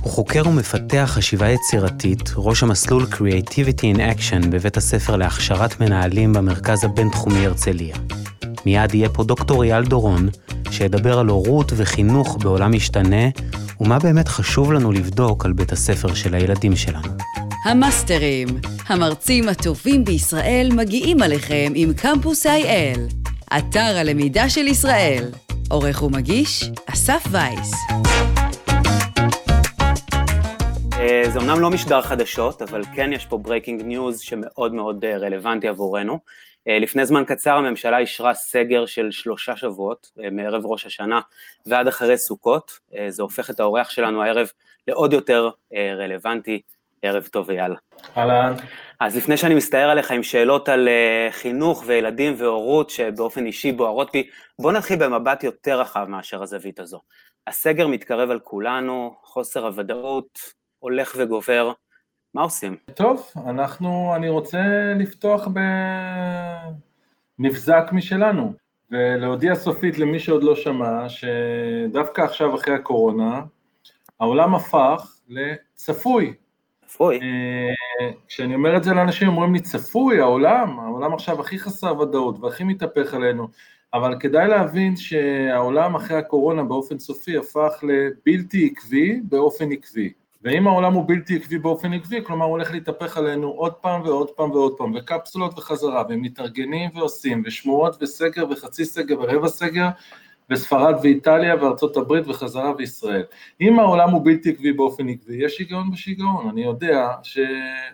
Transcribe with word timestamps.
הוא 0.00 0.12
חוקר 0.12 0.42
ומפתח 0.46 1.10
חשיבה 1.14 1.48
יצירתית, 1.48 2.30
ראש 2.36 2.62
המסלול 2.62 3.02
Creativity 3.02 3.96
in 3.96 3.96
Action 3.96 4.46
בבית 4.50 4.76
הספר 4.76 5.16
להכשרת 5.16 5.80
מנהלים 5.80 6.32
במרכז 6.32 6.84
הבינתחומי 6.84 7.46
הרצליה. 7.46 7.96
מיד 8.66 8.94
יהיה 8.94 9.08
פה 9.08 9.24
דוקטור 9.24 9.64
אייל 9.64 9.84
דורון, 9.84 10.28
שידבר 10.70 11.18
על 11.18 11.26
הורות 11.26 11.72
וחינוך 11.76 12.38
בעולם 12.40 12.72
משתנה, 12.72 13.28
ומה 13.80 13.98
באמת 13.98 14.28
חשוב 14.28 14.72
לנו 14.72 14.92
לבדוק 14.92 15.44
על 15.44 15.52
בית 15.52 15.72
הספר 15.72 16.14
של 16.14 16.34
הילדים 16.34 16.76
שלנו. 16.76 17.08
המאסטרים, 17.64 18.48
המרצים 18.86 19.48
הטובים 19.48 20.04
בישראל 20.04 20.70
מגיעים 20.72 21.22
עליכם 21.22 21.72
עם 21.74 21.92
קמפוס 21.94 22.46
IL, 22.46 23.28
אתר 23.58 23.96
הלמידה 23.96 24.48
של 24.48 24.66
ישראל. 24.66 25.24
עורך 25.70 26.02
ומגיש, 26.02 26.70
אסף 26.86 27.22
וייס. 27.30 27.70
אה, 31.00 31.22
זה 31.30 31.38
אמנם 31.38 31.60
לא 31.60 31.70
משדר 31.70 32.00
חדשות, 32.02 32.62
אבל 32.62 32.82
כן 32.94 33.12
יש 33.12 33.26
פה 33.26 33.38
breaking 33.38 33.82
news 33.82 34.20
שמאוד 34.20 34.74
מאוד 34.74 35.04
אה, 35.04 35.16
רלוונטי 35.16 35.68
עבורנו. 35.68 36.18
אה, 36.68 36.78
לפני 36.78 37.06
זמן 37.06 37.24
קצר 37.26 37.56
הממשלה 37.56 37.98
אישרה 37.98 38.34
סגר 38.34 38.86
של 38.86 39.10
שלושה 39.10 39.56
שבועות, 39.56 40.10
מערב 40.32 40.66
ראש 40.66 40.86
השנה 40.86 41.20
ועד 41.66 41.88
אחרי 41.88 42.18
סוכות. 42.18 42.72
זה 43.08 43.22
הופך 43.22 43.50
את 43.50 43.60
האורח 43.60 43.90
שלנו 43.90 44.22
הערב 44.22 44.48
לעוד 44.88 45.12
יותר 45.12 45.50
רלוונטי. 45.98 46.60
ערב 47.02 47.26
טוב 47.26 47.50
אייל. 47.50 47.72
אהלן. 48.16 48.54
אז 49.00 49.16
לפני 49.16 49.36
שאני 49.36 49.54
מסתער 49.54 49.90
עליך 49.90 50.10
עם 50.10 50.22
שאלות 50.22 50.68
על 50.68 50.88
חינוך 51.30 51.82
וילדים 51.86 52.34
והורות 52.38 52.90
שבאופן 52.90 53.46
אישי 53.46 53.72
בוערות 53.72 54.12
בי, 54.12 54.28
בוא 54.58 54.72
נתחיל 54.72 54.98
במבט 54.98 55.44
יותר 55.44 55.80
רחב 55.80 56.04
מאשר 56.08 56.42
הזווית 56.42 56.80
הזו. 56.80 57.00
הסגר 57.46 57.86
מתקרב 57.86 58.30
על 58.30 58.38
כולנו, 58.38 59.14
חוסר 59.22 59.66
הוודאות, 59.66 60.59
הולך 60.80 61.16
וגובר, 61.18 61.72
מה 62.34 62.42
עושים? 62.42 62.76
טוב, 62.94 63.30
אנחנו, 63.46 64.12
אני 64.16 64.28
רוצה 64.28 64.62
לפתוח 64.98 65.48
בנבזק 67.38 67.84
משלנו, 67.92 68.54
ולהודיע 68.90 69.54
סופית 69.54 69.98
למי 69.98 70.18
שעוד 70.18 70.42
לא 70.42 70.54
שמע, 70.54 71.08
שדווקא 71.08 72.22
עכשיו 72.22 72.54
אחרי 72.54 72.74
הקורונה, 72.74 73.42
העולם 74.20 74.54
הפך 74.54 75.16
לצפוי. 75.28 76.34
צפוי. 76.86 77.20
אה, 77.22 78.10
כשאני 78.28 78.54
אומר 78.54 78.76
את 78.76 78.84
זה 78.84 78.94
לאנשים, 78.94 79.28
אומרים 79.28 79.52
לי, 79.52 79.60
צפוי, 79.60 80.20
העולם, 80.20 80.80
העולם 80.80 81.14
עכשיו 81.14 81.40
הכי 81.40 81.58
חסר 81.58 81.98
ודאות 81.98 82.38
והכי 82.40 82.64
מתהפך 82.64 83.14
עלינו, 83.14 83.48
אבל 83.94 84.16
כדאי 84.20 84.48
להבין 84.48 84.96
שהעולם 84.96 85.94
אחרי 85.94 86.16
הקורונה 86.16 86.62
באופן 86.62 86.98
סופי 86.98 87.36
הפך 87.36 87.72
לבלתי 87.82 88.70
עקבי 88.72 89.20
באופן 89.24 89.72
עקבי. 89.72 90.12
ואם 90.42 90.66
העולם 90.66 90.92
הוא 90.92 91.04
בלתי 91.08 91.36
עקבי 91.36 91.58
באופן 91.58 91.92
עקבי, 91.92 92.24
כלומר 92.24 92.44
הוא 92.44 92.50
הולך 92.50 92.72
להתהפך 92.72 93.16
עלינו 93.16 93.48
עוד 93.48 93.72
פעם 93.72 94.02
ועוד 94.02 94.30
פעם 94.30 94.50
ועוד 94.50 94.76
פעם, 94.76 94.94
וקפסולות 94.94 95.58
וחזרה, 95.58 96.04
ומתארגנים 96.08 96.90
ועושים, 96.94 97.42
ושמועות 97.46 98.02
וסגר 98.02 98.44
וחצי 98.50 98.84
סגר 98.84 99.20
ורבע 99.20 99.48
סגר, 99.48 99.88
וספרד 100.50 100.94
ואיטליה 101.02 101.54
וארצות 101.54 101.96
הברית 101.96 102.28
וחזרה 102.28 102.72
וישראל. 102.78 103.22
אם 103.60 103.78
העולם 103.78 104.10
הוא 104.10 104.24
בלתי 104.24 104.50
עקבי 104.50 104.72
באופן 104.72 105.08
עקבי, 105.08 105.44
יש 105.44 105.58
היגיון 105.58 105.90
בשיגעון, 105.90 106.48
אני 106.48 106.64
יודע 106.64 107.08
ש... 107.22 107.38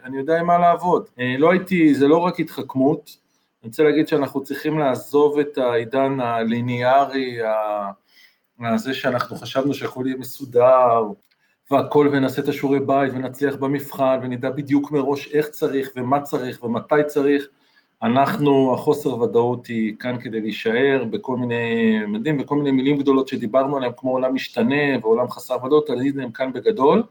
אני 0.04 0.18
יודע 0.18 0.40
עם 0.40 0.46
מה 0.46 0.58
לעבוד. 0.58 1.08
אה, 1.18 1.34
לא 1.38 1.50
הייתי, 1.50 1.94
זה 1.94 2.08
לא 2.08 2.18
רק 2.18 2.40
התחכמות, 2.40 3.16
אני 3.62 3.68
רוצה 3.68 3.82
להגיד 3.82 4.08
שאנחנו 4.08 4.44
צריכים 4.44 4.78
לעזוב 4.78 5.38
את 5.38 5.58
העידן 5.58 6.20
הליניארי, 6.20 7.38
הזה 8.60 8.94
שאנחנו 8.94 9.36
חשבנו 9.36 9.74
שהכל 9.74 10.04
יהיה 10.06 10.16
מסודר, 10.16 11.02
והכל 11.70 12.08
ונעשה 12.12 12.42
את 12.42 12.48
השיעורי 12.48 12.80
בית 12.80 13.12
ונצליח 13.12 13.56
במבחן 13.56 14.18
ונדע 14.22 14.50
בדיוק 14.50 14.90
מראש 14.90 15.34
איך 15.34 15.48
צריך 15.48 15.90
ומה 15.96 16.20
צריך 16.20 16.64
ומתי 16.64 16.94
צריך, 17.06 17.48
אנחנו, 18.02 18.74
החוסר 18.74 19.20
ודאות 19.20 19.66
היא 19.66 19.96
כאן 19.98 20.20
כדי 20.20 20.40
להישאר 20.40 21.04
בכל 21.10 21.36
מיני 21.36 21.98
מדהים, 22.06 22.38
בכל 22.38 22.56
מיני 22.56 22.70
מילים 22.70 22.98
גדולות 22.98 23.28
שדיברנו 23.28 23.76
עליהן 23.76 23.92
כמו 23.96 24.10
עולם 24.10 24.34
משתנה 24.34 24.98
ועולם 25.02 25.30
חסר 25.30 25.64
ודאות, 25.64 25.90
אני 25.90 26.12
הם 26.22 26.30
כאן 26.30 26.52
בגדול, 26.52 27.02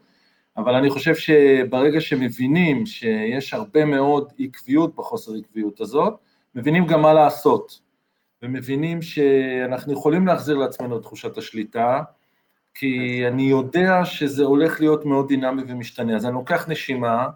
אבל 0.57 0.75
אני 0.75 0.89
חושב 0.89 1.15
שברגע 1.15 2.01
שמבינים 2.01 2.85
שיש 2.85 3.53
הרבה 3.53 3.85
מאוד 3.85 4.33
עקביות 4.39 4.95
בחוסר 4.95 5.31
עקביות 5.33 5.81
הזאת, 5.81 6.13
מבינים 6.55 6.85
גם 6.85 7.01
מה 7.01 7.13
לעשות, 7.13 7.79
ומבינים 8.41 9.01
שאנחנו 9.01 9.93
יכולים 9.93 10.27
להחזיר 10.27 10.57
לעצמנו 10.57 10.97
את 10.97 11.01
תחושת 11.01 11.37
השליטה, 11.37 12.01
כי 12.75 13.23
אני 13.27 13.43
יודע 13.43 14.05
שזה 14.05 14.43
הולך 14.43 14.79
להיות 14.79 15.05
מאוד 15.05 15.27
דינמי 15.27 15.63
ומשתנה, 15.67 16.15
אז 16.15 16.25
אני 16.25 16.33
לוקח 16.33 16.69
נשימה, 16.69 17.27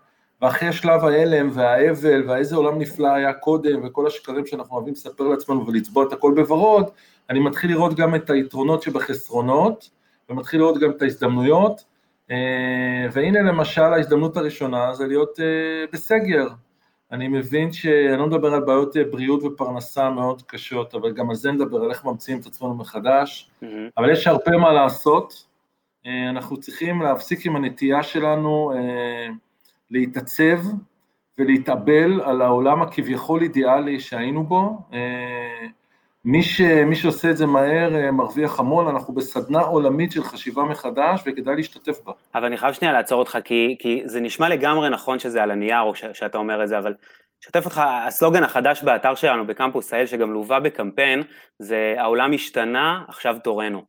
ואחרי 0.42 0.74
שלב 0.74 1.06
ההלם 1.06 1.50
והאבל 1.54 2.24
והאיזה 2.28 2.56
עולם 2.56 2.80
נפלא 2.80 3.08
היה 3.08 3.34
קודם 3.34 3.80
וכל 3.84 4.08
השקרים 4.08 4.46
שאנחנו 4.46 4.76
אוהבים 4.76 4.94
לספר 4.94 5.24
לעצמנו 5.24 5.68
ולצבוע 5.68 6.08
את 6.08 6.14
הכל 6.14 6.34
בוורוד, 6.36 6.90
אני 7.30 7.40
מתחיל 7.40 7.72
לראות 7.72 7.96
גם 7.96 8.16
את 8.16 8.30
היתרונות 8.30 8.82
שבחסרונות 8.82 9.90
ומתחיל 10.30 10.60
לראות 10.60 10.78
גם 10.80 10.92
את 10.92 11.02
ההזדמנויות. 11.02 11.84
אה, 12.32 13.08
והנה 13.12 13.42
למשל 13.42 13.82
ההזדמנות 13.82 14.38
הראשונה 14.38 14.94
זה 14.94 15.08
להיות 15.08 15.40
אה, 15.40 15.46
בסגר, 15.94 16.48
אני 17.12 17.28
מבין 17.28 17.72
שאני 17.72 18.18
לא 18.18 18.28
מדבר 18.28 18.54
על 18.54 18.60
בעיות 18.60 18.98
אה, 18.98 19.04
בריאות 19.04 19.44
ופרנסה 19.44 20.10
מאוד 20.10 20.42
קשות, 20.42 20.96
אבל 20.96 21.12
גם 21.12 21.30
על 21.30 21.36
זה 21.36 21.52
נדבר, 21.52 21.84
על 21.84 21.92
איך 21.92 22.06
ממציאים 22.06 22.40
את 22.40 22.46
עצמנו 22.46 22.76
מחדש, 22.76 23.50
mm-hmm. 23.64 23.66
אבל 23.98 24.12
יש 24.12 24.28
הרבה 24.28 24.58
מה 24.58 24.74
לעשות, 24.74 25.46
אנחנו 26.30 26.58
צריכים 26.58 27.02
להפסיק 27.02 27.46
עם 27.46 27.56
הנטייה 27.56 28.04
שלנו 28.04 28.74
להתעצב 29.92 30.58
ולהתאבל 31.38 32.22
על 32.22 32.42
העולם 32.42 32.82
הכביכול 32.82 33.42
אידיאלי 33.42 34.00
שהיינו 34.00 34.44
בו. 34.44 34.78
מי, 36.26 36.44
ש, 36.44 36.62
מי 36.62 36.96
שעושה 36.96 37.32
את 37.32 37.38
זה 37.38 37.46
מהר 37.46 37.96
אה, 37.96 38.12
מרוויח 38.12 38.60
המון, 38.60 38.88
אנחנו 38.88 39.14
בסדנה 39.14 39.60
עולמית 39.60 40.12
של 40.12 40.24
חשיבה 40.24 40.64
מחדש 40.64 41.22
וכדאי 41.26 41.56
להשתתף 41.56 42.00
בה. 42.06 42.14
אבל 42.36 42.46
אני 42.46 42.58
חייב 42.58 42.74
שנייה 42.74 42.94
לעצור 42.94 43.20
אותך, 43.20 43.38
כי, 43.44 43.76
כי 43.80 44.02
זה 44.06 44.20
נשמע 44.22 44.50
לגמרי 44.50 44.90
נכון 44.90 45.20
שזה 45.20 45.44
על 45.44 45.52
הנייר 45.52 45.82
או 45.82 45.96
ש, 45.96 46.06
שאתה 46.14 46.38
אומר 46.38 46.64
את 46.64 46.68
זה, 46.68 46.78
אבל 46.78 46.94
אשתף 47.44 47.66
אותך, 47.66 47.82
הסלוגן 48.08 48.44
החדש 48.44 48.84
באתר 48.84 49.16
שלנו 49.16 49.48
בקמפוס 49.48 49.94
האל, 49.94 50.06
שגם 50.06 50.34
לווה 50.34 50.60
בקמפיין, 50.60 51.24
זה 51.60 51.96
העולם 51.98 52.34
השתנה, 52.34 53.04
עכשיו 53.08 53.38
תורנו. 53.44 53.84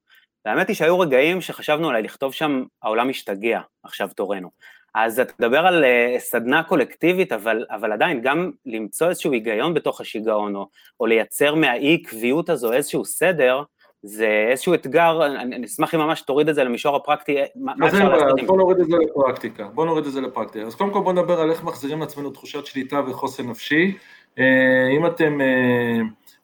והאמת 0.44 0.68
היא 0.68 0.76
שהיו 0.76 0.98
רגעים 0.98 1.40
שחשבנו 1.40 1.86
אולי 1.86 2.02
לכתוב 2.02 2.34
שם 2.34 2.64
העולם 2.82 3.08
משתגע, 3.08 3.60
עכשיו 3.82 4.08
תורנו. 4.16 4.50
אז 4.94 5.20
אתה 5.20 5.32
מדבר 5.40 5.66
על 5.66 5.84
uh, 5.84 6.18
סדנה 6.18 6.62
קולקטיבית, 6.62 7.32
אבל, 7.32 7.64
אבל 7.70 7.92
עדיין 7.92 8.20
גם 8.20 8.50
למצוא 8.66 9.08
איזשהו 9.08 9.32
היגיון 9.32 9.74
בתוך 9.74 10.00
השיגעון, 10.00 10.56
או, 10.56 10.68
או 11.00 11.06
לייצר 11.06 11.54
מהאי 11.54 11.98
עקביות 12.02 12.50
הזו 12.50 12.72
איזשהו 12.72 13.04
סדר, 13.04 13.62
זה 14.02 14.46
איזשהו 14.50 14.74
אתגר, 14.74 15.26
אני, 15.26 15.56
אני 15.56 15.66
אשמח 15.66 15.94
אם 15.94 16.00
ממש 16.00 16.22
תוריד 16.22 16.48
את 16.48 16.54
זה 16.54 16.64
למישור 16.64 16.96
הפרקטי, 16.96 17.36
מה 17.56 17.72
אפשר 17.86 18.08
לעשות 18.08 18.28
עם 18.30 18.40
זה? 18.40 18.46
בוא 18.46 18.56
נוריד 18.56 18.80
את 18.80 18.86
זה 18.86 18.96
לפרקטיקה, 18.96 19.64
בוא 19.64 19.86
נוריד 19.86 20.06
את 20.06 20.12
זה 20.12 20.20
לפרקטיקה. 20.20 20.66
אז 20.66 20.74
קודם 20.74 20.92
כל 20.92 21.00
בוא 21.00 21.12
נדבר 21.12 21.40
על 21.40 21.50
איך 21.50 21.64
מחזירים 21.64 22.00
לעצמנו 22.00 22.30
תחושת 22.30 22.66
שליטה 22.66 23.00
וחוסן 23.06 23.48
נפשי. 23.48 23.96
אה, 24.38 24.88
אם 24.96 25.06
אתם... 25.06 25.40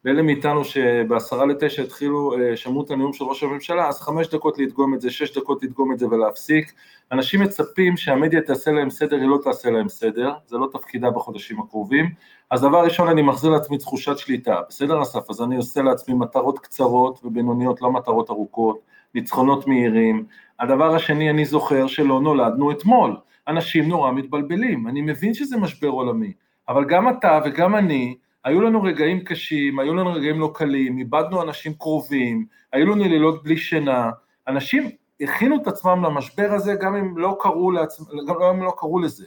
ואלה 0.07 0.23
מאיתנו 0.23 0.65
שבעשרה 0.65 1.47
לתשע 1.47 1.83
התחילו, 1.83 2.39
אה, 2.39 2.57
שמעו 2.57 2.83
את 2.83 2.91
הנאום 2.91 3.13
של 3.13 3.25
ראש 3.25 3.43
הממשלה, 3.43 3.89
אז 3.89 4.01
חמש 4.01 4.29
דקות 4.29 4.59
לדגום 4.59 4.95
את 4.95 5.01
זה, 5.01 5.11
שש 5.11 5.39
דקות 5.39 5.63
לדגום 5.63 5.93
את 5.93 5.99
זה 5.99 6.07
ולהפסיק. 6.07 6.73
אנשים 7.13 7.41
מצפים 7.41 7.97
שהמדיה 7.97 8.41
תעשה 8.41 8.71
להם 8.73 8.91
סדר, 8.91 9.17
היא 9.17 9.29
לא 9.29 9.39
תעשה 9.43 9.71
להם 9.71 9.89
סדר, 9.89 10.33
זה 10.47 10.57
לא 10.59 10.69
תפקידה 10.73 11.11
בחודשים 11.11 11.61
הקרובים. 11.61 12.11
אז 12.51 12.61
דבר 12.61 12.85
ראשון, 12.85 13.09
אני 13.09 13.23
מחזיר 13.23 13.51
לעצמי 13.51 13.79
תחושת 13.79 14.19
שליטה, 14.19 14.61
בסדר 14.69 15.03
אסף? 15.03 15.31
אז 15.31 15.43
אני 15.43 15.57
עושה 15.57 15.83
לעצמי 15.83 16.15
מטרות 16.15 16.59
קצרות 16.59 17.21
ובינוניות, 17.25 17.83
לא 17.83 17.93
מטרות 17.93 18.31
ארוכות, 18.31 18.79
ניצחונות 19.15 19.67
מהירים. 19.67 20.25
הדבר 20.61 20.95
השני, 20.95 21.31
אני 21.31 21.45
זוכר 21.45 21.87
שלא 21.87 22.21
נולדנו 22.21 22.71
אתמול. 22.71 23.17
אנשים 23.49 23.89
נורא 23.89 24.13
מתבלבלים, 24.13 24.89
אני 24.89 25.01
מבין 25.01 25.35
שזה 25.35 25.57
משבר 25.57 25.89
עולמי, 25.89 26.33
אבל 26.69 26.85
גם 26.85 27.09
אתה 27.09 27.41
וגם 27.45 27.77
אני, 27.77 28.17
היו 28.47 28.61
לנו 28.61 28.83
רגעים 28.83 29.25
קשים, 29.25 29.79
היו 29.79 29.95
לנו 29.95 30.13
רגעים 30.13 30.41
לא 30.41 30.51
קלים, 30.55 30.99
איבדנו 30.99 31.43
אנשים 31.43 31.75
קרובים, 31.75 32.47
היו 32.73 32.87
לנו 32.87 33.05
לילות 33.05 33.45
בלי 33.45 33.57
שינה, 33.57 34.11
אנשים 34.49 34.91
הכינו 35.21 35.57
את 35.57 35.67
עצמם 35.67 36.05
למשבר 36.05 36.53
הזה 36.53 36.75
גם 36.75 36.97
אם 36.97 37.19
לא 37.19 37.37
קראו, 37.41 37.71
לעצמם, 37.71 38.07
גם 38.27 38.43
אם 38.43 38.63
לא 38.63 38.73
קראו 38.77 38.99
לזה. 38.99 39.25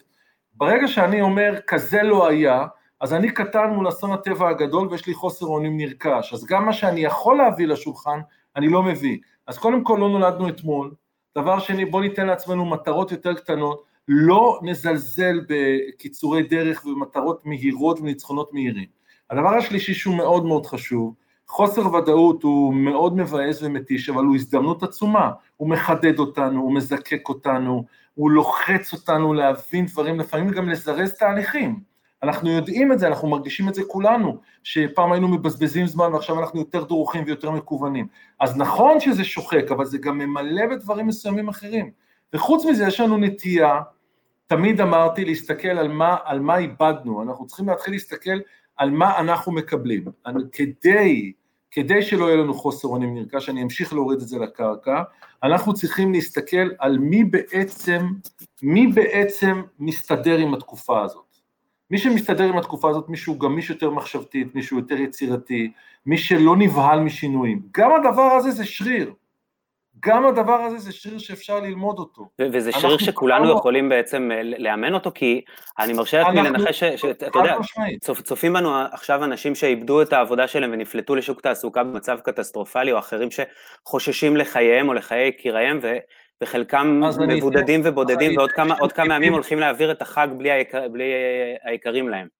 ברגע 0.54 0.88
שאני 0.88 1.21
אומר, 1.21 1.60
כזה 1.68 2.04
לא 2.04 2.27
היה, 2.27 2.66
אז 3.01 3.13
אני 3.13 3.31
קטן 3.31 3.69
מול 3.69 3.89
אסון 3.89 4.12
הטבע 4.12 4.50
הגדול 4.50 4.88
ויש 4.88 5.07
לי 5.07 5.13
חוסר 5.13 5.45
אונים 5.45 5.77
נרכש, 5.77 6.33
אז 6.33 6.45
גם 6.45 6.66
מה 6.66 6.74
שאני 6.74 7.01
יכול 7.01 7.38
להביא 7.38 7.68
לשולחן, 7.68 8.19
אני 8.56 8.68
לא 8.68 8.83
מביא. 8.83 9.18
אז 9.48 9.57
קודם 9.57 9.83
כל 9.83 9.98
לא 10.00 10.10
נולדנו 10.10 10.50
אתמול, 10.50 10.94
דבר 11.38 11.60
שני, 11.60 11.86
בוא 11.86 12.01
ניתן 12.01 12.27
לעצמנו 12.27 12.66
מטרות 12.66 13.12
יותר 13.12 13.33
קטנות, 13.33 13.83
לא 14.07 14.60
נזלזל 14.63 15.39
בקיצורי 15.50 16.44
דרך 16.44 16.86
ומטרות 16.86 17.45
מהירות 17.45 18.00
וניצחונות 18.00 18.54
מהירים. 18.54 18.98
הדבר 19.29 19.55
השלישי 19.55 19.93
שהוא 19.93 20.15
מאוד 20.15 20.45
מאוד 20.45 20.65
חשוב, 20.65 21.13
חוסר 21.47 21.93
ודאות 21.93 22.43
הוא 22.43 22.73
מאוד 22.73 23.17
מבאס 23.17 23.63
ומתיש, 23.63 24.09
אבל 24.09 24.23
הוא 24.23 24.35
הזדמנות 24.35 24.83
עצומה, 24.83 25.31
הוא 25.57 25.69
מחדד 25.69 26.19
אותנו, 26.19 26.61
הוא 26.61 26.75
מזקק 26.75 27.29
אותנו, 27.29 27.85
הוא 28.15 28.31
לוחץ 28.31 28.93
אותנו 28.93 29.33
להבין 29.33 29.85
דברים, 29.85 30.19
לפעמים 30.19 30.49
גם 30.49 30.69
לזרז 30.69 31.13
תהליכים. 31.13 31.79
אנחנו 32.23 32.49
יודעים 32.49 32.91
את 32.91 32.99
זה, 32.99 33.07
אנחנו 33.07 33.27
מרגישים 33.27 33.69
את 33.69 33.75
זה 33.75 33.81
כולנו, 33.87 34.37
שפעם 34.63 35.11
היינו 35.11 35.27
מבזבזים 35.27 35.87
זמן 35.87 36.13
ועכשיו 36.13 36.39
אנחנו 36.39 36.59
יותר 36.59 36.83
דרוכים 36.83 37.23
ויותר 37.25 37.51
מקוונים. 37.51 38.07
אז 38.39 38.57
נכון 38.57 38.99
שזה 38.99 39.23
שוחק, 39.23 39.71
אבל 39.71 39.85
זה 39.85 39.97
גם 39.97 40.17
ממלא 40.17 40.65
בדברים 40.71 41.07
מסוימים 41.07 41.49
אחרים. 41.49 41.91
וחוץ 42.33 42.65
מזה 42.65 42.87
יש 42.87 42.99
לנו 42.99 43.17
נטייה, 43.17 43.81
תמיד 44.47 44.81
אמרתי, 44.81 45.25
להסתכל 45.25 45.67
על 45.67 45.87
מה, 45.87 46.15
על 46.23 46.39
מה 46.39 46.57
איבדנו, 46.57 47.23
אנחנו 47.23 47.47
צריכים 47.47 47.69
להתחיל 47.69 47.93
להסתכל 47.93 48.39
על 48.79 48.91
מה 48.91 49.19
אנחנו 49.19 49.51
מקבלים. 49.51 50.05
אני, 50.25 50.43
כדי, 50.51 51.33
כדי 51.71 52.01
שלא 52.01 52.25
יהיה 52.25 52.37
לנו 52.37 52.53
חוסר 52.53 52.87
אונים 52.87 53.15
נרכש, 53.15 53.49
אני 53.49 53.63
אמשיך 53.63 53.93
להוריד 53.93 54.21
את 54.21 54.27
זה 54.27 54.39
לקרקע, 54.39 55.01
אנחנו 55.43 55.73
צריכים 55.73 56.13
להסתכל 56.13 56.69
על 56.79 56.97
מי 56.97 57.23
בעצם, 57.23 58.07
מי 58.63 58.87
בעצם 58.87 59.61
מסתדר 59.79 60.37
עם 60.37 60.53
התקופה 60.53 61.03
הזאת. 61.03 61.25
מי 61.91 61.97
שמסתדר 61.97 62.43
עם 62.43 62.57
התקופה 62.57 62.89
הזאת, 62.89 63.09
מישהו 63.09 63.39
גמיש 63.39 63.69
יותר 63.69 63.89
מחשבתית, 63.89 64.55
מישהו 64.55 64.77
יותר 64.77 64.95
יצירתי, 64.95 65.71
מי 66.05 66.17
שלא 66.17 66.55
נבהל 66.57 66.99
משינויים. 66.99 67.61
גם 67.77 67.91
הדבר 67.93 68.21
הזה 68.21 68.51
זה 68.51 68.65
שריר. 68.65 69.13
גם 70.05 70.25
הדבר 70.25 70.53
הזה 70.53 70.77
זה 70.77 70.91
שריר 70.91 71.17
שאפשר 71.17 71.59
ללמוד 71.59 71.99
אותו. 71.99 72.29
וזה 72.51 72.71
שריר 72.71 72.97
שכולנו 72.97 73.45
כבר... 73.45 73.57
יכולים 73.57 73.89
בעצם 73.89 74.31
אה, 74.31 74.41
לאמן 74.43 74.93
אותו, 74.93 75.11
כי 75.15 75.41
אני 75.79 75.93
מרשה 75.93 76.19
לעצמי 76.21 76.41
לנחש, 76.41 76.83
שאתה 76.83 77.39
יודע, 77.39 77.55
צופ, 78.01 78.21
צופים 78.21 78.53
בנו 78.53 78.69
עכשיו 78.91 79.23
אנשים 79.23 79.55
שאיבדו 79.55 80.01
את 80.01 80.13
העבודה 80.13 80.47
שלהם 80.47 80.69
ונפלטו 80.73 81.15
לשוק 81.15 81.41
תעסוקה 81.41 81.83
במצב 81.83 82.19
קטסטרופלי, 82.23 82.91
או 82.91 82.99
אחרים 82.99 83.29
שחוששים 83.31 84.37
לחייהם 84.37 84.89
או 84.89 84.93
לחיי 84.93 85.27
יקיריהם, 85.27 85.79
וחלקם 86.43 87.01
מבודדים. 87.27 87.81
ובודדים, 87.83 88.37
ועוד 88.37 88.51
כמה, 88.51 88.75
כמה 88.95 89.15
ימים 89.15 89.33
הולכים 89.33 89.59
להעביר 89.59 89.91
את 89.91 90.01
החג 90.01 90.27
בלי, 90.37 90.51
היקר, 90.51 90.87
בלי 90.87 91.11
היקרים 91.63 92.09
להם. 92.09 92.38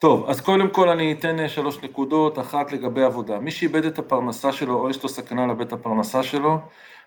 טוב, 0.00 0.24
אז 0.28 0.40
קודם 0.40 0.70
כל 0.70 0.88
אני 0.88 1.12
אתן 1.12 1.40
אה, 1.40 1.48
שלוש 1.48 1.82
נקודות, 1.82 2.38
אחת 2.38 2.72
לגבי 2.72 3.02
עבודה. 3.02 3.38
מי 3.38 3.50
שאיבד 3.50 3.84
את 3.84 3.98
הפרנסה 3.98 4.52
שלו 4.52 4.80
או 4.80 4.90
יש 4.90 5.02
לו 5.02 5.08
סכנה 5.08 5.46
לאבד 5.46 5.66
את 5.66 5.72
הפרנסה 5.72 6.22
שלו, 6.22 6.58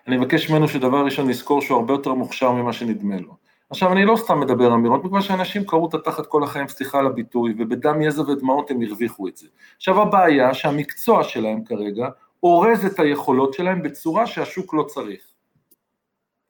אני 0.06 0.16
מבקש 0.16 0.50
ממנו 0.50 0.68
שדבר 0.68 1.04
ראשון 1.04 1.28
לזכור 1.28 1.62
שהוא 1.62 1.78
הרבה 1.78 1.94
יותר 1.94 2.14
מוכשר 2.14 2.52
ממה 2.52 2.72
שנדמה 2.72 3.16
לו. 3.20 3.36
עכשיו, 3.70 3.92
אני 3.92 4.04
לא 4.04 4.16
סתם 4.16 4.40
מדבר 4.40 4.74
אמירות, 4.74 5.04
מכיוון 5.04 5.22
שאנשים 5.22 5.64
קראו 5.64 5.88
את 5.88 5.94
התחת 5.94 6.26
כל 6.26 6.44
החיים, 6.44 6.68
סליחה 6.68 6.98
על 6.98 7.06
הביטוי, 7.06 7.54
ובדם, 7.58 8.02
יזע 8.02 8.22
ודמעות 8.22 8.70
הם 8.70 8.82
הרוויחו 8.82 9.28
את 9.28 9.36
זה. 9.36 9.46
עכשיו, 9.76 10.02
הבעיה 10.02 10.54
שהמקצוע 10.54 11.24
שלהם 11.24 11.64
כרגע 11.64 12.08
אורז 12.42 12.84
את 12.84 13.00
היכולות 13.00 13.54
שלהם 13.54 13.82
בצורה 13.82 14.26
שהשוק 14.26 14.74
לא 14.74 14.82
צריך. 14.82 15.22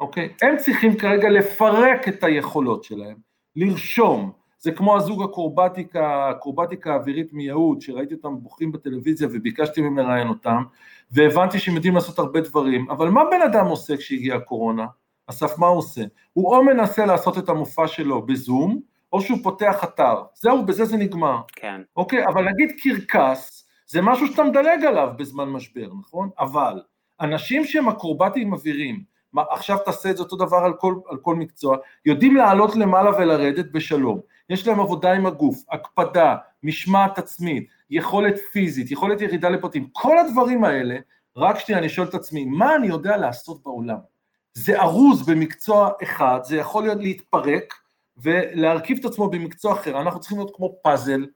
אוקיי? 0.01 0.29
הם 0.43 0.57
צריכים 0.57 0.97
כרגע 0.97 1.29
לפרק 1.29 2.09
את 2.09 2.25
היכולות 2.25 2.85
שלהם, 2.85 3.17
לרשום, 3.57 4.44
זה 4.65 4.73
כמו 4.73 4.97
הזוג 4.97 5.23
הקורבטיקה, 5.23 6.29
הקורבטיקה 6.29 6.93
האווירית 6.93 7.33
מיהוד, 7.33 7.81
שראיתי 7.81 8.15
אותם 8.15 8.37
בוכים 8.39 8.73
בטלוויזיה 8.73 9.29
וביקשתי 9.33 9.81
מהם 9.81 9.99
לראיין 9.99 10.29
אותם, 10.29 10.63
והבנתי 11.11 11.59
שהם 11.59 11.75
יודעים 11.75 11.95
לעשות 11.95 12.19
הרבה 12.19 12.41
דברים, 12.41 12.91
אבל 12.91 13.09
מה 13.09 13.23
בן 13.31 13.43
אדם 13.43 13.67
עושה 13.67 13.97
כשהגיעה 13.97 14.37
הקורונה? 14.37 14.87
אסף, 15.27 15.59
מה 15.59 15.67
הוא 15.67 15.79
עושה? 15.79 16.03
הוא 16.33 16.57
או 16.57 16.65
מנסה 16.65 17.07
לעשות 17.07 17.39
את 17.39 17.49
המופע 17.49 17.89
שלו 17.89 18.27
בזום, 18.27 18.81
או 19.13 19.21
שהוא 19.21 19.39
פותח 19.43 19.85
אתר. 19.85 20.23
זהו, 20.35 20.67
בזה 20.67 20.85
זה 20.85 20.97
נגמר. 20.97 21.41
כן. 21.53 21.81
אוקיי, 21.97 22.27
אבל 22.27 22.45
נגיד 22.49 22.73
קרקס, 22.83 23.69
זה 23.87 24.03
משהו 24.03 24.27
שאתה 24.27 24.45
מדלג 24.45 24.85
עליו 24.85 25.09
בזמן 25.17 25.49
משבר, 25.49 25.89
נכון? 26.01 26.29
אבל 26.39 26.83
אנשים 27.21 27.65
שהם 27.65 27.89
אקרובטים 27.89 28.53
אווירים, 28.53 29.03
עכשיו 29.51 29.79
תעשה 29.85 30.11
את 30.11 30.17
זה 30.17 30.23
אותו 30.23 30.37
דבר 30.37 30.57
על 30.57 30.73
כל, 30.73 30.95
על 31.09 31.17
כל 31.17 31.35
מקצוע, 31.35 31.77
יודעים 32.07 32.37
לעלות 32.37 32.77
למעלה 32.77 33.11
ולרדת 33.11 33.67
בשלום. 33.73 34.21
יש 34.51 34.67
להם 34.67 34.81
עבודה 34.81 35.13
עם 35.13 35.27
הגוף, 35.27 35.65
הקפדה, 35.71 36.37
משמעת 36.63 37.19
עצמית, 37.19 37.69
יכולת 37.91 38.39
פיזית, 38.53 38.91
יכולת 38.91 39.21
ירידה 39.21 39.49
לפרטים, 39.49 39.89
כל 39.93 40.19
הדברים 40.19 40.65
האלה, 40.65 40.97
רק 41.37 41.59
שנייה 41.59 41.79
אני 41.79 41.89
שואל 41.89 42.09
את 42.09 42.15
עצמי, 42.15 42.45
מה 42.45 42.77
אני 42.77 42.87
יודע 42.87 43.17
לעשות 43.17 43.63
בעולם? 43.63 43.99
זה 44.55 44.81
ארוז 44.81 45.29
במקצוע 45.29 45.91
אחד, 46.03 46.41
זה 46.45 46.57
יכול 46.57 46.83
להיות 46.83 46.99
להתפרק 46.99 47.75
ולהרכיב 48.17 48.99
את 48.99 49.05
עצמו 49.05 49.31
במקצוע 49.31 49.73
אחר, 49.73 50.01
אנחנו 50.01 50.21
צריכים 50.21 50.39
להיות 50.39 50.57
כמו 50.57 50.75
פאזל, 50.83 51.27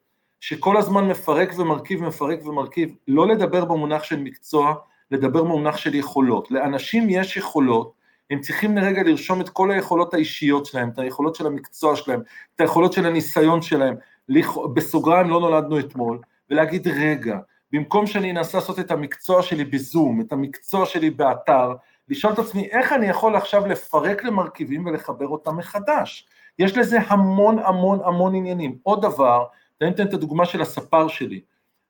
שכל 0.41 0.77
הזמן 0.77 1.05
מפרק 1.05 1.59
ומרכיב, 1.59 2.03
מפרק 2.03 2.47
ומרכיב, 2.47 2.95
לא 3.09 3.27
לדבר 3.29 3.65
במונח 3.65 4.03
של 4.03 4.21
מקצוע, 4.21 4.75
לדבר 5.11 5.43
במונח 5.43 5.77
של 5.77 5.95
יכולות. 5.95 6.51
לאנשים 6.51 7.11
יש 7.11 7.37
יכולות, 7.37 7.93
הם 8.31 8.41
צריכים 8.41 8.77
לרגע 8.77 9.03
לרשום 9.03 9.41
את 9.41 9.49
כל 9.49 9.71
היכולות 9.71 10.15
האישיות 10.15 10.67
שלהם, 10.67 10.89
את 10.89 10.99
היכולות 10.99 11.35
של 11.35 11.47
המקצוע 11.47 11.97
שלהם, 11.97 12.21
את 12.55 12.61
היכולות 12.61 12.93
של 12.93 13.07
הניסיון 13.07 13.63
שלהם, 13.63 13.95
בסוגריים 14.75 15.31
לא 15.31 15.41
נולדנו 15.41 15.79
אתמול, 15.79 16.19
ולהגיד 16.51 16.89
רגע, 16.89 17.39
במקום 17.73 18.07
שאני 18.07 18.31
אנסה 18.31 18.59
לעשות 18.59 18.79
את 18.79 18.91
המקצוע 18.91 19.43
שלי 19.43 19.65
בזום, 19.65 20.21
את 20.21 20.33
המקצוע 20.33 20.87
שלי 20.87 21.11
באתר, 21.11 21.75
לשאול 22.09 22.33
את 22.33 22.39
עצמי 22.39 22.69
איך 22.71 22.93
אני 22.93 23.07
יכול 23.07 23.37
עכשיו 23.37 23.67
לפרק 23.67 24.25
למרכיבים 24.25 24.87
ולחבר 24.87 25.29
אותם 25.29 25.57
מחדש. 25.57 26.27
יש 26.59 26.77
לזה 26.77 26.99
המון 27.07 27.59
המון 27.59 27.99
המון 28.05 28.35
עניינים. 28.35 28.79
עוד 28.83 29.03
דבר, 29.03 29.45
אני 29.81 29.91
אתן 29.91 30.07
את 30.07 30.15
הדוגמה 30.15 30.47
של 30.47 30.63
הספר 30.63 31.09
שלי, 31.09 31.41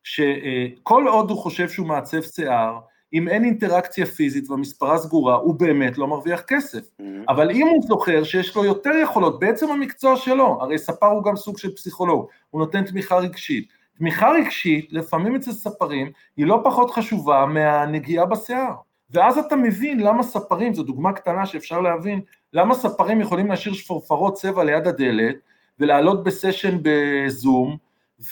שכל 0.05 1.08
עוד 1.08 1.31
הוא 1.31 1.38
חושב 1.38 1.69
שהוא 1.69 1.87
מעצב 1.87 2.23
שיער, 2.23 2.79
אם 3.13 3.29
אין 3.29 3.45
אינטראקציה 3.45 4.07
פיזית 4.07 4.51
והמספרה 4.51 4.99
סגורה, 4.99 5.35
הוא 5.35 5.55
באמת 5.55 5.99
לא 5.99 6.07
מרוויח 6.07 6.41
כסף. 6.41 6.81
Mm-hmm. 6.81 7.05
אבל 7.29 7.51
אם 7.51 7.67
הוא 7.67 7.83
זוכר 7.89 8.25
שיש 8.25 8.57
לו 8.57 8.65
יותר 8.65 8.91
יכולות, 9.03 9.41
בעצם 9.41 9.71
המקצוע 9.71 10.17
שלו, 10.17 10.59
הרי 10.61 10.79
ספר 10.79 11.07
הוא 11.07 11.25
גם 11.25 11.37
סוג 11.37 11.59
של 11.59 11.75
פסיכולוג, 11.75 12.27
הוא 12.51 12.61
נותן 12.61 12.85
תמיכה 12.85 13.17
רגשית. 13.17 13.69
תמיכה 13.99 14.31
רגשית, 14.31 14.93
לפעמים 14.93 15.35
אצל 15.35 15.53
ספרים, 15.53 16.11
היא 16.37 16.47
לא 16.47 16.61
פחות 16.65 16.91
חשובה 16.91 17.47
מהנגיעה 17.47 18.27
בשיער. 18.27 18.75
ואז 19.11 19.39
אתה 19.39 19.57
מבין 19.57 20.01
למה 20.01 20.23
ספרים, 20.23 20.75
זו 20.75 20.83
דוגמה 20.83 21.13
קטנה 21.13 21.47
שאפשר 21.47 21.81
להבין, 21.81 22.21
למה 22.53 22.75
ספרים 22.75 23.21
יכולים 23.21 23.47
להשאיר 23.49 23.75
שפורפרות 23.75 24.35
צבע 24.35 24.65
ליד 24.65 24.87
הדלת, 24.87 25.37
ולעלות 25.79 26.25
בסשן 26.25 26.79
בזום, 26.83 27.77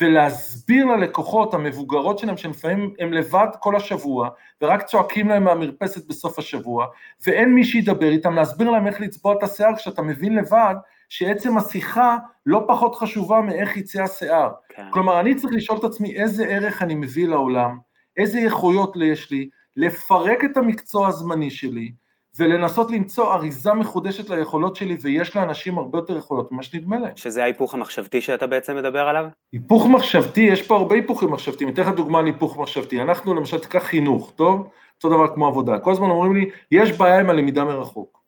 ולהסביר 0.01 0.85
ללקוחות 0.87 1.55
המבוגרות 1.55 2.19
שלהם, 2.19 2.37
שלפעמים 2.37 2.95
הם 2.99 3.13
לבד 3.13 3.47
כל 3.61 3.77
השבוע, 3.77 4.29
ורק 4.63 4.83
צועקים 4.83 5.29
להם 5.29 5.45
מהמרפסת 5.45 6.09
בסוף 6.09 6.39
השבוע, 6.39 6.87
ואין 7.27 7.55
מי 7.55 7.65
שידבר 7.65 8.09
איתם, 8.09 8.35
להסביר 8.35 8.71
להם 8.71 8.87
איך 8.87 9.01
לצבוע 9.01 9.35
את 9.35 9.43
השיער, 9.43 9.77
כשאתה 9.77 10.03
מבין 10.03 10.35
לבד 10.35 10.75
שעצם 11.09 11.59
השיחה 11.59 12.17
לא 12.47 12.65
פחות 12.69 12.95
חשובה 12.95 13.41
מאיך 13.41 13.77
יצא 13.77 14.03
השיער. 14.03 14.51
כן. 14.69 14.83
כלומר, 14.91 15.21
אני 15.21 15.35
צריך 15.35 15.53
לשאול 15.53 15.79
את 15.79 15.85
עצמי 15.85 16.17
איזה 16.17 16.47
ערך 16.47 16.83
אני 16.83 16.95
מביא 16.95 17.29
לעולם, 17.29 17.79
איזה 18.17 18.39
איכויות 18.39 18.97
יש 19.05 19.31
לי, 19.31 19.49
לפרק 19.77 20.45
את 20.45 20.57
המקצוע 20.57 21.09
הזמני 21.09 21.51
שלי, 21.51 21.93
ולנסות 22.39 22.91
למצוא 22.91 23.35
אריזה 23.35 23.75
מחודשת 23.75 24.31
ליכולות 24.31 24.77
שלי, 24.77 24.97
ויש 25.01 25.37
לאנשים 25.37 25.79
הרבה 25.79 25.99
יותר 25.99 26.17
יכולות 26.17 26.53
ממה 26.53 26.63
שנדמה 26.63 26.99
להם. 26.99 27.17
שזה 27.17 27.43
ההיפוך 27.43 27.75
המחשבתי 27.75 28.21
שאתה 28.21 28.47
בעצם 28.47 28.77
מדבר 28.77 29.09
עליו? 29.09 29.27
היפוך 29.53 29.87
מחשבתי, 29.87 30.41
יש 30.41 30.67
פה 30.67 30.77
הרבה 30.77 30.95
היפוכים 30.95 31.31
מחשבתיים, 31.31 31.71
אתן 31.71 31.83
לך 31.83 31.89
דוגמה 31.89 32.19
על 32.19 32.27
היפוך 32.27 32.59
מחשבתי. 32.59 33.03
אנחנו 33.03 33.35
למשל, 33.35 33.59
תיקח 33.59 33.83
חינוך, 33.83 34.33
טוב? 34.37 34.69
אותו 34.97 35.09
דבר 35.09 35.35
כמו 35.35 35.47
עבודה. 35.47 35.79
כל 35.79 35.93
הזמן 35.93 36.11
אומרים 36.11 36.35
לי, 36.35 36.51
יש 36.71 36.93
בעיה 36.93 37.21
עם 37.21 37.31
הלמידה 37.31 37.65
מרחוק. 37.65 38.23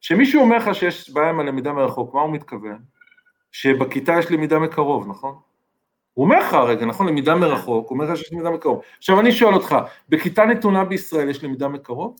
כשמישהו 0.00 0.42
אומר 0.42 0.56
לך 0.56 0.74
שיש 0.74 1.10
בעיה 1.10 1.30
עם 1.30 1.40
הלמידה 1.40 1.72
מרחוק, 1.72 2.14
מה 2.14 2.20
הוא 2.20 2.30
מתכוון? 2.30 2.78
שבכיתה 3.52 4.12
יש 4.18 4.30
למידה 4.30 4.58
מקרוב, 4.58 5.08
נכון? 5.08 5.34
הוא 6.14 6.24
אומר 6.24 6.38
לך 6.38 6.54
רגע, 6.54 6.86
נכון, 6.86 7.08
למידה 7.08 7.34
מרחוק, 7.34 7.88
הוא 7.88 7.98
אומר 7.98 8.10
לך 8.12 8.16
שיש 8.16 8.32
למידה 8.32 8.50
מקרוב. 8.50 8.80
עכשיו 8.98 9.20
אני 9.20 9.32
שואל 9.32 9.54
אותך, 9.54 9.76
בכיתה 10.08 10.44
נתונה 10.44 10.84
בישראל 10.84 11.28
יש 11.28 11.44
למידה 11.44 11.68
מקרוב? 11.68 12.16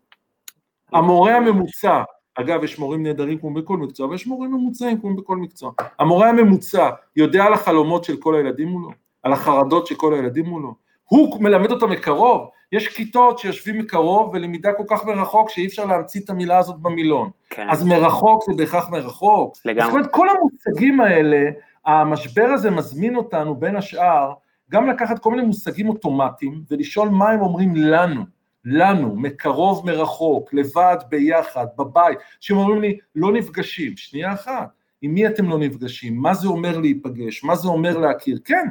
המורה 0.93 1.37
הממוצע, 1.37 2.03
אגב, 2.35 2.65
יש 2.65 2.79
מורים 2.79 3.03
נהדרים 3.03 3.39
כמו 3.39 3.55
בכל 3.55 3.77
מקצוע, 3.77 4.09
ויש 4.09 4.27
מורים 4.27 4.53
ממוצעים 4.53 5.01
כמו 5.01 5.17
בכל 5.17 5.37
מקצוע. 5.37 5.73
המורה 5.99 6.29
הממוצע 6.29 6.91
יודע 7.17 7.45
על 7.45 7.53
החלומות 7.53 8.05
של 8.05 8.17
כל 8.17 8.35
הילדים 8.35 8.69
מולו, 8.69 8.91
על 9.23 9.33
החרדות 9.33 9.87
של 9.87 9.95
כל 9.95 10.15
הילדים 10.15 10.47
מולו. 10.47 10.75
הוא 11.05 11.43
מלמד 11.43 11.71
אותם 11.71 11.91
מקרוב, 11.91 12.49
יש 12.73 12.89
כיתות 12.89 13.39
שיושבים 13.39 13.79
מקרוב 13.79 14.31
ולמידה 14.35 14.73
כל 14.73 14.83
כך 14.89 15.05
מרחוק 15.05 15.51
שאי 15.51 15.67
אפשר 15.67 15.85
להמציא 15.85 16.21
את 16.25 16.31
המילה 16.31 16.59
הזאת 16.59 16.77
במילון. 16.79 17.31
כן. 17.51 17.67
אז 17.71 17.85
מרחוק 17.85 18.43
זה 18.47 18.53
בהכרח 18.57 18.91
מרחוק. 18.91 19.57
לגמרי. 19.65 19.85
זאת 19.85 19.93
אומרת, 19.93 20.11
כל 20.13 20.27
המושגים 20.29 21.01
האלה, 21.01 21.51
המשבר 21.87 22.47
הזה 22.55 22.71
מזמין 22.71 23.17
אותנו 23.17 23.55
בין 23.55 23.77
השאר, 23.77 24.33
גם 24.71 24.87
לקחת 24.87 25.19
כל 25.19 25.31
מיני 25.31 25.43
מושגים 25.43 25.89
אוטומטיים 25.89 26.63
ולשאול 26.71 27.09
מה 27.09 27.31
הם 27.31 27.41
אומרים 27.41 27.77
לנו. 27.77 28.36
לנו, 28.67 29.17
מקרוב 29.17 29.87
מרחוק, 29.87 30.55
לבד, 30.55 30.97
ביחד, 31.09 31.67
בבית, 31.79 32.19
שהם 32.41 32.57
אומרים 32.57 32.83
לי, 32.83 32.99
לא 33.15 33.33
נפגשים, 33.33 33.97
שנייה 33.97 34.33
אחת, 34.33 34.69
עם 35.03 35.15
מי 35.15 35.27
אתם 35.27 35.49
לא 35.49 35.59
נפגשים? 35.59 36.17
מה 36.17 36.35
זה 36.35 36.49
אומר 36.49 36.79
להיפגש? 36.79 37.45
מה 37.45 37.57
זה 37.57 37.69
אומר 37.69 37.99
להכיר? 37.99 38.39
כן, 38.45 38.69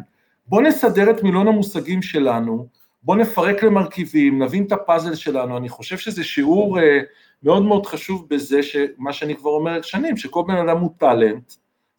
בואו 0.47 0.61
נסדר 0.61 1.11
את 1.11 1.23
מילון 1.23 1.47
המושגים 1.47 2.01
שלנו, 2.01 2.67
בוא 3.03 3.15
נפרק 3.15 3.63
למרכיבים, 3.63 4.41
נבין 4.43 4.63
את 4.63 4.71
הפאזל 4.71 5.15
שלנו, 5.15 5.57
אני 5.57 5.69
חושב 5.69 5.97
שזה 5.97 6.23
שיעור 6.23 6.79
אה, 6.79 6.99
מאוד 7.43 7.63
מאוד 7.63 7.85
חשוב 7.85 8.25
בזה, 8.29 8.63
שמה 8.63 9.13
שאני 9.13 9.35
כבר 9.35 9.49
אומר 9.49 9.81
שנים, 9.81 10.17
שכל 10.17 10.43
בן 10.47 10.55
אדם 10.55 10.77
הוא 10.77 10.91
טאלנט, 10.97 11.53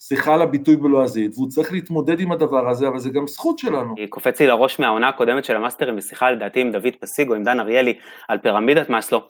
סליחה 0.09 0.35
על 0.35 0.43
הביטוי 0.43 0.77
בלועזית, 0.77 1.33
והוא 1.35 1.49
צריך 1.49 1.73
להתמודד 1.73 2.21
עם 2.21 2.33
הדבר 2.33 2.69
הזה, 2.69 2.89
אבל 2.89 2.99
זה 2.99 3.11
גם 3.11 3.27
זכות 3.27 3.59
שלנו. 3.59 3.95
קופץ 4.09 4.41
לי 4.41 4.47
לראש 4.47 4.79
מהעונה 4.79 5.09
הקודמת 5.09 5.45
של 5.45 5.57
המאסטרים 5.57 5.97
בשיחה 5.97 6.31
לדעתי 6.31 6.61
עם 6.61 6.73
דוד 6.73 6.93
פסיגו, 7.01 7.35
עם 7.35 7.45
דן 7.45 7.61
אריאלי, 7.61 7.99
על 8.29 8.39
פירמידת 8.39 8.91
מאסלו. 8.91 9.29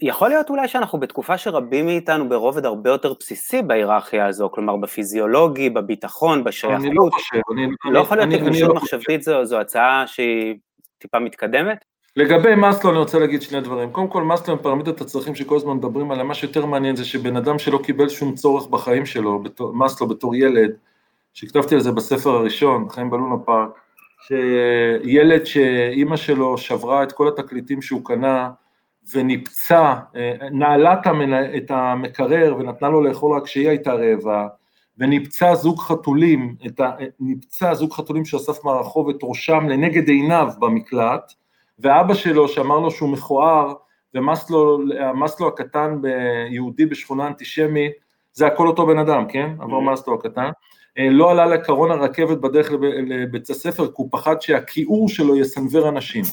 יכול 0.00 0.28
להיות 0.28 0.50
אולי 0.50 0.68
שאנחנו 0.68 1.00
בתקופה 1.00 1.38
שרבים 1.38 1.86
מאיתנו 1.86 2.28
ברובד 2.28 2.64
הרבה 2.64 2.90
יותר 2.90 3.12
בסיסי 3.20 3.62
בהיררכיה 3.62 4.26
הזו, 4.26 4.50
כלומר 4.50 4.76
בפיזיולוגי, 4.76 5.70
בביטחון, 5.70 6.44
בשייכות. 6.44 6.84
אני 6.84 6.94
לא 6.94 7.08
חושב, 7.12 7.40
אני... 7.52 7.66
לא 7.92 7.98
יכול 7.98 8.16
להיות 8.16 8.40
גמישות 8.40 8.68
לא 8.68 8.74
מחשבתית 8.74 9.22
זו 9.22 9.60
הצעה 9.60 10.06
שהיא 10.06 10.54
טיפה 10.98 11.18
מתקדמת? 11.18 11.84
לגבי 12.18 12.54
מאסלו 12.54 12.90
אני 12.90 12.98
רוצה 12.98 13.18
להגיד 13.18 13.42
שני 13.42 13.60
דברים. 13.60 13.90
קודם 13.90 14.08
כל, 14.08 14.22
מאסלו 14.22 14.54
הם 14.54 14.62
פרמידת 14.62 15.00
הצרכים 15.00 15.34
שכל 15.34 15.56
הזמן 15.56 15.76
מדברים 15.76 16.10
עליהם, 16.10 16.28
מה 16.28 16.34
שיותר 16.34 16.66
מעניין 16.66 16.96
זה 16.96 17.04
שבן 17.04 17.36
אדם 17.36 17.58
שלא 17.58 17.80
קיבל 17.84 18.08
שום 18.08 18.34
צורך 18.34 18.66
בחיים 18.66 19.06
שלו, 19.06 19.42
מאסלו 19.72 20.08
בתור 20.08 20.34
ילד, 20.34 20.70
שכתבתי 21.34 21.74
על 21.74 21.80
זה 21.80 21.92
בספר 21.92 22.30
הראשון, 22.30 22.88
חיים 22.88 23.10
בלונה 23.10 23.36
פארק, 23.44 23.70
שילד 24.26 25.44
שאימא 25.44 26.16
שלו 26.16 26.58
שברה 26.58 27.02
את 27.02 27.12
כל 27.12 27.28
התקליטים 27.28 27.82
שהוא 27.82 28.04
קנה 28.04 28.50
וניפצה, 29.14 29.94
אה, 30.16 30.34
נעלה 30.50 30.94
את 31.56 31.70
המקרר 31.70 32.56
ונתנה 32.58 32.88
לו 32.88 33.02
לאכול 33.02 33.36
רק 33.36 33.44
כשהיא 33.44 33.68
הייתה 33.68 33.92
רעבה, 33.92 34.46
וניפצה 34.98 35.54
זוג 35.54 35.80
חתולים, 35.80 36.54
ה... 36.80 36.84
ניפצה 37.20 37.74
זוג 37.74 37.92
חתולים 37.92 38.24
שאסף 38.24 38.64
מהרחוב 38.64 39.08
את 39.08 39.18
ראשם 39.22 39.68
לנגד 39.68 40.08
עיניו 40.08 40.48
במקלט, 40.58 41.32
ואבא 41.78 42.14
שלו 42.14 42.48
שאמר 42.48 42.78
לו 42.78 42.90
שהוא 42.90 43.08
מכוער, 43.08 43.74
ומסלו 44.14 45.48
הקטן 45.48 45.98
ביהודי 46.00 46.86
בשכונה 46.86 47.26
אנטישמית, 47.26 47.92
זה 48.32 48.46
הכל 48.46 48.66
אותו 48.66 48.86
בן 48.86 48.98
אדם, 48.98 49.28
כן? 49.28 49.50
עבר 49.60 49.78
mm-hmm. 49.78 49.92
מסלו 49.92 50.14
הקטן. 50.14 50.50
אה, 50.98 51.10
לא 51.10 51.30
עלה 51.30 51.46
לקרון 51.46 51.90
הרכבת 51.90 52.38
בדרך 52.38 52.70
לבית 53.06 53.50
הספר, 53.50 53.86
כי 53.86 53.92
הוא 53.96 54.08
פחד 54.10 54.40
שהכיעור 54.40 55.08
שלו 55.08 55.36
יסנוור 55.36 55.88
אנשים. 55.88 56.24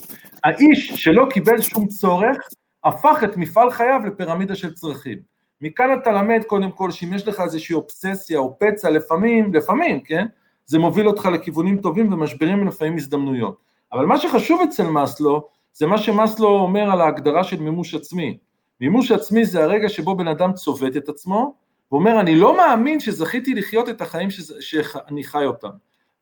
האיש 0.44 0.88
שלא 0.88 1.28
קיבל 1.30 1.62
שום 1.62 1.88
צורך, 1.88 2.38
הפך 2.84 3.20
את 3.24 3.38
מפעל 3.38 3.72
חייו 3.72 4.02
לפירמידה 4.08 4.56
של 4.56 4.74
צרכים. 4.74 5.18
מכאן 5.62 5.98
אתה 6.02 6.12
למד 6.12 6.42
קודם 6.48 6.72
כל 6.72 6.92
שאם 6.92 7.14
יש 7.14 7.28
לך 7.28 7.42
איזושהי 7.42 7.76
אובססיה 7.76 8.40
או 8.40 8.60
פצע, 8.60 8.90
לפעמים, 8.90 9.54
לפעמים, 9.54 10.02
כן? 10.02 10.26
זה 10.66 10.80
מוביל 10.80 11.08
אותך 11.08 11.26
לכיוונים 11.26 11.78
טובים 11.78 12.14
ומשברים 12.14 12.62
ולפעמים 12.62 12.96
הזדמנויות. 12.96 13.58
אבל 13.96 14.06
מה 14.06 14.18
שחשוב 14.18 14.62
אצל 14.62 14.84
מאסלו, 14.84 15.48
זה 15.74 15.88
מה 15.88 15.98
שמאסלו 15.98 16.48
אומר 16.48 16.92
על 16.92 17.02
ההגדרה 17.02 17.44
של 17.44 17.60
מימוש 17.60 17.96
עצמי. 17.96 18.38
מימוש 18.82 19.12
עצמי 19.12 19.46
זה 19.46 19.64
הרגע 19.64 19.90
שבו 19.90 20.16
בן 20.16 20.28
אדם 20.28 20.54
צובט 20.54 20.98
את 20.98 21.10
עצמו, 21.10 21.56
ואומר, 21.92 22.20
אני 22.20 22.36
לא 22.36 22.58
מאמין 22.58 23.00
שזכיתי 23.00 23.54
לחיות 23.54 23.90
את 23.90 24.02
החיים 24.02 24.30
שאני 24.60 25.24
חי 25.24 25.46
אותם. 25.46 25.70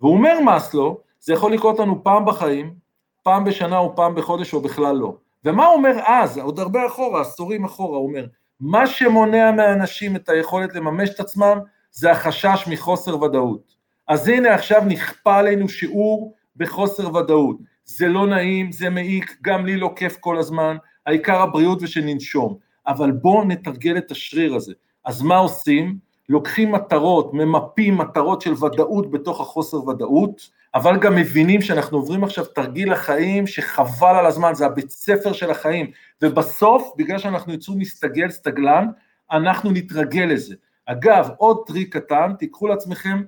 והוא 0.01 0.13
אומר 0.13 0.39
מאסלו, 0.39 0.99
זה 1.19 1.33
יכול 1.33 1.53
לקרות 1.53 1.79
לנו 1.79 2.03
פעם 2.03 2.25
בחיים, 2.25 2.73
פעם 3.23 3.43
בשנה 3.43 3.77
או 3.77 3.95
פעם 3.95 4.15
בחודש 4.15 4.53
או 4.53 4.61
בכלל 4.61 4.95
לא. 4.95 5.15
ומה 5.45 5.65
הוא 5.65 5.75
אומר 5.75 5.95
אז, 6.05 6.37
עוד 6.37 6.59
הרבה 6.59 6.87
אחורה, 6.87 7.21
עשורים 7.21 7.65
אחורה, 7.65 7.97
הוא 7.97 8.07
אומר, 8.07 8.25
מה 8.59 8.87
שמונע 8.87 9.51
מאנשים 9.51 10.15
את 10.15 10.29
היכולת 10.29 10.75
לממש 10.75 11.09
את 11.09 11.19
עצמם, 11.19 11.59
זה 11.91 12.11
החשש 12.11 12.67
מחוסר 12.71 13.23
ודאות. 13.23 13.75
אז 14.07 14.27
הנה 14.27 14.53
עכשיו 14.53 14.81
נכפה 14.87 15.37
עלינו 15.37 15.69
שיעור 15.69 16.33
בחוסר 16.55 17.15
ודאות. 17.15 17.57
זה 17.85 18.07
לא 18.07 18.27
נעים, 18.27 18.71
זה 18.71 18.89
מעיק, 18.89 19.37
גם 19.41 19.65
לי 19.65 19.77
לא 19.77 19.93
כיף 19.95 20.17
כל 20.19 20.37
הזמן, 20.37 20.77
העיקר 21.05 21.41
הבריאות 21.41 21.79
ושננשום. 21.81 22.57
אבל 22.87 23.11
בואו 23.11 23.43
נתרגל 23.43 23.97
את 23.97 24.11
השריר 24.11 24.55
הזה. 24.55 24.73
אז 25.05 25.21
מה 25.21 25.37
עושים? 25.37 25.97
לוקחים 26.29 26.71
מטרות, 26.71 27.33
ממפים 27.33 27.97
מטרות 27.97 28.41
של 28.41 28.65
ודאות 28.65 29.11
בתוך 29.11 29.41
החוסר 29.41 29.87
ודאות, 29.87 30.49
אבל 30.75 30.99
גם 30.99 31.15
מבינים 31.15 31.61
שאנחנו 31.61 31.97
עוברים 31.97 32.23
עכשיו 32.23 32.45
תרגיל 32.45 32.93
החיים 32.93 33.47
שחבל 33.47 34.15
על 34.15 34.25
הזמן, 34.25 34.53
זה 34.53 34.65
הבית 34.65 34.89
ספר 34.89 35.33
של 35.33 35.51
החיים, 35.51 35.91
ובסוף, 36.21 36.93
בגלל 36.97 37.17
שאנחנו 37.17 37.53
יצאו 37.53 37.75
מסתגל, 37.75 38.29
סתגלן, 38.29 38.87
אנחנו 39.31 39.71
נתרגל 39.71 40.23
לזה. 40.23 40.55
אגב, 40.85 41.29
עוד 41.37 41.57
טריק 41.67 41.97
קטן, 41.97 42.33
תיקחו 42.39 42.67
לעצמכם 42.67 43.21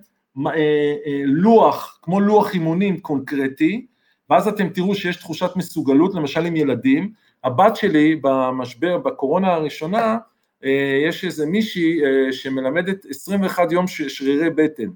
לוח, 1.26 2.00
כמו 2.02 2.20
לוח 2.20 2.54
אימונים 2.54 3.00
קונקרטי, 3.00 3.86
ואז 4.30 4.48
אתם 4.48 4.70
תראו 4.70 4.96
שיש 4.96 5.16
תחושת 5.18 5.50
מסוגלות, 5.56 6.16
למשל 6.16 6.46
עם 6.46 6.56
ילדים. 6.56 7.12
הבת 7.44 7.76
שלי 7.76 8.16
במשבר, 8.22 8.98
בקורונה 8.98 9.54
הראשונה, 9.54 10.18
אה, 10.64 11.00
יש 11.08 11.26
איזה 11.26 11.46
מישהי 11.46 12.00
שמלמדת 12.32 13.06
21 13.10 13.72
יום 13.72 13.88
שרירי 13.88 14.50
בטן, 14.50 14.90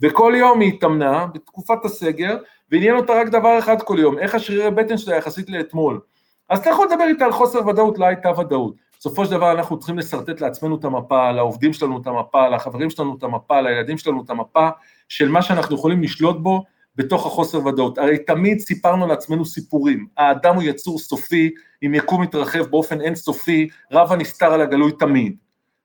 וכל 0.00 0.32
יום 0.36 0.60
היא 0.60 0.72
התאמנה 0.74 1.26
בתקופת 1.26 1.84
הסגר, 1.84 2.36
ועניין 2.72 2.96
אותה 2.96 3.12
רק 3.20 3.28
דבר 3.28 3.58
אחד 3.58 3.82
כל 3.82 3.96
יום, 4.00 4.18
איך 4.18 4.34
השרירי 4.34 4.70
בטן 4.70 4.98
שלה 4.98 5.16
יחסית 5.16 5.50
לאתמול. 5.50 6.00
אז 6.48 6.58
אתה 6.58 6.70
יכול 6.70 6.86
לדבר 6.86 7.04
איתה 7.04 7.24
על 7.24 7.32
חוסר 7.32 7.66
ודאות, 7.66 7.98
לא 7.98 8.06
הייתה 8.06 8.40
ודאות. 8.40 8.74
בסופו 8.98 9.24
של 9.24 9.30
דבר 9.30 9.52
אנחנו 9.52 9.78
צריכים 9.78 9.98
לשרטט 9.98 10.40
לעצמנו 10.40 10.76
את 10.76 10.84
המפה, 10.84 11.32
לעובדים 11.32 11.72
שלנו 11.72 12.00
את 12.02 12.06
המפה, 12.06 12.48
לחברים 12.48 12.90
שלנו 12.90 13.16
את 13.18 13.22
המפה, 13.22 13.60
לילדים 13.60 13.98
שלנו 13.98 14.22
את 14.24 14.30
המפה 14.30 14.68
של 15.08 15.28
מה 15.28 15.42
שאנחנו 15.42 15.76
יכולים 15.76 16.02
לשלוט 16.02 16.36
בו 16.40 16.64
בתוך 16.96 17.26
החוסר 17.26 17.66
ודאות. 17.66 17.98
הרי 17.98 18.18
תמיד 18.18 18.58
סיפרנו 18.58 19.06
לעצמנו 19.06 19.44
סיפורים, 19.44 20.06
האדם 20.16 20.54
הוא 20.54 20.62
יצור 20.62 20.98
סופי, 20.98 21.50
עם 21.80 21.94
יקום 21.94 22.22
מתרחב 22.22 22.62
באופן 22.62 23.00
אינסופי, 23.00 23.68
רב 23.92 24.12
הנסתר 24.12 24.52
על 24.52 24.60
הגלוי 24.60 24.92
תמיד. 24.92 25.36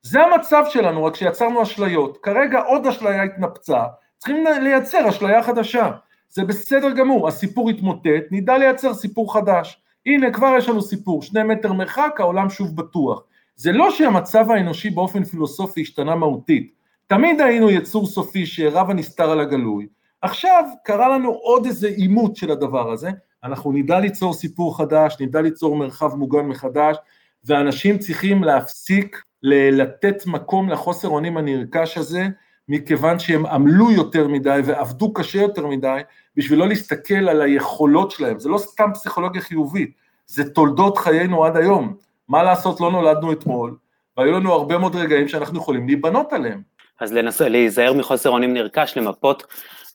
זה 0.01 0.21
המצב 0.21 0.63
שלנו, 0.69 1.03
רק 1.03 1.15
שיצרנו 1.15 1.63
אשליות. 1.63 2.17
כרגע 2.23 2.59
עוד 2.59 2.87
אשליה 2.87 3.23
התנפצה, 3.23 3.83
צריכים 4.17 4.43
לייצר 4.61 5.09
אשליה 5.09 5.43
חדשה. 5.43 5.91
זה 6.29 6.43
בסדר 6.43 6.91
גמור, 6.91 7.27
הסיפור 7.27 7.69
יתמוטט, 7.69 8.23
נדע 8.31 8.57
לייצר 8.57 8.93
סיפור 8.93 9.33
חדש. 9.33 9.81
הנה 10.05 10.31
כבר 10.31 10.53
יש 10.57 10.69
לנו 10.69 10.81
סיפור, 10.81 11.21
שני 11.21 11.43
מטר 11.43 11.73
מרחק, 11.73 12.15
העולם 12.19 12.49
שוב 12.49 12.75
בטוח. 12.75 13.23
זה 13.55 13.71
לא 13.71 13.91
שהמצב 13.91 14.51
האנושי 14.51 14.89
באופן 14.89 15.23
פילוסופי 15.23 15.81
השתנה 15.81 16.15
מהותית, 16.15 16.73
תמיד 17.07 17.41
היינו 17.41 17.69
יצור 17.69 18.07
סופי 18.07 18.45
שרב 18.45 18.89
הנסתר 18.89 19.31
על 19.31 19.39
הגלוי, 19.39 19.87
עכשיו 20.21 20.63
קרה 20.83 21.09
לנו 21.09 21.29
עוד 21.29 21.65
איזה 21.65 21.87
עימות 21.87 22.35
של 22.35 22.51
הדבר 22.51 22.91
הזה, 22.91 23.09
אנחנו 23.43 23.71
נדע 23.71 23.99
ליצור 23.99 24.33
סיפור 24.33 24.77
חדש, 24.77 25.17
נדע 25.19 25.41
ליצור 25.41 25.75
מרחב 25.75 26.15
מוגן 26.15 26.45
מחדש, 26.45 26.97
ואנשים 27.45 27.97
צריכים 27.97 28.43
להפסיק 28.43 29.23
לתת 29.43 30.25
מקום 30.25 30.69
לחוסר 30.69 31.07
אונים 31.07 31.37
הנרכש 31.37 31.97
הזה, 31.97 32.27
מכיוון 32.69 33.19
שהם 33.19 33.45
עמלו 33.45 33.91
יותר 33.91 34.27
מדי 34.27 34.59
ועבדו 34.65 35.13
קשה 35.13 35.41
יותר 35.41 35.67
מדי, 35.67 36.01
בשביל 36.35 36.59
לא 36.59 36.67
להסתכל 36.67 37.29
על 37.29 37.41
היכולות 37.41 38.11
שלהם, 38.11 38.39
זה 38.39 38.49
לא 38.49 38.57
סתם 38.57 38.89
פסיכולוגיה 38.93 39.41
חיובית, 39.41 39.91
זה 40.25 40.49
תולדות 40.49 40.97
חיינו 40.97 41.45
עד 41.45 41.57
היום. 41.57 41.95
מה 42.27 42.43
לעשות, 42.43 42.81
לא 42.81 42.91
נולדנו 42.91 43.31
אתמול, 43.31 43.75
והיו 44.17 44.31
לנו 44.31 44.53
הרבה 44.53 44.77
מאוד 44.77 44.95
רגעים 44.95 45.27
שאנחנו 45.27 45.57
יכולים 45.57 45.87
להיבנות 45.87 46.33
עליהם. 46.33 46.61
אז 46.99 47.13
לנסות, 47.13 47.47
להיזהר 47.47 47.93
מחוסר 47.93 48.29
אונים 48.29 48.53
נרכש, 48.53 48.97
למפות 48.97 49.43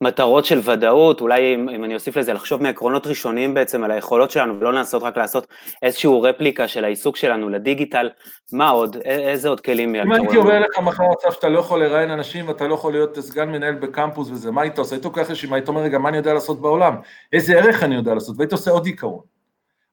מטרות 0.00 0.44
של 0.44 0.60
ודאות, 0.64 1.20
אולי 1.20 1.54
אם, 1.54 1.68
אם 1.68 1.84
אני 1.84 1.94
אוסיף 1.94 2.16
לזה, 2.16 2.32
לחשוב 2.32 2.62
מעקרונות 2.62 3.06
ראשוניים 3.06 3.54
בעצם 3.54 3.84
על 3.84 3.90
היכולות 3.90 4.30
שלנו, 4.30 4.60
ולא 4.60 4.72
לנסות 4.72 5.02
רק 5.02 5.16
לעשות 5.16 5.46
איזשהו 5.82 6.22
רפליקה 6.22 6.68
של 6.68 6.84
העיסוק 6.84 7.16
שלנו 7.16 7.48
לדיגיטל, 7.48 8.10
מה 8.52 8.68
עוד, 8.68 8.96
איזה 9.04 9.48
עוד 9.48 9.60
כלים 9.60 9.94
אם 9.94 10.12
הייתי 10.12 10.36
אומר 10.36 10.60
לך 10.60 10.78
מחר 10.78 11.04
מצב 11.12 11.32
שאתה 11.32 11.48
לא 11.48 11.58
יכול 11.58 11.84
לראיין 11.84 12.10
אנשים 12.10 12.48
ואתה 12.48 12.66
לא 12.66 12.74
יכול 12.74 12.92
להיות 12.92 13.18
סגן 13.20 13.48
מנהל 13.50 13.74
בקמפוס 13.74 14.30
וזה, 14.30 14.50
מה 14.50 14.62
היית 14.62 14.78
עושה? 14.78 14.94
היית 14.94 15.04
לוקח 15.04 15.30
רשימה, 15.30 15.56
היית 15.56 15.68
אומר, 15.68 15.80
רגע, 15.80 15.98
מה 15.98 16.08
אני 16.08 16.16
יודע 16.16 16.34
לעשות 16.34 16.60
בעולם? 16.60 16.96
איזה 17.32 17.58
ערך 17.58 17.82
אני 17.82 17.94
יודע 17.94 18.14
לעשות? 18.14 18.36
והיית 18.38 18.52
עושה 18.52 18.70
עוד 18.70 18.86
עיקרון. 18.86 19.20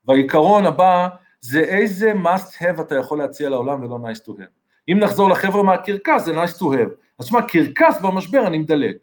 והעיקרון 0.07 0.65
הבא, 0.65 1.07
זה 1.41 1.59
איזה 1.59 2.13
must 2.23 2.61
have 2.61 2.81
אתה 2.81 2.95
יכול 2.95 3.17
להציע 3.17 3.49
לעולם 3.49 3.83
ולא 3.83 3.97
nice 4.03 4.19
to 4.19 4.31
have. 4.31 4.51
אם 4.91 4.99
נחזור 4.99 5.29
לחבר'ה 5.29 5.63
מהקרקס, 5.63 6.25
זה 6.25 6.43
nice 6.43 6.57
to 6.59 6.63
have. 6.63 6.89
אז 7.19 7.25
תשמע, 7.25 7.41
קרקס 7.41 8.01
במשבר 8.01 8.47
אני 8.47 8.57
מדלג. 8.57 8.95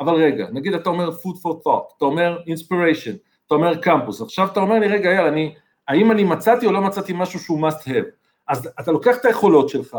אבל 0.00 0.14
רגע, 0.14 0.46
נגיד 0.52 0.74
אתה 0.74 0.90
אומר 0.90 1.08
food 1.08 1.36
for 1.36 1.52
thought, 1.52 1.96
אתה 1.96 2.04
אומר 2.04 2.38
inspiration, 2.46 3.16
אתה 3.46 3.54
אומר 3.54 3.76
קמפוס, 3.76 4.22
עכשיו 4.22 4.48
אתה 4.52 4.60
אומר 4.60 4.78
לי, 4.78 4.86
רגע, 4.86 5.10
יאללה, 5.10 5.28
אני, 5.28 5.54
האם 5.88 6.12
אני 6.12 6.24
מצאתי 6.24 6.66
או 6.66 6.72
לא 6.72 6.80
מצאתי 6.80 7.12
משהו 7.16 7.40
שהוא 7.40 7.68
must 7.68 7.82
have? 7.82 8.06
אז 8.48 8.68
אתה 8.80 8.92
לוקח 8.92 9.16
את 9.16 9.24
היכולות 9.24 9.68
שלך 9.68 9.98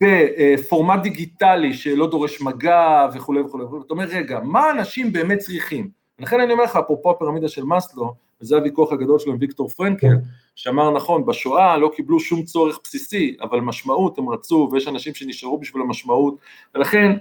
בפורמט 0.00 1.02
דיגיטלי 1.02 1.74
שלא 1.74 2.10
דורש 2.10 2.40
מגע 2.40 3.08
וכולי 3.14 3.40
וכולי, 3.40 3.64
ואתה 3.64 3.94
אומר, 3.94 4.04
רגע, 4.04 4.40
מה 4.40 4.70
אנשים 4.70 5.12
באמת 5.12 5.38
צריכים? 5.38 5.90
לכן 6.18 6.40
אני 6.40 6.52
אומר 6.52 6.64
לך, 6.64 6.76
אפרופו 6.76 7.10
הפירמידה 7.10 7.48
של 7.48 7.64
מאסלו, 7.64 8.14
וזה 8.40 8.56
הוויכוח 8.56 8.92
הגדול 8.92 9.18
שלו 9.18 9.32
עם 9.32 9.38
ויקטור 9.40 9.68
פרנקל, 9.68 10.16
שאמר 10.54 10.90
נכון, 10.90 11.26
בשואה 11.26 11.76
לא 11.76 11.90
קיבלו 11.96 12.20
שום 12.20 12.42
צורך 12.42 12.80
בסיסי, 12.84 13.36
אבל 13.42 13.60
משמעות 13.60 14.18
הם 14.18 14.28
רצו, 14.28 14.68
ויש 14.72 14.88
אנשים 14.88 15.14
שנשארו 15.14 15.58
בשביל 15.58 15.82
המשמעות, 15.82 16.36
ולכן, 16.74 17.12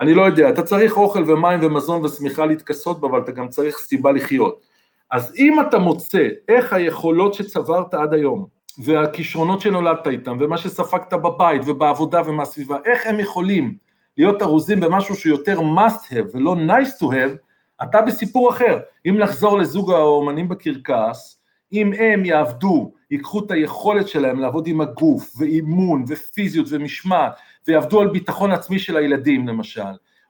אני 0.00 0.14
לא 0.14 0.22
יודע, 0.22 0.48
אתה 0.48 0.62
צריך 0.62 0.96
אוכל 0.96 1.30
ומים 1.30 1.58
ומזון 1.62 2.04
ושמיכה 2.04 2.46
להתכסות 2.46 3.00
בה, 3.00 3.08
אבל 3.08 3.20
אתה 3.20 3.32
גם 3.32 3.48
צריך 3.48 3.76
סיבה 3.78 4.12
לחיות. 4.12 4.60
אז 5.10 5.34
אם 5.38 5.60
אתה 5.60 5.78
מוצא 5.78 6.28
איך 6.48 6.72
היכולות 6.72 7.34
שצברת 7.34 7.94
עד 7.94 8.14
היום, 8.14 8.46
והכישרונות 8.78 9.60
שנולדת 9.60 10.06
איתם, 10.06 10.36
ומה 10.40 10.58
שספגת 10.58 11.12
בבית 11.12 11.62
ובעבודה 11.66 12.22
ומהסביבה, 12.26 12.76
איך 12.84 13.06
הם 13.06 13.20
יכולים 13.20 13.74
להיות 14.18 14.42
ארוזים 14.42 14.80
במשהו 14.80 15.14
שהוא 15.14 15.30
יותר 15.36 15.58
must 15.60 16.12
have 16.12 16.34
ולא 16.36 16.56
nice 16.68 17.02
to 17.02 17.04
have, 17.04 17.36
אתה 17.82 18.02
בסיפור 18.02 18.50
אחר. 18.50 18.78
אם 19.08 19.18
לחזור 19.18 19.58
לזוג 19.58 19.92
האומנים 19.92 20.48
בקרקס, 20.48 21.38
אם 21.72 21.92
הם 21.92 22.24
יעבדו, 22.24 22.92
ייקחו 23.10 23.38
את 23.38 23.50
היכולת 23.50 24.08
שלהם 24.08 24.40
לעבוד 24.40 24.66
עם 24.66 24.80
הגוף, 24.80 25.34
ואימון, 25.38 26.04
ופיזיות, 26.08 26.66
ומשמעת, 26.70 27.32
ויעבדו 27.68 28.00
על 28.00 28.08
ביטחון 28.08 28.52
עצמי 28.52 28.78
של 28.78 28.96
הילדים 28.96 29.48
למשל, 29.48 29.82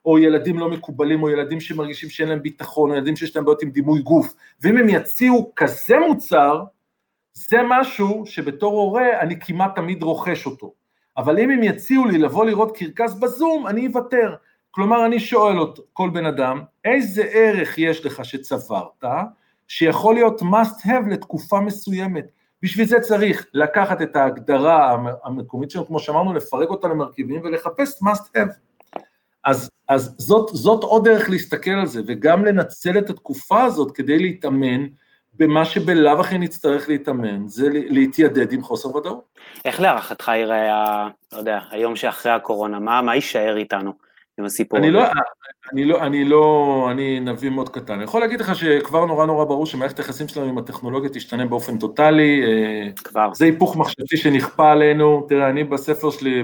או 0.05 0.19
ילדים 0.19 0.59
לא 0.59 0.69
מקובלים, 0.69 1.23
או 1.23 1.29
ילדים 1.29 1.59
שמרגישים 1.59 2.09
שאין 2.09 2.29
להם 2.29 2.41
ביטחון, 2.41 2.91
או 2.91 2.95
ילדים 2.95 3.15
שיש 3.15 3.35
להם 3.35 3.45
בעיות 3.45 3.61
עם 3.61 3.69
דימוי 3.69 4.01
גוף, 4.01 4.33
ואם 4.61 4.77
הם 4.77 4.89
יציעו 4.89 5.51
כזה 5.55 5.99
מוצר, 6.07 6.63
זה 7.33 7.57
משהו 7.69 8.23
שבתור 8.25 8.81
הורה 8.81 9.19
אני 9.19 9.39
כמעט 9.39 9.75
תמיד 9.75 10.03
רוכש 10.03 10.45
אותו. 10.45 10.73
אבל 11.17 11.39
אם 11.39 11.49
הם 11.49 11.63
יציעו 11.63 12.05
לי 12.05 12.17
לבוא 12.17 12.45
לראות 12.45 12.77
קרקס 12.77 13.13
בזום, 13.13 13.67
אני 13.67 13.87
אוותר. 13.87 14.35
כלומר, 14.71 15.05
אני 15.05 15.19
שואל 15.19 15.59
אותו, 15.59 15.83
כל 15.93 16.09
בן 16.09 16.25
אדם, 16.25 16.61
איזה 16.85 17.23
ערך 17.23 17.77
יש 17.77 18.05
לך 18.05 18.25
שצברת, 18.25 19.03
שיכול 19.67 20.15
להיות 20.15 20.41
must 20.41 20.85
have 20.85 21.09
לתקופה 21.11 21.59
מסוימת. 21.59 22.25
בשביל 22.63 22.87
זה 22.87 22.99
צריך 22.99 23.45
לקחת 23.53 24.01
את 24.01 24.15
ההגדרה 24.15 24.97
המקומית 25.23 25.71
שלנו, 25.71 25.87
כמו 25.87 25.99
שאמרנו, 25.99 26.33
לפרק 26.33 26.69
אותה 26.69 26.87
למרכיבים 26.87 27.41
ולחפש 27.43 27.89
must 28.03 28.37
have. 28.37 28.53
אז, 29.43 29.69
אז 29.87 30.15
זאת, 30.17 30.49
זאת 30.53 30.83
עוד 30.83 31.07
דרך 31.07 31.29
להסתכל 31.29 31.71
על 31.71 31.87
זה, 31.87 32.01
וגם 32.07 32.45
לנצל 32.45 32.97
את 32.97 33.09
התקופה 33.09 33.63
הזאת 33.63 33.91
כדי 33.91 34.19
להתאמן 34.19 34.87
במה 35.33 35.65
שבלאו 35.65 36.19
הכי 36.19 36.37
נצטרך 36.37 36.89
להתאמן, 36.89 37.47
זה 37.47 37.69
להתיידד 37.71 38.51
עם 38.51 38.61
חוסר 38.61 38.95
ודאות. 38.95 39.23
איך 39.65 39.81
להערכתך 39.81 40.31
יראה, 40.35 41.07
לא 41.33 41.37
יודע, 41.37 41.59
היום 41.71 41.95
שאחרי 41.95 42.31
הקורונה, 42.31 42.79
מה, 42.79 43.01
מה 43.01 43.15
יישאר 43.15 43.57
איתנו 43.57 43.93
עם 44.39 44.45
הסיפור 44.45 44.79
אני 44.79 44.91
לא, 44.91 45.03
אני 45.73 45.85
לא, 45.85 46.01
אני 46.01 46.25
לא, 46.25 46.87
אני 46.91 47.19
נביא 47.19 47.49
מאוד 47.49 47.69
קטן. 47.69 47.93
אני 47.93 48.03
יכול 48.03 48.21
להגיד 48.21 48.39
לך 48.39 48.55
שכבר 48.55 49.05
נורא 49.05 49.25
נורא 49.25 49.45
ברור 49.45 49.65
שמערכת 49.65 49.97
היחסים 49.97 50.27
שלנו 50.27 50.49
עם 50.49 50.57
הטכנולוגיה 50.57 51.09
תשתנה 51.09 51.45
באופן 51.45 51.77
טוטאלי. 51.77 52.43
אה, 52.43 52.91
כבר. 52.95 53.33
זה 53.33 53.45
היפוך 53.45 53.77
מחשבתי 53.77 54.17
שנכפה 54.17 54.71
עלינו. 54.71 55.25
תראה, 55.29 55.49
אני 55.49 55.63
בספר 55.63 56.09
שלי, 56.11 56.43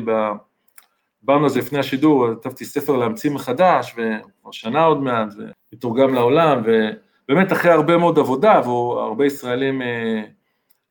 דיברנו 1.22 1.44
על 1.44 1.50
זה 1.50 1.60
לפני 1.60 1.80
השידור, 1.80 2.28
כתבתי 2.36 2.66
ספר 2.66 2.98
להמציא 2.98 3.32
מחדש, 3.32 3.92
וכבר 3.92 4.52
שנה 4.52 4.86
עוד 4.86 5.04
מעט, 5.04 5.28
ומתורגם 5.72 6.14
לעולם, 6.14 6.62
ו... 6.66 6.90
באמת 7.28 7.52
אחרי 7.52 7.72
הרבה 7.72 7.98
מאוד 7.98 8.20
עבודה, 8.20 8.62
והרבה 8.66 9.26
ישראלים 9.26 9.82
אה, 9.82 10.22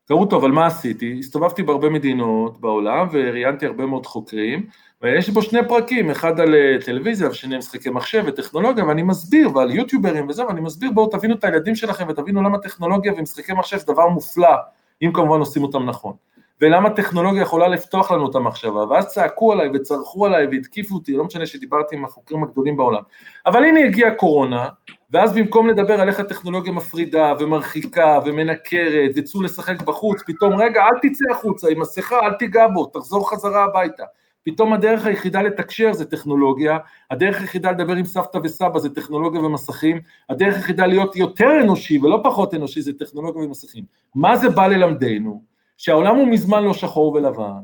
קראו 0.09 0.21
אותו, 0.21 0.37
אבל 0.37 0.51
מה 0.51 0.67
עשיתי? 0.67 1.17
הסתובבתי 1.19 1.63
בהרבה 1.63 1.91
מדינות 1.91 2.61
בעולם 2.61 3.07
וראיינתי 3.13 3.67
הרבה 3.67 3.87
מאוד 3.87 4.07
חוקרים, 4.07 4.67
ויש 5.05 5.31
בו 5.31 5.43
שני 5.43 5.69
פרקים, 5.69 6.11
אחד 6.11 6.41
על 6.41 6.55
אה, 6.55 6.77
טלוויזיה 6.85 7.29
ושני 7.29 7.59
משחקי 7.59 7.91
מחשב 7.91 8.25
וטכנולוגיה, 8.27 8.85
ואני 8.85 9.03
מסביר, 9.03 9.57
ועל 9.57 9.71
יוטיוברים 9.71 10.29
וזה, 10.29 10.47
ואני 10.47 10.61
מסביר, 10.61 10.91
בואו 10.91 11.07
תבינו 11.07 11.35
את 11.35 11.45
הילדים 11.45 11.75
שלכם 11.75 12.07
ותבינו 12.09 12.43
למה 12.43 12.59
טכנולוגיה 12.59 13.13
ומשחקי 13.17 13.53
מחשב 13.53 13.77
זה 13.77 13.87
דבר 13.87 14.09
מופלא, 14.09 14.55
אם 15.03 15.11
כמובן 15.15 15.39
עושים 15.39 15.63
אותם 15.63 15.87
נכון. 15.87 16.13
ולמה 16.61 16.91
טכנולוגיה 16.91 17.43
יכולה 17.43 17.69
לפתוח 17.69 18.11
לנו 18.11 18.31
את 18.31 18.35
המחשבה, 18.35 18.85
ואז 18.89 19.07
צעקו 19.07 19.53
עליי 19.53 19.69
וצרחו 19.75 20.27
עליי 20.27 20.47
והתקיפו 20.47 20.95
אותי, 20.95 21.13
לא 21.13 21.25
משנה 21.25 21.47
שדיברתי 21.47 21.97
עם 21.97 22.05
החוקרים 22.05 22.45
הגדולים 22.45 22.77
בעולם. 22.77 23.03
אבל 23.47 23.65
הנה 23.65 23.81
הגיעה 23.81 24.15
קורונה, 24.15 24.69
ואז 25.11 25.33
במקום 25.35 25.69
לדבר 25.69 26.01
על 26.01 26.09
איך 26.09 26.21
הטכנולוגיה 26.21 26.73
מפרידה 26.73 27.33
ומרחיקה 27.39 28.19
ומנקרת 28.27 29.11
וצאו 29.17 29.43
לשחק 29.43 29.83
בחוץ, 29.83 30.23
פתאום 30.27 30.55
רגע 30.55 30.83
אל 30.83 30.99
תצא 31.09 31.25
החוצה 31.31 31.69
עם 31.71 31.81
מסכה, 31.81 32.19
אל 32.21 32.33
תיגע 32.33 32.69
בו, 32.69 32.87
תחזור 32.87 33.31
חזרה 33.31 33.65
הביתה. 33.65 34.05
פתאום 34.45 34.73
הדרך 34.73 35.07
היחידה 35.07 35.43
לתקשר 35.43 35.93
זה 35.93 36.05
טכנולוגיה, 36.05 36.79
הדרך 37.11 37.41
היחידה 37.41 37.71
לדבר 37.71 37.93
עם 37.93 38.05
סבתא 38.05 38.39
וסבא 38.45 38.79
זה 38.79 38.95
טכנולוגיה 38.95 39.41
ומסכים, 39.41 40.01
הדרך 40.31 40.55
היחידה 40.55 40.87
להיות 40.87 41.17
יותר 41.17 41.61
אנושי 41.63 41.99
ולא 41.99 42.21
פחות 42.25 42.55
אנושי 42.55 42.83
זה 42.83 42.93
טכנולוגיה 42.99 43.43
ומסכים. 43.43 43.85
מה 44.15 44.37
זה 44.37 44.49
בא 44.49 44.67
ללמדנו? 44.67 45.43
שהעולם 45.77 46.17
הוא 46.17 46.29
מזמן 46.29 46.65
לא 46.65 46.75
שחור 46.75 47.13
ולבן, 47.13 47.63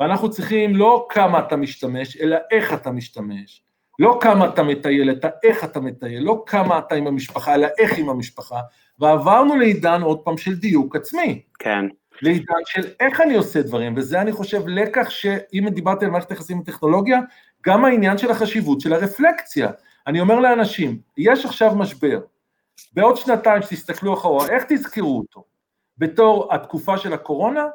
ואנחנו 0.00 0.30
צריכים 0.30 0.76
לא 0.76 1.06
כמה 1.10 1.38
אתה 1.38 1.56
משתמש, 1.56 2.16
אלא 2.16 2.36
איך 2.50 2.74
אתה 2.74 2.90
משתמש. 2.90 3.62
לא 3.98 4.18
כמה 4.20 4.48
אתה 4.48 4.62
מטייל, 4.62 5.10
את 5.10 5.24
איך 5.44 5.64
אתה 5.64 5.80
מטייל, 5.80 6.22
לא 6.22 6.42
כמה 6.46 6.78
אתה 6.78 6.94
עם 6.94 7.06
המשפחה, 7.06 7.54
אלא 7.54 7.68
איך 7.78 7.98
עם 7.98 8.08
המשפחה, 8.08 8.60
ועברנו 8.98 9.56
לעידן 9.56 10.02
עוד 10.02 10.18
פעם 10.18 10.36
של 10.36 10.54
דיוק 10.54 10.96
עצמי. 10.96 11.42
כן. 11.58 11.84
לעידן 12.22 12.54
של 12.66 12.88
איך 13.00 13.20
אני 13.20 13.34
עושה 13.34 13.62
דברים, 13.62 13.94
וזה 13.96 14.20
אני 14.20 14.32
חושב 14.32 14.68
לקח 14.68 15.10
שאם 15.10 15.68
דיברתי 15.70 16.04
על 16.04 16.10
מערכת 16.10 16.30
יחסים 16.30 16.56
עם 16.56 16.62
טכנולוגיה, 16.62 17.18
גם 17.66 17.84
העניין 17.84 18.18
של 18.18 18.30
החשיבות 18.30 18.80
של 18.80 18.92
הרפלקציה. 18.92 19.70
אני 20.06 20.20
אומר 20.20 20.40
לאנשים, 20.40 20.98
יש 21.16 21.44
עכשיו 21.44 21.74
משבר, 21.74 22.20
בעוד 22.92 23.16
שנתיים 23.16 23.62
שתסתכלו 23.62 24.14
אחורה, 24.14 24.48
איך 24.48 24.64
תזכרו 24.68 25.18
אותו? 25.18 25.44
בתור 25.98 26.54
התקופה 26.54 26.98
של 26.98 27.12
הקורונה, 27.12 27.66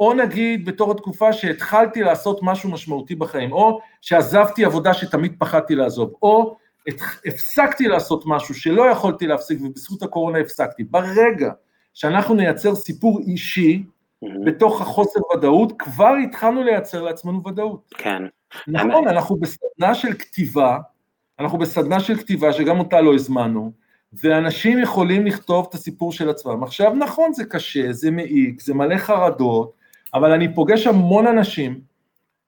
או 0.00 0.14
נגיד 0.14 0.66
בתור 0.66 0.92
התקופה 0.92 1.32
שהתחלתי 1.32 2.02
לעשות 2.02 2.40
משהו 2.42 2.70
משמעותי 2.70 3.14
בחיים, 3.14 3.52
או 3.52 3.80
שעזבתי 4.00 4.64
עבודה 4.64 4.94
שתמיד 4.94 5.34
פחדתי 5.38 5.74
לעזוב, 5.74 6.12
או 6.22 6.56
הפסקתי 7.26 7.88
לעשות 7.88 8.24
משהו 8.26 8.54
שלא 8.54 8.90
יכולתי 8.90 9.26
להפסיק 9.26 9.58
ובזכות 9.62 10.02
הקורונה 10.02 10.38
הפסקתי. 10.38 10.84
ברגע 10.84 11.50
שאנחנו 11.94 12.34
נייצר 12.34 12.74
סיפור 12.74 13.20
אישי 13.20 13.82
mm-hmm. 13.82 14.28
בתוך 14.46 14.80
החוסר 14.80 15.20
ודאות, 15.34 15.72
כבר 15.78 16.14
התחלנו 16.24 16.62
לייצר 16.62 17.02
לעצמנו 17.02 17.48
ודאות. 17.48 17.94
כן. 17.98 18.22
נכון, 18.68 19.08
אנחנו 19.08 19.36
בסדנה 19.36 19.94
של 19.94 20.12
כתיבה, 20.12 20.78
אנחנו 21.40 21.58
בסדנה 21.58 22.00
של 22.00 22.16
כתיבה 22.16 22.52
שגם 22.52 22.78
אותה 22.78 23.00
לא 23.00 23.14
הזמנו, 23.14 23.72
ואנשים 24.12 24.78
יכולים 24.78 25.26
לכתוב 25.26 25.66
את 25.68 25.74
הסיפור 25.74 26.12
של 26.12 26.30
עצמם. 26.30 26.62
עכשיו, 26.62 26.94
נכון, 26.94 27.32
זה 27.32 27.44
קשה, 27.44 27.92
זה 27.92 28.10
מעיק, 28.10 28.60
זה 28.60 28.74
מלא 28.74 28.96
חרדות, 28.96 29.72
אבל 30.14 30.32
אני 30.32 30.54
פוגש 30.54 30.86
המון 30.86 31.26
אנשים 31.26 31.80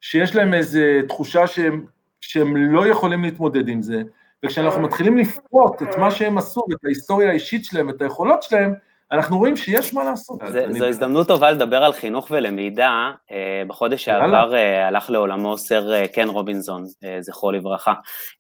שיש 0.00 0.36
להם 0.36 0.54
איזו 0.54 0.80
תחושה 1.08 1.46
שהם, 1.46 1.84
שהם 2.20 2.56
לא 2.56 2.86
יכולים 2.86 3.22
להתמודד 3.22 3.68
עם 3.68 3.82
זה, 3.82 4.02
וכשאנחנו 4.44 4.80
מתחילים 4.80 5.18
לפרוט 5.18 5.82
את 5.82 5.98
מה 5.98 6.10
שהם 6.10 6.38
עשו, 6.38 6.62
את 6.72 6.84
ההיסטוריה 6.84 7.30
האישית 7.30 7.64
שלהם, 7.64 7.90
את 7.90 8.02
היכולות 8.02 8.42
שלהם, 8.42 8.74
אנחנו 9.12 9.38
רואים 9.38 9.56
שיש 9.56 9.94
מה 9.94 10.04
לעשות. 10.04 10.38
זה. 10.48 10.66
זו 10.70 10.84
הזדמנות 10.86 11.28
טובה 11.28 11.50
לדבר 11.50 11.84
על 11.84 11.92
חינוך 11.92 12.26
ולמידה. 12.30 13.10
אה, 13.32 13.62
בחודש 13.66 14.04
שעבר 14.04 14.54
אה, 14.54 14.86
הלך 14.88 15.10
לעולמו 15.10 15.58
סר 15.58 15.92
אה, 15.94 16.08
קן 16.08 16.28
רובינזון, 16.28 16.84
זכרו 17.20 17.52
לברכה. 17.52 17.94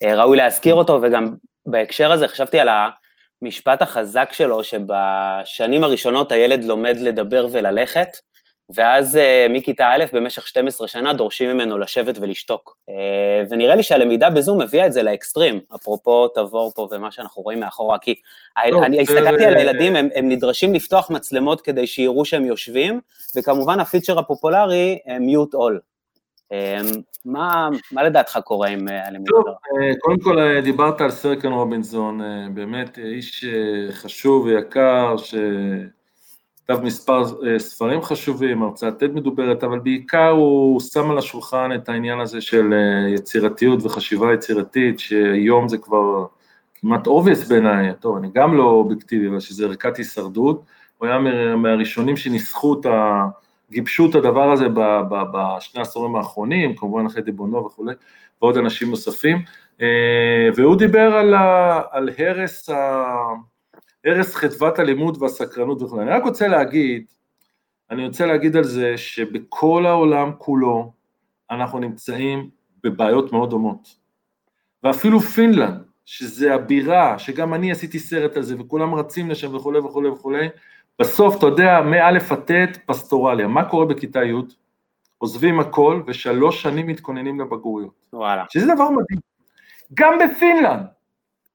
ראוי 0.04 0.36
להזכיר 0.36 0.74
אותו, 0.74 0.98
וגם 1.02 1.34
בהקשר 1.66 2.12
הזה 2.12 2.28
חשבתי 2.28 2.60
על. 2.60 2.68
המשפט 3.42 3.82
החזק 3.82 4.28
שלו, 4.32 4.64
שבשנים 4.64 5.84
הראשונות 5.84 6.32
הילד 6.32 6.64
לומד 6.64 6.96
לדבר 7.00 7.46
וללכת, 7.52 8.08
ואז 8.74 9.16
uh, 9.16 9.52
מכיתה 9.52 9.86
א' 9.88 10.04
במשך 10.12 10.46
12 10.46 10.88
שנה 10.88 11.12
דורשים 11.12 11.50
ממנו 11.50 11.78
לשבת 11.78 12.18
ולשתוק. 12.20 12.76
Uh, 12.90 12.92
ונראה 13.50 13.74
לי 13.74 13.82
שהלמידה 13.82 14.30
בזום 14.30 14.60
הביאה 14.60 14.86
את 14.86 14.92
זה 14.92 15.02
לאקסטרים, 15.02 15.60
אפרופו 15.74 16.28
תבור 16.28 16.72
פה 16.74 16.88
ומה 16.92 17.10
שאנחנו 17.10 17.42
רואים 17.42 17.60
מאחורה, 17.60 17.98
כי 17.98 18.14
טוב, 18.70 18.82
אני 18.82 19.00
הסתכלתי 19.00 19.44
על 19.44 19.56
הילדים, 19.56 19.96
הם, 19.96 20.08
הם 20.14 20.28
נדרשים 20.28 20.74
לפתוח 20.74 21.10
מצלמות 21.10 21.60
כדי 21.60 21.86
שיראו 21.86 22.24
שהם 22.24 22.44
יושבים, 22.44 23.00
וכמובן 23.36 23.80
הפיצ'ר 23.80 24.18
הפופולרי, 24.18 24.98
uh, 25.06 25.54
אול. 25.54 25.80
אמ, 26.52 27.02
מה, 27.24 27.68
מה 27.92 28.02
לדעתך 28.02 28.38
קורה 28.44 28.68
עם 28.68 28.88
אה, 28.88 29.06
הלמידה? 29.06 29.30
טוב, 29.30 29.46
אה, 29.46 29.92
קודם 30.00 30.18
כל 30.20 30.38
אה, 30.38 30.60
דיברת 30.60 31.00
על 31.00 31.10
סרקן 31.10 31.52
רובינזון, 31.52 32.20
באמת 32.54 32.98
איש 32.98 33.44
חשוב 33.92 34.44
ויקר, 34.44 35.14
שכתב 36.66 36.80
מספר 36.82 37.22
ספרים 37.58 38.02
חשובים, 38.02 38.62
הרצאת 38.62 39.02
TED 39.02 39.08
מדוברת, 39.08 39.64
אבל 39.64 39.78
בעיקר 39.78 40.28
הוא 40.28 40.80
שם 40.80 41.10
על 41.10 41.18
השולחן 41.18 41.70
את 41.74 41.88
העניין 41.88 42.20
הזה 42.20 42.40
של 42.40 42.74
יצירתיות 43.14 43.82
וחשיבה 43.82 44.34
יצירתית, 44.34 44.98
שהיום 44.98 45.68
זה 45.68 45.78
כבר 45.78 46.26
כמעט 46.74 47.06
obvious 47.06 47.48
בעיניי, 47.48 47.94
טוב, 48.00 48.16
אני 48.16 48.28
גם 48.34 48.56
לא 48.56 48.64
אובייקטיבי, 48.64 49.28
אבל 49.28 49.40
שזה 49.40 49.66
ערכת 49.66 49.96
הישרדות, 49.96 50.64
הוא 50.98 51.08
היה 51.08 51.18
מהראשונים 51.56 52.16
שניסחו 52.16 52.80
את 52.80 52.86
ה... 52.86 53.26
גיבשו 53.70 54.10
את 54.10 54.14
הדבר 54.14 54.52
הזה 54.52 54.66
בשני 55.32 55.80
העשורים 55.80 56.16
האחרונים, 56.16 56.76
כמובן 56.76 57.06
אחרי 57.06 57.22
דיבונו 57.22 57.66
וכולי, 57.66 57.94
ועוד 58.42 58.56
אנשים 58.56 58.90
נוספים, 58.90 59.42
אה, 59.82 60.48
והוא 60.56 60.76
דיבר 60.76 61.14
על, 61.14 61.34
ה, 61.34 61.80
על 61.90 62.10
הרס, 62.18 62.68
ה, 62.68 63.04
הרס 64.06 64.34
חדוות 64.34 64.78
הלימוד 64.78 65.22
והסקרנות 65.22 65.82
וכולי. 65.82 66.02
אני 66.02 66.10
רק 66.10 66.24
רוצה 66.24 66.48
להגיד, 66.48 67.04
אני 67.90 68.06
רוצה 68.06 68.26
להגיד 68.26 68.56
על 68.56 68.64
זה 68.64 68.96
שבכל 68.96 69.86
העולם 69.86 70.32
כולו 70.38 70.92
אנחנו 71.50 71.78
נמצאים 71.78 72.50
בבעיות 72.84 73.32
מאוד 73.32 73.50
דומות. 73.50 73.96
ואפילו 74.82 75.20
פינלנד, 75.20 75.82
שזה 76.04 76.54
הבירה, 76.54 77.18
שגם 77.18 77.54
אני 77.54 77.72
עשיתי 77.72 77.98
סרט 77.98 78.36
על 78.36 78.42
זה, 78.42 78.54
וכולם 78.60 78.94
רצים 78.94 79.30
לשם 79.30 79.54
וכולי 79.54 79.78
וכולי 79.78 80.08
וכולי, 80.08 80.48
בסוף, 80.98 81.38
אתה 81.38 81.46
יודע, 81.46 81.80
מא' 81.82 82.08
עד 82.08 82.18
ט', 82.46 82.76
פסטורליה. 82.86 83.48
מה 83.48 83.64
קורה 83.64 83.86
בכיתה 83.86 84.24
י'? 84.24 84.32
עוזבים 85.18 85.60
הכל, 85.60 86.02
ושלוש 86.06 86.62
שנים 86.62 86.86
מתכוננים 86.86 87.40
לבגרויות. 87.40 87.94
וואלה. 88.12 88.44
שזה 88.50 88.74
דבר 88.74 88.90
מדהים. 88.90 89.20
גם 89.94 90.18
בפינלנד, 90.18 90.86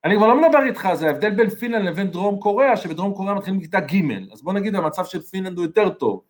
אני 0.05 0.15
כבר 0.15 0.27
לא 0.27 0.41
מדבר 0.41 0.63
איתך, 0.63 0.89
זה 0.93 1.07
ההבדל 1.07 1.29
בין 1.29 1.49
פינלנד 1.49 1.85
לבין 1.85 2.07
דרום 2.07 2.39
קוריאה, 2.39 2.77
שבדרום 2.77 3.13
קוריאה 3.13 3.33
מתחילים 3.33 3.59
בכיתה 3.59 3.79
ג', 3.79 4.31
אז 4.33 4.41
בוא 4.41 4.53
נגיד 4.53 4.75
המצב 4.75 5.05
של 5.05 5.21
פינלנד 5.21 5.57
הוא 5.57 5.65
יותר 5.65 5.89
טוב, 5.89 6.21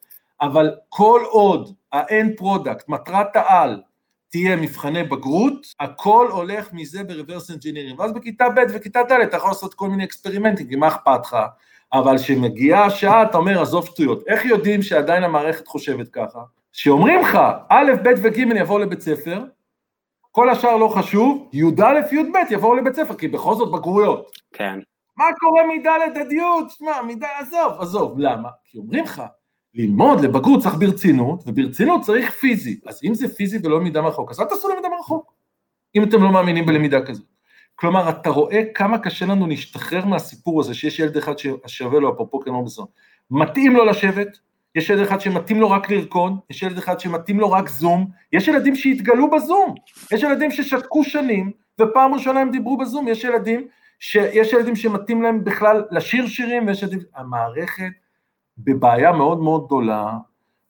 אבל 0.42 0.76
כל 0.90 1.22
עוד 1.30 1.74
ה-end 1.94 2.42
product, 2.42 2.84
מטרת 2.88 3.36
העל, 3.36 3.82
תהיה 4.30 4.56
מבחני 4.56 5.04
בגרות, 5.04 5.66
הכל 5.80 6.28
הולך 6.32 6.74
מזה 6.74 7.04
ב-reverse 7.04 7.50
engineering, 7.52 8.00
ואז 8.00 8.12
בכיתה 8.14 8.50
ב' 8.50 8.60
וכיתה 8.70 9.04
ד' 9.04 9.12
אתה 9.12 9.38
יכול 9.38 9.50
לעשות 9.50 9.74
כל 9.74 9.90
מיני 9.90 10.04
אקספרימנטים, 10.04 10.68
כי 10.68 10.76
מה 10.76 10.88
אכפת 10.88 11.20
לך, 11.26 11.38
אבל 11.94 12.18
כשמגיעה 12.18 12.86
השעה 12.86 13.24
אתה 13.24 13.38
אומר 13.38 13.62
עזוב 13.62 13.86
שטויות, 13.86 14.24
איך 14.28 14.46
יודעים 14.46 14.82
שעדיין 14.82 15.24
המערכת 15.24 15.68
חושבת 15.68 16.08
ככה? 16.08 16.40
שאומרים 16.72 17.22
לך 17.22 17.40
א', 17.70 17.92
ב' 18.04 18.10
וג' 18.24 18.38
יבואו 18.38 18.80
לבית 18.80 19.02
ספר, 19.02 19.44
כל 20.32 20.50
השאר 20.50 20.78
לא 20.78 20.88
חשוב, 20.88 21.50
י"א, 21.54 21.94
י"ב 22.12 22.36
יבואו 22.50 22.76
לבית 22.76 22.96
ספר, 22.96 23.14
כי 23.14 23.28
בכל 23.28 23.56
זאת 23.56 23.72
בגרויות. 23.72 24.32
כן. 24.54 24.80
מה 25.18 25.26
קורה 25.40 25.62
מד' 25.68 25.88
עד 26.18 26.32
י'? 26.32 26.42
שמע, 26.70 27.02
מד' 27.02 27.24
עזוב, 27.40 27.74
עזוב, 27.80 28.20
למה? 28.20 28.50
כי 28.66 28.78
אומרים 28.78 29.04
לך, 29.04 29.22
ללמוד 29.74 30.20
לבגרות 30.20 30.64
צריך 30.64 30.76
ברצינות, 30.76 31.44
וברצינות 31.48 32.02
צריך 32.02 32.32
פיזי. 32.32 32.80
אז 32.88 33.00
אם 33.04 33.14
זה 33.14 33.36
פיזי 33.36 33.60
ולא 33.64 33.80
למידה 33.80 34.02
מרחוק, 34.02 34.32
אז 34.32 34.40
אל 34.40 34.46
תעשו 34.46 34.70
למידה 34.70 34.90
מרחוק, 34.90 35.34
אם 35.96 36.04
אתם 36.04 36.24
לא 36.24 36.32
מאמינים 36.32 36.66
בלמידה 36.66 37.06
כזאת. 37.06 37.26
כלומר, 37.76 38.10
אתה 38.10 38.30
רואה 38.30 38.62
כמה 38.76 38.98
קשה 38.98 39.26
לנו 39.26 39.48
להשתחרר 39.48 40.06
מהסיפור 40.06 40.60
הזה, 40.60 40.74
שיש 40.74 41.00
ילד 41.00 41.18
אחד 41.18 41.34
ששווה 41.38 42.00
לו, 42.00 42.14
אפרופו 42.14 42.40
כמו 42.40 42.66
בזון. 42.66 42.86
מתאים 43.32 43.76
לו 43.76 43.86
לשבת, 43.86 44.40
יש 44.76 44.90
ילד 44.90 45.02
אחד 45.02 45.22
שמתאים 45.22 45.62
לו 45.62 45.72
רק 45.72 45.90
לרקוד, 45.90 46.34
יש 46.50 46.64
ילד 46.64 46.78
אחד 46.78 47.00
שמתאים 47.00 47.40
לו 47.40 47.52
רק 47.52 47.70
זום, 47.70 48.08
יש 48.34 48.48
ילדים 48.48 48.76
שהתגלו 48.76 49.30
בזום, 49.30 49.76
יש 50.12 50.24
ילדים 50.24 50.52
ששתקו 50.52 51.04
שנים, 51.04 51.52
ופעם 51.82 52.14
ראשונה 52.14 52.40
הם 52.40 52.52
דיברו 52.52 52.78
בזום, 52.78 53.08
יש 53.08 53.24
ילדים, 53.24 53.68
ש... 54.00 54.16
יש 54.16 54.54
ילדים 54.54 54.76
שמתאים 54.76 55.22
להם 55.22 55.44
בכלל 55.44 55.84
לשיר 55.92 56.28
שירים, 56.28 56.68
ויש 56.68 56.84
ילדים... 56.84 57.00
המערכת 57.16 57.92
בבעיה 58.58 59.12
מאוד 59.12 59.40
מאוד 59.40 59.66
גדולה, 59.66 60.18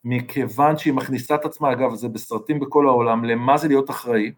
מכיוון 0.04 0.78
שהיא 0.78 0.92
מכניסה 0.92 1.34
את 1.34 1.44
עצמה, 1.44 1.72
אגב, 1.72 1.94
זה 1.94 2.08
בסרטים 2.08 2.60
בכל 2.60 2.88
העולם, 2.88 3.24
למה 3.24 3.58
זה 3.58 3.68
להיות 3.68 3.90
אחראי, 3.90 4.32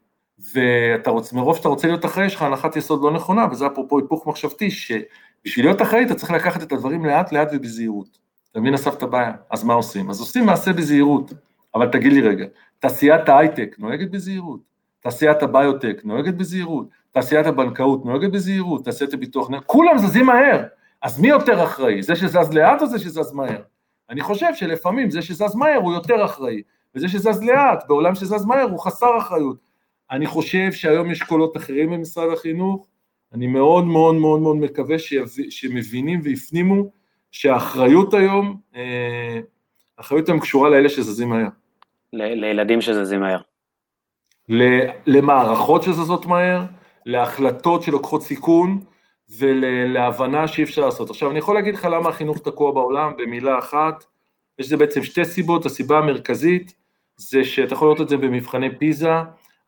ואתה 0.55 1.11
רוצה, 1.11 1.37
מרוב 1.37 1.57
שאתה 1.57 1.68
רוצה 1.68 1.87
להיות 1.87 2.05
אחראי, 2.05 2.27
יש 2.27 2.35
לך 2.35 2.42
הנחת 2.42 2.77
יסוד 2.77 3.03
לא 3.03 3.11
נכונה, 3.11 3.46
וזה 3.50 3.66
אפרופו 3.66 3.98
היפוך 3.98 4.27
מחשבתי, 4.27 4.70
שבשביל 4.70 5.66
להיות 5.66 5.83
אחראי 5.83 6.05
אתה 6.05 6.14
צריך 6.14 6.31
לקחת 6.31 6.62
את 6.62 6.72
הדברים 6.72 7.05
לאט 7.05 7.33
לאט 7.33 7.48
ובזהירות. 7.53 8.18
אתה 8.55 8.61
מבין 8.61 8.75
אסף 8.75 8.95
את 8.95 9.03
הבעיה? 9.03 9.33
אז 9.51 9.64
מה 9.64 9.75
עושים? 9.75 10.11
אז 10.11 10.21
עושים 10.21 10.47
מעשה 10.47 10.73
בזהירות, 10.73 11.33
אבל 11.75 11.88
תגיד 11.88 12.12
לי 12.12 12.21
רגע, 12.21 12.47
תעשיית 12.79 13.29
ההייטק 13.29 13.77
נוהגת 13.79 14.11
בזהירות, 14.11 14.61
תעשיית 15.01 15.43
הביוטק 15.43 16.01
נוהגת 16.05 16.35
בזהירות, 16.35 16.87
תעשיית 17.11 17.47
הבנקאות 17.47 18.05
נוהגת 18.05 18.31
בזהירות, 18.31 18.85
תעשיית 18.85 19.14
הביטוח, 19.14 19.49
כולם 19.67 19.99
זזים 19.99 20.27
מהר, 20.27 20.64
אז 21.03 21.21
מי 21.21 21.29
יותר 21.29 21.64
אחראי? 21.64 22.03
זה 22.03 22.17
שזז 22.17 22.53
לאט 22.53 22.83
או 22.83 22.87
זה 22.87 22.99
שזז 22.99 23.33
מהר? 23.33 23.62
אני 24.11 24.21
חושב 24.21 24.55
שלפעמים 24.55 25.11
זה 25.11 25.23
שזז 25.23 25.55
מהר 25.55 25.79
הוא 25.83 25.93
יותר 25.93 26.25
אחראי, 26.25 26.62
וזה 26.95 27.09
שזז 27.09 27.43
לאט, 27.43 27.85
בעולם 27.88 28.14
שזז 28.14 28.45
מהר 28.45 28.62
הוא 28.71 28.79
חסר 28.79 29.19
אחריות. 29.19 29.57
אני 30.11 30.27
חושב 30.27 30.73
שהיום 30.73 31.11
יש 31.11 31.23
קולות 31.23 31.57
אחרים 31.57 31.90
במשרד 31.90 32.33
החינוך, 32.33 32.87
אני 33.33 33.47
מאוד 33.47 33.85
מאוד 33.85 34.14
מאוד 34.14 34.40
מאוד 34.40 34.57
מקווה 34.57 34.97
שמבינים 35.51 36.21
והפנימו 36.25 36.90
שהאחריות 37.35 38.14
היום, 38.14 38.57
אה, 38.77 39.40
האחריות 39.99 40.29
היום 40.29 40.40
קשורה 40.40 40.70
לאלה 40.70 40.88
שזזים 40.88 41.29
מהר. 41.29 41.49
לילדים 42.12 42.81
שזזים 42.81 43.20
מהר. 43.20 43.40
למערכות 45.07 45.83
שזזות 45.83 46.27
מהר, 46.27 46.62
להחלטות 47.07 47.83
שלוקחות 47.83 48.23
סיכון 48.23 48.81
ולהבנה 49.38 50.49
שאי 50.49 50.64
אפשר 50.64 50.85
לעשות. 50.85 51.11
עכשיו 51.11 51.31
אני 51.31 51.38
יכול 51.38 51.55
להגיד 51.55 51.75
לך 51.75 51.88
למה 51.90 52.09
החינוך 52.09 52.38
תקוע 52.38 52.73
בעולם 52.73 53.12
במילה 53.18 53.59
אחת, 53.59 54.05
יש 54.59 54.66
לזה 54.66 54.77
בעצם 54.77 55.03
שתי 55.03 55.25
סיבות, 55.25 55.66
הסיבה 55.66 55.99
המרכזית 55.99 56.75
זה 57.16 57.44
שאתה 57.44 57.75
יכול 57.75 57.88
לראות 57.88 58.01
את 58.01 58.09
זה 58.09 58.16
במבחני 58.16 58.79
פיזה, 58.79 59.12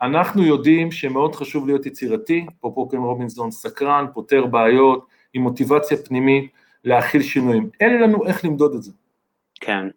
אנחנו 0.03 0.43
יודעים 0.43 0.93
שמאוד 0.93 1.35
חשוב 1.35 1.67
להיות 1.67 1.87
יצירתי, 1.87 2.47
פה 2.61 2.73
פוקן 2.75 2.97
רובינזון 2.97 3.51
סקרן, 3.51 4.07
פותר 4.15 4.47
בעיות, 4.47 5.07
עם 5.35 5.43
מוטיבציה 5.43 5.97
פנימית, 5.97 6.66
להכיל 6.87 7.23
שינויים. 7.23 7.71
אין 7.81 8.03
לנו 8.03 8.27
איך 8.27 8.45
למדוד 8.45 8.75
את 8.75 8.83
זה. 8.83 8.93
כן. 9.61 9.89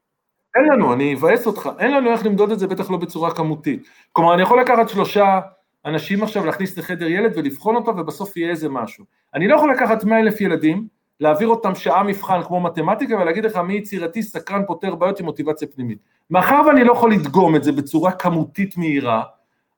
אין 0.56 0.66
לנו, 0.72 0.94
אני 0.94 1.14
אבאס 1.14 1.48
אותך, 1.48 1.70
אין 1.80 1.92
לנו 1.92 2.12
איך 2.12 2.26
למדוד 2.26 2.52
את 2.52 2.60
זה, 2.60 2.68
בטח 2.68 2.92
לא 2.92 2.98
בצורה 2.98 3.36
כמותית. 3.36 3.88
כלומר, 4.12 4.34
אני 4.34 4.42
יכול 4.42 4.62
לקחת 4.62 4.90
שלושה 4.90 5.40
אנשים 5.86 6.24
עכשיו, 6.24 6.46
להכניס 6.46 6.78
לחדר 6.78 7.08
ילד 7.08 7.32
ולבחון 7.36 7.76
אותו, 7.76 7.98
ובסוף 7.98 8.38
יהיה 8.38 8.50
איזה 8.50 8.70
משהו. 8.70 9.06
אני 9.34 9.48
לא 9.48 9.56
יכול 9.56 9.72
לקחת 9.72 10.04
100 10.04 10.20
אלף 10.20 10.42
ילדים, 10.42 10.88
להעביר 11.20 11.48
אותם 11.48 11.76
שעה 11.76 12.04
מבחן 12.04 12.44
כמו 12.44 12.62
מתמטיקה, 12.62 13.16
ולהגיד 13.16 13.46
לך 13.46 13.58
מי 13.58 13.74
יצירתי, 13.74 14.24
סקרן, 14.24 14.66
פותר 14.68 14.96
בעיות 14.96 15.20
עם 15.20 15.26
מוטיבציה 15.26 15.68
פנימית. 15.68 15.98
מאחר 16.30 16.62
ואני 16.68 16.84
לא 16.84 16.94
יכול 16.94 17.14
לדגום 17.14 17.56
את 17.56 17.64
זה 17.64 17.72
בצורה 17.72 18.12
כמותית 18.12 18.78
מהירה, 18.78 19.24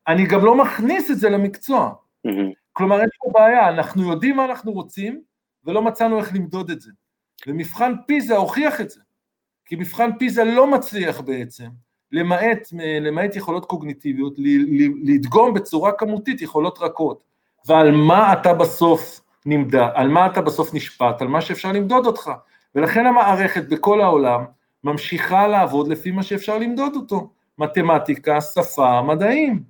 אני 0.07 0.25
גם 0.25 0.45
לא 0.45 0.55
מכניס 0.55 1.11
את 1.11 1.19
זה 1.19 1.29
למקצוע. 1.29 1.91
Mm-hmm. 2.27 2.53
כלומר, 2.73 2.99
יש 3.03 3.09
פה 3.19 3.31
בעיה, 3.33 3.69
אנחנו 3.69 4.11
יודעים 4.11 4.35
מה 4.35 4.45
אנחנו 4.45 4.71
רוצים, 4.71 5.21
ולא 5.65 5.81
מצאנו 5.81 6.17
איך 6.17 6.35
למדוד 6.35 6.69
את 6.69 6.81
זה. 6.81 6.91
ומבחן 7.47 7.93
פיזה 8.07 8.35
הוכיח 8.37 8.81
את 8.81 8.89
זה, 8.89 9.01
כי 9.65 9.75
מבחן 9.75 10.09
פיזה 10.19 10.43
לא 10.43 10.67
מצליח 10.67 11.21
בעצם, 11.21 11.67
למעט, 12.11 12.67
למעט 13.01 13.35
יכולות 13.35 13.65
קוגניטיביות, 13.65 14.33
לדגום 15.03 15.53
בצורה 15.53 15.91
כמותית 15.91 16.41
יכולות 16.41 16.77
רכות. 16.81 17.23
ועל 17.67 17.91
מה 17.91 18.33
אתה 18.33 18.53
בסוף 18.53 19.21
נמדד, 19.45 19.87
על 19.93 20.07
מה 20.07 20.25
אתה 20.25 20.41
בסוף 20.41 20.73
נשפט, 20.73 21.21
על 21.21 21.27
מה 21.27 21.41
שאפשר 21.41 21.71
למדוד 21.71 22.05
אותך. 22.05 22.31
ולכן 22.75 23.05
המערכת 23.05 23.69
בכל 23.69 24.01
העולם 24.01 24.43
ממשיכה 24.83 25.47
לעבוד 25.47 25.87
לפי 25.87 26.11
מה 26.11 26.23
שאפשר 26.23 26.57
למדוד 26.57 26.95
אותו. 26.95 27.29
מתמטיקה, 27.57 28.41
שפה, 28.41 29.01
מדעים. 29.01 29.63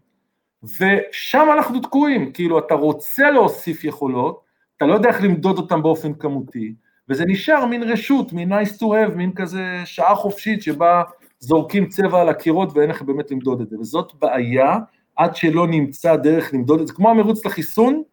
ושם 0.63 1.47
אנחנו 1.53 1.79
תקועים, 1.79 2.31
כאילו 2.31 2.59
אתה 2.59 2.73
רוצה 2.73 3.31
להוסיף 3.31 3.83
יכולות, 3.83 4.41
אתה 4.77 4.85
לא 4.85 4.93
יודע 4.93 5.09
איך 5.09 5.23
למדוד 5.23 5.57
אותם 5.57 5.83
באופן 5.83 6.13
כמותי, 6.13 6.73
וזה 7.11 7.25
נשאר 7.27 7.65
מין 7.65 7.83
רשות, 7.83 8.33
מין 8.33 8.53
nice 8.53 8.77
to 8.77 8.83
have, 8.83 9.15
מין 9.15 9.31
כזה 9.33 9.81
שעה 9.85 10.15
חופשית 10.15 10.61
שבה 10.61 11.03
זורקים 11.39 11.87
צבע 11.87 12.21
על 12.21 12.29
הקירות 12.29 12.77
ואין 12.77 12.89
איך 12.89 13.01
באמת 13.01 13.31
למדוד 13.31 13.61
את 13.61 13.69
זה, 13.69 13.79
וזאת 13.79 14.13
בעיה 14.19 14.77
עד 15.15 15.35
שלא 15.35 15.67
נמצא 15.67 16.15
דרך 16.15 16.53
למדוד 16.53 16.81
את 16.81 16.87
זה, 16.87 16.93
כמו 16.93 17.09
המרוץ 17.09 17.45
לחיסון, 17.45 18.03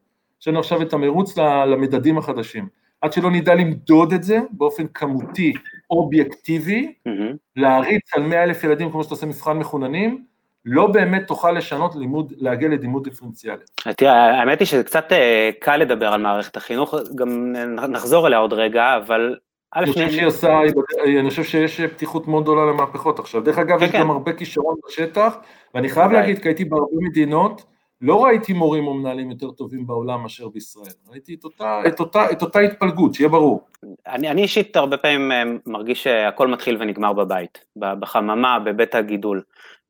יש 0.40 0.48
לנו 0.48 0.58
עכשיו 0.58 0.82
את 0.82 0.92
המרוץ 0.92 1.38
למדדים 1.38 2.18
החדשים, 2.18 2.68
עד 3.00 3.12
שלא 3.12 3.30
נדע 3.30 3.54
למדוד 3.54 4.12
את 4.12 4.22
זה 4.22 4.38
באופן 4.50 4.86
כמותי, 4.94 5.52
אובייקטיבי, 5.90 6.92
mm-hmm. 7.08 7.36
להריץ 7.56 8.14
על 8.14 8.22
100 8.22 8.42
אלף 8.42 8.64
ילדים 8.64 8.90
כמו 8.90 9.02
שאתה 9.02 9.14
עושה 9.14 9.26
מבחן 9.26 9.58
מחוננים, 9.58 10.24
לא 10.70 10.86
באמת 10.86 11.26
תוכל 11.26 11.52
לשנות 11.52 11.96
לימוד, 11.96 12.32
להגיע 12.36 12.68
לדימוד 12.68 13.04
דיפרנציאלי. 13.04 13.62
תראה, 13.96 14.40
האמת 14.40 14.60
היא 14.60 14.66
שזה 14.66 14.84
קצת 14.84 15.12
אה, 15.12 15.50
קל 15.60 15.76
לדבר 15.76 16.06
על 16.06 16.20
מערכת 16.20 16.56
החינוך, 16.56 16.94
גם 17.14 17.52
נחזור 17.88 18.26
אליה 18.26 18.38
עוד 18.38 18.52
רגע, 18.52 18.96
אבל... 18.96 19.36
אני 19.76 19.92
חושב 19.92 20.10
שהיא 20.10 20.26
עושה, 20.26 20.60
אני 21.20 21.30
חושב 21.30 21.44
שיש 21.44 21.80
פתיחות 21.80 22.28
מאוד 22.28 22.42
גדולה 22.42 22.72
למהפכות 22.72 23.18
עכשיו. 23.18 23.40
דרך 23.40 23.58
אגב, 23.58 23.82
יש 23.82 23.90
כן, 23.90 23.98
גם 23.98 24.04
כן. 24.04 24.10
הרבה 24.10 24.32
כישרון 24.32 24.76
בשטח, 24.86 25.36
ואני 25.74 25.88
חייב 25.88 26.12
להגיד, 26.12 26.38
כי 26.38 26.48
הייתי 26.48 26.64
בהרבה 26.64 26.96
מדינות, 27.00 27.62
לא 28.00 28.24
ראיתי 28.24 28.52
מורים 28.52 28.86
או 28.86 28.94
מנהלים 28.94 29.30
יותר 29.30 29.50
טובים 29.50 29.86
בעולם 29.86 30.22
מאשר 30.22 30.48
בישראל, 30.48 30.92
ראיתי 31.10 31.34
את 31.34 31.44
אותה, 31.44 31.80
את 31.86 32.00
אותה, 32.00 32.30
את 32.32 32.42
אותה 32.42 32.60
התפלגות, 32.60 33.14
שיהיה 33.14 33.28
ברור. 33.28 33.60
אני, 34.06 34.30
אני 34.30 34.42
אישית 34.42 34.76
הרבה 34.76 34.96
פעמים 34.96 35.32
אה, 35.32 35.42
מרגיש 35.66 36.04
שהכל 36.04 36.48
מתחיל 36.48 36.76
ונגמר 36.80 37.12
בבית, 37.12 37.64
בחממה, 37.76 38.58
בבית 38.58 38.94
הגידול. 38.94 39.42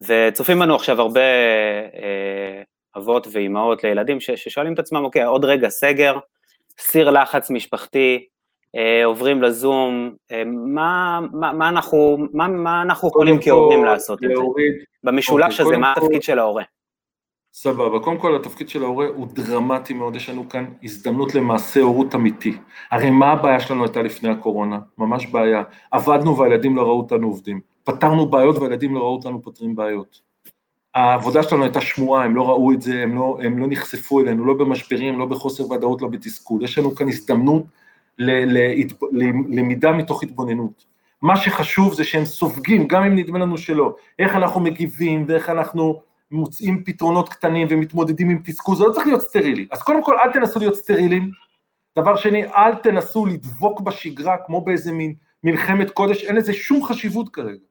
וצופים 0.03 0.59
בנו 0.59 0.75
עכשיו 0.75 1.01
הרבה 1.01 1.21
אה, 1.95 2.63
אבות 2.97 3.27
ואימהות 3.33 3.85
לילדים 3.85 4.21
ששואלים 4.21 4.75
את 4.75 4.79
עצמם, 4.79 5.05
אוקיי, 5.05 5.25
עוד 5.25 5.45
רגע 5.45 5.69
סגר, 5.69 6.19
סיר 6.79 7.11
לחץ 7.11 7.51
משפחתי, 7.51 8.27
אה, 8.77 9.05
עוברים 9.05 9.43
לזום, 9.43 10.15
אה, 10.33 10.43
מה, 10.75 11.21
מה, 11.33 11.53
מה 11.53 11.69
אנחנו, 11.69 12.19
מה, 12.33 12.49
מה 12.49 12.83
אנחנו 12.83 13.09
יכולים 13.09 13.39
כהורים 13.43 13.85
לעשות 13.85 14.25
את 14.25 14.29
זה? 14.29 14.43
במשולש 15.05 15.61
אוקיי, 15.61 15.67
הזה, 15.67 15.79
מה 15.79 15.93
התפקיד 15.93 16.23
של 16.23 16.39
ההורה? 16.39 16.63
סבבה, 17.53 17.99
קודם 17.99 18.19
כל 18.19 18.37
התפקיד 18.37 18.69
של 18.69 18.83
ההורה 18.83 19.07
הוא 19.07 19.27
דרמטי 19.33 19.95
מאוד, 19.95 20.17
יש 20.17 20.31
לנו 20.31 20.49
כאן 20.49 20.65
הזדמנות 20.83 21.35
למעשה 21.35 21.81
הורות 21.81 22.15
אמיתי. 22.15 22.57
הרי 22.91 23.11
מה 23.11 23.33
הבעיה 23.33 23.61
שלנו 23.61 23.85
הייתה 23.85 24.03
לפני 24.03 24.29
הקורונה? 24.29 24.79
ממש 24.99 25.27
בעיה. 25.27 25.63
עבדנו 25.91 26.39
והילדים 26.39 26.77
לא 26.77 26.83
ראו 26.83 26.99
אותנו 26.99 27.27
עובדים. 27.27 27.61
פתרנו 27.89 28.27
בעיות 28.27 28.59
והילדים 28.59 28.95
לא 28.95 29.01
ראו 29.01 29.15
אותנו 29.15 29.43
פותרים 29.43 29.77
בעיות. 29.77 30.21
העבודה 30.95 31.43
שלנו 31.43 31.63
הייתה 31.63 31.81
שמועה, 31.81 32.25
הם 32.25 32.37
לא 32.37 32.49
ראו 32.49 32.73
את 32.73 32.83
זה, 32.83 33.03
הם 33.03 33.17
לא, 33.17 33.39
הם 33.43 33.59
לא 33.59 33.67
נחשפו 33.71 34.21
אלינו, 34.21 34.45
לא 34.45 34.55
במשברים, 34.55 35.19
לא 35.19 35.27
בחוסר 35.27 35.71
ודאות, 35.71 36.03
לא 36.03 36.09
בתסכול. 36.09 36.65
יש 36.65 36.79
לנו 36.79 36.95
כאן 36.95 37.09
הזדמנות 37.09 37.63
ללמידה 38.19 39.93
מתוך 39.93 40.23
התבוננות. 40.23 40.85
מה 41.23 41.37
שחשוב 41.37 41.95
זה 41.95 42.05
שהם 42.05 42.25
סופגים, 42.25 42.89
גם 42.89 43.03
אם 43.03 43.17
נדמה 43.17 43.39
לנו 43.39 43.59
שלא, 43.59 43.97
איך 44.19 44.35
אנחנו 44.37 44.61
מגיבים 44.61 45.25
ואיך 45.29 45.49
אנחנו 45.49 46.01
מוצאים 46.31 46.85
פתרונות 46.85 47.29
קטנים 47.29 47.67
ומתמודדים 47.71 48.31
עם 48.31 48.41
תסכול, 48.45 48.77
זה 48.77 48.85
לא 48.85 48.93
צריך 48.93 49.07
להיות 49.07 49.23
סטרילי. 49.23 49.67
אז 49.71 49.83
קודם 49.83 50.05
כל, 50.05 50.17
אל 50.25 50.33
תנסו 50.33 50.59
להיות 50.59 50.75
סטרילים. 50.75 51.31
דבר 51.99 52.17
שני, 52.17 52.45
אל 52.47 52.75
תנסו 52.75 53.27
לדבוק 53.27 53.81
בשגרה 53.81 54.37
כמו 54.47 54.61
באיזה 54.61 54.93
מין 54.93 55.15
מלחמת 55.45 55.91
קודש, 55.91 56.25
אין 56.25 56.37
לזה 56.37 56.53
שום 56.53 56.85
חשיבות 56.85 57.29
כרגע. 57.29 57.68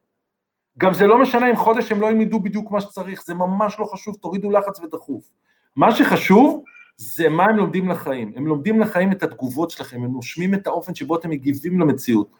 גם 0.78 0.94
זה 0.94 1.06
לא 1.06 1.18
משנה 1.18 1.50
אם 1.50 1.56
חודש 1.56 1.92
הם 1.92 2.00
לא 2.00 2.06
ילמדו 2.06 2.40
בדיוק 2.40 2.70
מה 2.70 2.80
שצריך, 2.80 3.22
זה 3.24 3.34
ממש 3.34 3.76
לא 3.78 3.84
חשוב, 3.84 4.16
תורידו 4.20 4.50
לחץ 4.50 4.80
ודחוף. 4.80 5.24
מה 5.76 5.94
שחשוב 5.94 6.64
זה 6.96 7.28
מה 7.28 7.44
הם 7.44 7.56
לומדים 7.56 7.88
לחיים. 7.88 8.32
הם 8.36 8.46
לומדים 8.46 8.80
לחיים 8.80 9.12
את 9.12 9.22
התגובות 9.22 9.70
שלכם, 9.70 9.96
הם 10.04 10.12
נושמים 10.12 10.54
את 10.54 10.66
האופן 10.66 10.94
שבו 10.94 11.16
אתם 11.16 11.30
מגיבים 11.30 11.80
למציאות, 11.80 12.30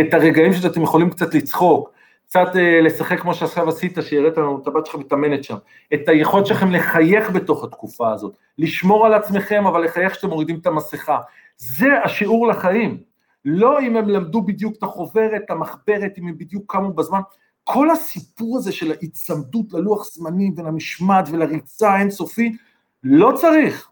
את 0.00 0.14
הרגעים 0.14 0.52
שאתם 0.52 0.82
יכולים 0.82 1.10
קצת 1.10 1.34
לצחוק, 1.34 1.90
קצת 2.26 2.56
אה, 2.56 2.80
לשחק 2.80 3.20
כמו 3.20 3.34
שעכשיו 3.34 3.68
עשית, 3.68 3.98
שהראית 4.00 4.36
לנו 4.36 4.58
את 4.62 4.66
הבת 4.66 4.86
שלך 4.86 4.94
מתאמנת 4.94 5.44
שם, 5.44 5.56
את 5.94 6.08
היכולת 6.08 6.46
שלכם 6.46 6.70
לחייך 6.70 7.30
בתוך 7.30 7.64
התקופה 7.64 8.12
הזאת, 8.12 8.36
לשמור 8.58 9.06
על 9.06 9.14
עצמכם, 9.14 9.66
אבל 9.66 9.84
לחייך 9.84 10.12
כשאתם 10.12 10.28
מורידים 10.28 10.58
את 10.60 10.66
המסכה. 10.66 11.18
זה 11.56 12.02
השיעור 12.04 12.46
לחיים. 12.46 12.98
לא 13.44 13.80
אם 13.80 13.96
הם 13.96 14.08
למדו 14.08 14.42
בדיוק 14.42 14.74
את 14.78 14.82
החוברת, 14.82 15.40
את 15.44 15.50
המחברת, 15.50 16.18
אם 16.18 16.28
הם 16.28 16.38
בדיוק 16.38 16.72
קמו 16.72 16.92
בזמן. 16.92 17.20
כל 17.64 17.90
הסיפור 17.90 18.56
הזה 18.56 18.72
של 18.72 18.90
ההיצמדות 18.90 19.72
ללוח 19.72 20.04
זמנים 20.04 20.54
ולמשמעת 20.56 21.28
ולריצה 21.28 21.90
האינסופית, 21.90 22.56
לא 23.02 23.32
צריך. 23.40 23.90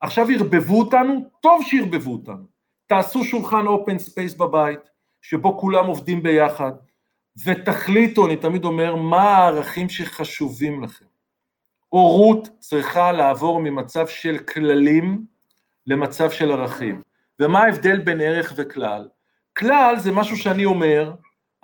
עכשיו 0.00 0.26
ערבבו 0.30 0.78
אותנו, 0.78 1.24
טוב 1.40 1.62
שערבבו 1.66 2.12
אותנו. 2.12 2.44
תעשו 2.86 3.24
שולחן 3.24 3.66
open 3.66 3.98
space 3.98 4.34
בבית, 4.34 4.80
שבו 5.22 5.58
כולם 5.58 5.86
עובדים 5.86 6.22
ביחד, 6.22 6.72
ותחליטו, 7.44 8.26
אני 8.26 8.36
תמיד 8.36 8.64
אומר, 8.64 8.96
מה 8.96 9.22
הערכים 9.22 9.88
שחשובים 9.88 10.82
לכם. 10.82 11.04
הורות 11.88 12.48
צריכה 12.58 13.12
לעבור 13.12 13.60
ממצב 13.60 14.06
של 14.08 14.38
כללים 14.38 15.24
למצב 15.86 16.30
של 16.30 16.52
ערכים. 16.52 17.02
ומה 17.40 17.62
ההבדל 17.62 17.98
בין 17.98 18.20
ערך 18.20 18.52
וכלל? 18.56 19.08
כלל 19.58 19.94
זה 19.98 20.12
משהו 20.12 20.36
שאני 20.36 20.64
אומר, 20.64 21.12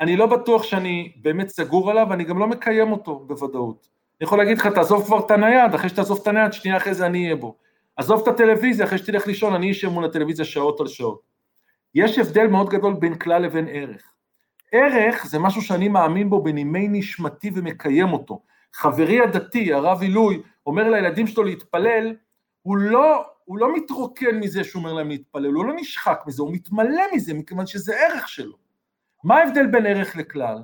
אני 0.00 0.16
לא 0.16 0.26
בטוח 0.26 0.62
שאני 0.62 1.12
באמת 1.16 1.48
סגור 1.48 1.90
עליו, 1.90 2.06
ואני 2.10 2.24
גם 2.24 2.38
לא 2.38 2.46
מקיים 2.46 2.92
אותו 2.92 3.18
בוודאות. 3.18 3.88
אני 4.20 4.26
יכול 4.26 4.38
להגיד 4.38 4.58
לך, 4.58 4.66
תעזוב 4.66 5.04
כבר 5.04 5.18
את 5.26 5.30
הנייד, 5.30 5.74
אחרי 5.74 5.88
שתעזוב 5.88 6.18
את 6.22 6.26
הנייד, 6.26 6.52
שנייה 6.52 6.76
אחרי 6.76 6.94
זה 6.94 7.06
אני 7.06 7.24
אהיה 7.24 7.36
בו. 7.36 7.56
עזוב 7.96 8.22
את 8.22 8.28
הטלוויזיה, 8.28 8.84
אחרי 8.84 8.98
שתלך 8.98 9.26
לישון, 9.26 9.54
אני 9.54 9.70
אשב 9.70 9.88
מול 9.88 10.04
הטלוויזיה 10.04 10.44
שעות 10.44 10.80
על 10.80 10.86
שעות. 10.86 11.20
יש 11.94 12.18
הבדל 12.18 12.46
מאוד 12.46 12.68
גדול 12.68 12.94
בין 12.94 13.14
כלל 13.14 13.42
לבין 13.42 13.68
ערך. 13.70 14.02
ערך 14.72 15.26
זה 15.26 15.38
משהו 15.38 15.62
שאני 15.62 15.88
מאמין 15.88 16.30
בו 16.30 16.42
בנימי 16.42 16.88
נשמתי 16.88 17.50
ומקיים 17.54 18.12
אותו. 18.12 18.42
חברי 18.72 19.20
הדתי, 19.20 19.72
הרב 19.72 20.02
עילוי, 20.02 20.42
אומר 20.66 20.90
לילדים 20.90 21.26
שלו 21.26 21.44
להתפלל, 21.44 22.14
הוא 22.62 22.76
לא, 22.76 23.24
הוא 23.44 23.58
לא 23.58 23.76
מתרוקן 23.76 24.40
מזה 24.40 24.64
שהוא 24.64 24.80
אומר 24.80 24.92
להם 24.92 25.08
להתפלל, 25.08 25.52
הוא 25.52 25.64
לא 25.64 25.72
נשחק 25.76 26.24
מזה, 26.26 26.42
הוא 26.42 26.52
מתמלא 26.52 27.02
מזה, 27.14 27.34
מכיוון 27.34 27.66
שזה 27.66 27.94
ערך 27.96 28.28
שלו. 28.28 28.63
מה 29.24 29.36
ההבדל 29.36 29.66
בין 29.66 29.86
ערך 29.86 30.16
לכלל? 30.16 30.58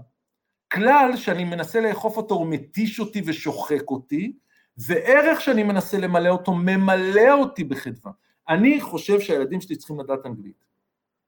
כלל 0.72 1.16
שאני 1.16 1.44
מנסה 1.44 1.80
לאכוף 1.80 2.16
אותו 2.16 2.34
הוא 2.34 2.46
מתיש 2.46 3.00
אותי 3.00 3.22
ושוחק 3.26 3.90
אותי, 3.90 4.32
וערך 4.78 5.40
שאני 5.40 5.62
מנסה 5.62 5.98
למלא 5.98 6.28
אותו 6.28 6.54
ממלא 6.54 7.32
אותי 7.32 7.64
בחדווה. 7.64 8.12
אני 8.48 8.80
חושב 8.80 9.20
שהילדים 9.20 9.60
שלי 9.60 9.76
צריכים 9.76 10.00
לדעת 10.00 10.26
אנגלית. 10.26 10.64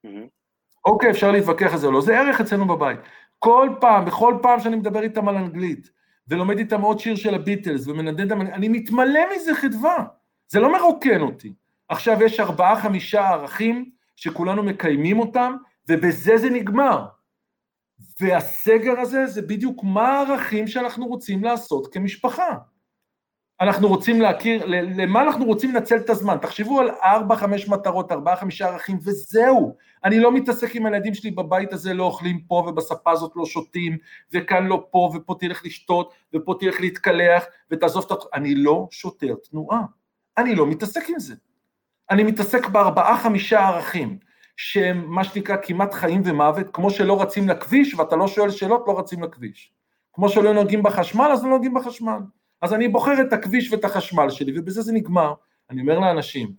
Mm-hmm. 0.07 0.29
אוקיי, 0.85 1.11
אפשר 1.11 1.31
להתווכח 1.31 1.73
על 1.73 1.79
זה 1.79 1.87
או 1.87 1.93
לא, 1.93 2.01
זה 2.01 2.19
ערך 2.19 2.41
אצלנו 2.41 2.67
בבית. 2.67 2.99
כל 3.39 3.69
פעם, 3.81 4.05
בכל 4.05 4.35
פעם 4.43 4.61
שאני 4.61 4.77
מדבר 4.77 5.03
איתם 5.03 5.29
על 5.29 5.37
אנגלית, 5.37 5.91
ולומד 6.29 6.59
איתם 6.59 6.81
עוד 6.81 6.99
שיר 6.99 7.17
של 7.17 7.35
הביטלס, 7.35 7.87
ומנדד, 7.87 8.33
אני 8.33 8.69
מתמלא 8.69 9.21
מזה 9.37 9.55
חדווה. 9.55 10.05
זה 10.49 10.61
לא 10.61 10.73
מרוקן 10.73 11.21
אותי. 11.21 11.53
עכשיו 11.89 12.23
יש 12.23 12.41
ארבעה, 12.41 12.81
חמישה 12.83 13.29
ערכים 13.29 13.91
שכולנו 14.17 14.63
מקיימים 14.63 15.19
אותם, 15.19 15.57
ובזה 15.89 16.37
זה 16.37 16.51
נגמר. 16.51 17.07
והסגר 18.21 19.01
הזה 19.01 19.27
זה 19.27 19.43
בדיוק 19.43 19.85
מה 19.85 20.09
הערכים 20.09 20.67
שאנחנו 20.67 21.07
רוצים 21.07 21.45
לעשות 21.45 21.95
כמשפחה. 21.95 22.57
אנחנו 23.61 23.89
רוצים 23.89 24.21
להכיר, 24.21 24.65
למה 24.67 25.23
אנחנו 25.23 25.45
רוצים 25.45 25.75
לנצל 25.75 25.97
את 25.97 26.11
הזמן. 26.11 26.37
תחשבו 26.43 26.81
על 26.81 26.91
ארבע, 26.91 27.37
חמש 27.37 27.69
מטרות, 27.69 28.13
ארבעה, 28.13 28.37
חמישה 28.37 28.67
ערכים, 28.67 28.99
וזהו. 29.03 29.77
אני 30.05 30.21
לא 30.21 30.33
מתעסק 30.33 30.77
עם 30.77 30.87
הילדים 30.87 31.15
שלי 31.15 31.31
בבית 31.31 31.73
הזה 31.73 31.95
לא 31.95 32.05
אוכלים 32.05 32.41
פה, 32.41 32.55
ובספה 32.55 33.11
הזאת 33.11 33.33
לא 33.37 33.47
שותים, 33.47 33.99
וכאן 34.33 34.67
לא 34.67 34.87
פה, 34.91 35.13
ופה 35.15 35.35
תלך 35.41 35.65
לשתות, 35.65 36.13
ופה 36.35 36.55
תלך 36.61 36.81
להתקלח, 36.81 37.45
ותעזוב 37.71 38.05
את... 38.07 38.13
ה... 38.13 38.15
אני 38.35 38.55
לא 38.55 38.89
שוטר 38.91 39.35
תנועה. 39.51 39.81
אני 40.39 40.55
לא 40.55 40.67
מתעסק 40.67 41.03
עם 41.09 41.19
זה. 41.19 41.35
אני 42.11 42.23
מתעסק 42.23 42.69
בארבעה, 42.69 43.19
חמישה 43.19 43.69
ערכים. 43.69 44.19
שהם 44.57 45.05
מה 45.07 45.25
שנקרא 45.25 45.57
כמעט 45.63 45.95
חיים 45.95 46.23
ומוות, 46.25 46.67
כמו 46.73 46.91
שלא 46.91 47.23
רצים 47.23 47.49
לכביש 47.49 47.95
ואתה 47.95 48.17
לא 48.17 48.29
שואל 48.29 48.51
שאלות, 48.51 48.85
לא 48.87 48.99
רצים 48.99 49.23
לכביש. 49.23 49.73
כמו 50.13 50.29
שלא 50.29 50.55
נוגעים 50.55 50.83
בחשמל, 50.83 51.31
אז 51.33 51.45
לא 51.45 51.51
נוגעים 51.51 51.75
בחשמל. 51.75 52.19
אז 52.63 52.75
אני 52.75 52.89
בוחר 52.89 53.21
את 53.21 53.33
הכביש 53.33 53.73
ואת 53.73 53.85
החשמל 53.85 54.31
שלי, 54.31 54.53
ובזה 54.59 54.83
זה 54.83 54.93
נגמר. 54.93 55.35
אני 55.71 55.81
אומר 55.81 55.99
לאנשים, 55.99 56.53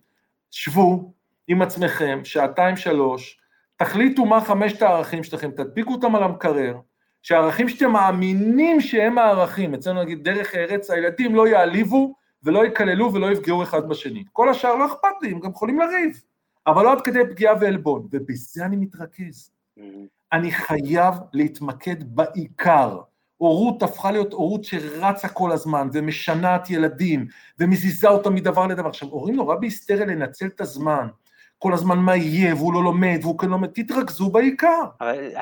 שבו 0.50 1.12
עם 1.48 1.62
עצמכם, 1.62 2.20
שעתיים 2.24 2.76
שלוש, 2.76 3.40
תחליטו 3.76 4.24
מה 4.24 4.40
חמשת 4.40 4.82
הערכים 4.82 5.24
שלכם, 5.24 5.50
תדביקו 5.50 5.92
אותם 5.92 6.14
על 6.16 6.22
המקרר, 6.22 6.76
שהערכים 7.22 7.68
שאתם 7.68 7.90
מאמינים 7.90 8.80
שהם 8.80 9.18
הערכים, 9.18 9.74
אצלנו 9.74 10.02
נגיד 10.02 10.24
דרך 10.24 10.54
ארץ, 10.54 10.90
הילדים 10.90 11.34
לא 11.34 11.48
יעליבו 11.48 12.14
ולא 12.42 12.66
יקללו 12.66 13.12
ולא 13.12 13.32
יפגעו 13.32 13.62
אחד 13.62 13.88
בשני. 13.88 14.24
כל 14.32 14.48
השאר 14.48 14.74
לא 14.74 14.86
אכפת 14.86 15.22
לי, 15.22 15.30
הם 15.30 15.40
גם 15.40 15.50
יכולים 15.50 15.80
לריב. 15.80 16.20
אבל 16.66 16.84
לא 16.84 16.92
עד 16.92 17.00
כדי 17.00 17.18
פגיעה 17.30 17.54
ועלבון, 17.60 18.06
ובזה 18.12 18.64
אני 18.64 18.76
מתרכז. 18.76 19.50
Mm-hmm. 19.78 19.82
אני 20.32 20.50
חייב 20.50 21.14
להתמקד 21.32 22.16
בעיקר. 22.16 22.98
הורות 23.36 23.82
הפכה 23.82 24.10
להיות 24.10 24.32
הורות 24.32 24.64
שרצה 24.64 25.28
כל 25.28 25.52
הזמן, 25.52 25.88
ומשנה 25.92 26.56
את 26.56 26.70
ילדים, 26.70 27.26
ומזיזה 27.58 28.08
אותם 28.08 28.34
מדבר 28.34 28.66
לדבר. 28.66 28.88
עכשיו, 28.88 29.08
הורים 29.08 29.36
נורא 29.36 29.54
בהיסטריה 29.54 30.06
לנצל 30.06 30.46
את 30.46 30.60
הזמן. 30.60 31.06
כל 31.58 31.72
הזמן 31.72 31.98
מה 31.98 32.16
יהיה, 32.16 32.54
והוא 32.54 32.74
לא 32.74 32.84
לומד, 32.84 33.18
והוא 33.22 33.38
כן 33.38 33.48
לומד, 33.48 33.68
תתרכזו 33.68 34.30
בעיקר. 34.30 34.82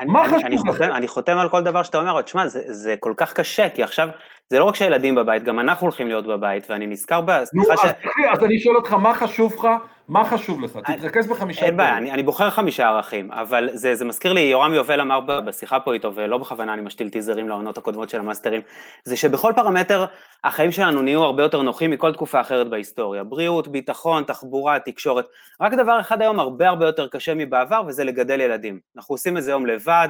מה 0.07 0.23
חשוב 0.27 0.45
אני, 0.45 0.55
לכם? 0.67 0.91
אני 0.91 1.07
חותם 1.07 1.37
על 1.37 1.49
כל 1.49 1.63
דבר 1.63 1.83
שאתה 1.83 1.97
אומר, 1.97 2.21
תשמע, 2.21 2.47
זה, 2.47 2.73
זה 2.73 2.95
כל 2.99 3.13
כך 3.17 3.33
קשה, 3.33 3.69
כי 3.69 3.83
עכשיו, 3.83 4.09
זה 4.49 4.59
לא 4.59 4.63
רק 4.65 4.75
שהילדים 4.75 5.15
בבית, 5.15 5.43
גם 5.43 5.59
אנחנו 5.59 5.85
הולכים 5.85 6.07
להיות 6.07 6.27
בבית, 6.27 6.69
ואני 6.69 6.87
נזכר 6.87 7.21
ב... 7.21 7.31
נו, 7.53 7.63
ש... 7.63 7.67
אז, 7.69 7.91
אז 8.33 8.43
אני 8.43 8.59
שואל 8.59 8.75
אותך, 8.75 8.93
מה 8.93 9.13
חשוב 9.13 9.53
לך 9.53 9.67
מה 10.07 10.25
חשוב 10.25 10.61
לך? 10.61 10.79
תתרכז 10.85 11.27
בחמישה... 11.27 11.65
אין 11.65 11.77
בעיה, 11.77 11.97
אני, 11.97 12.11
אני 12.11 12.23
בוחר 12.23 12.49
חמישה 12.49 12.87
ערכים, 12.87 13.31
אבל 13.31 13.69
זה, 13.73 13.95
זה 13.95 14.05
מזכיר 14.05 14.33
לי, 14.33 14.41
יורם 14.41 14.73
יובל 14.73 15.01
אמר 15.01 15.19
בשיחה 15.19 15.79
פה 15.79 15.93
איתו, 15.93 16.15
ולא 16.15 16.37
בכוונה 16.37 16.73
אני 16.73 16.81
משתיל 16.81 17.09
טיזרים 17.09 17.49
לעונות 17.49 17.77
הקודמות 17.77 18.09
של 18.09 18.19
המאסטרים, 18.19 18.61
זה 19.03 19.17
שבכל 19.17 19.53
פרמטר 19.55 20.05
החיים 20.43 20.71
שלנו 20.71 21.01
נהיו 21.01 21.23
הרבה 21.23 21.43
יותר 21.43 21.61
נוחים 21.61 21.91
מכל 21.91 22.13
תקופה 22.13 22.41
אחרת 22.41 22.69
בהיסטוריה. 22.69 23.23
בריאות, 23.23 23.67
ביטחון, 23.67 24.23
תחבורה, 24.23 24.79
תקשורת. 24.79 25.25
רק 25.61 25.73
דבר 25.73 25.99
אחד 25.99 26.21
היום 26.21 26.39
הרבה 26.39 26.69
הרבה 26.69 26.85
יותר 26.85 27.07
קשה 27.07 27.33
מבעבר, 27.35 27.81
וזה 27.87 28.03
לגדל 28.03 28.41
ילדים. 28.41 28.79
אנחנו 28.97 29.13
עושים 29.13 29.37
את 29.37 29.43
זה 29.43 29.51
היום 29.51 29.65
לבד, 29.65 30.09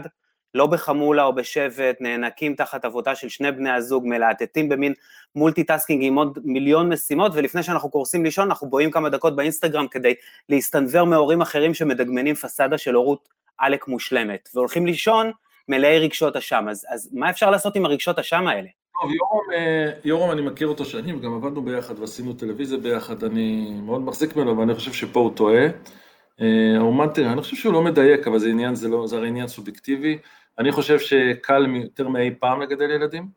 לא 0.53 0.67
בחמולה 0.67 1.23
או 1.23 1.35
בשבט, 1.35 1.97
נאנקים 1.99 2.55
תחת 2.55 2.85
עבודה 2.85 3.15
של 3.15 3.29
שני 3.29 3.51
בני 3.51 3.71
הזוג, 3.71 4.03
מלהטטים 4.07 4.69
במין 4.69 4.93
multitasking 5.35 6.03
עם 6.03 6.15
עוד 6.15 6.39
מיליון 6.43 6.93
משימות, 6.93 7.31
ולפני 7.35 7.63
שאנחנו 7.63 7.89
קורסים 7.89 8.23
לישון, 8.23 8.47
אנחנו 8.47 8.69
בוהים 8.69 8.91
כמה 8.91 9.09
דקות 9.09 9.35
באינסטגרם 9.35 9.87
כדי 9.87 10.13
להסתנוור 10.49 11.03
מהורים 11.03 11.41
אחרים 11.41 11.73
שמדגמנים 11.73 12.35
פסאדה 12.35 12.77
של 12.77 12.93
הורות 12.93 13.29
עלק 13.57 13.87
מושלמת, 13.87 14.49
והולכים 14.55 14.85
לישון 14.85 15.31
מלאי 15.69 15.99
רגשות 15.99 16.35
אשם, 16.35 16.65
אז, 16.69 16.85
אז 16.89 17.09
מה 17.13 17.29
אפשר 17.29 17.49
לעשות 17.49 17.75
עם 17.75 17.85
הרגשות 17.85 18.19
אשם 18.19 18.47
האלה? 18.47 18.67
טוב, 19.01 19.11
יורם, 19.11 19.51
אה, 19.53 19.91
יורם, 20.03 20.31
אני 20.31 20.41
מכיר 20.41 20.67
אותו 20.67 20.85
שנים, 20.85 21.19
גם 21.19 21.33
עבדנו 21.33 21.61
ביחד 21.61 21.99
ועשינו 21.99 22.33
טלוויזיה 22.33 22.77
ביחד, 22.77 23.23
אני 23.23 23.73
מאוד 23.81 24.01
מחזיק 24.01 24.35
ממנו 24.35 24.57
ואני 24.57 24.75
חושב 24.75 24.93
שפה 24.93 25.19
הוא 25.19 25.31
טועה. 25.35 25.65
אה, 26.41 26.77
האומן, 26.77 27.07
תראה, 27.13 27.31
אני 27.31 27.41
חושב 27.41 27.55
שהוא 27.55 27.73
לא 27.73 27.81
מדייק, 27.81 28.27
אבל 28.27 28.39
זה 28.39 28.49
עניין, 28.49 28.75
זה, 28.75 28.89
לא, 28.89 29.07
זה 29.07 29.17
הרי 29.17 29.27
עניין 29.27 29.47
סובייקטיבי. 29.47 30.17
אני 30.59 30.71
חושב 30.71 30.99
שקל 30.99 31.75
יותר 31.75 32.07
מאי 32.07 32.35
פעם 32.39 32.61
לגדל 32.61 32.91
ילדים. 32.91 33.27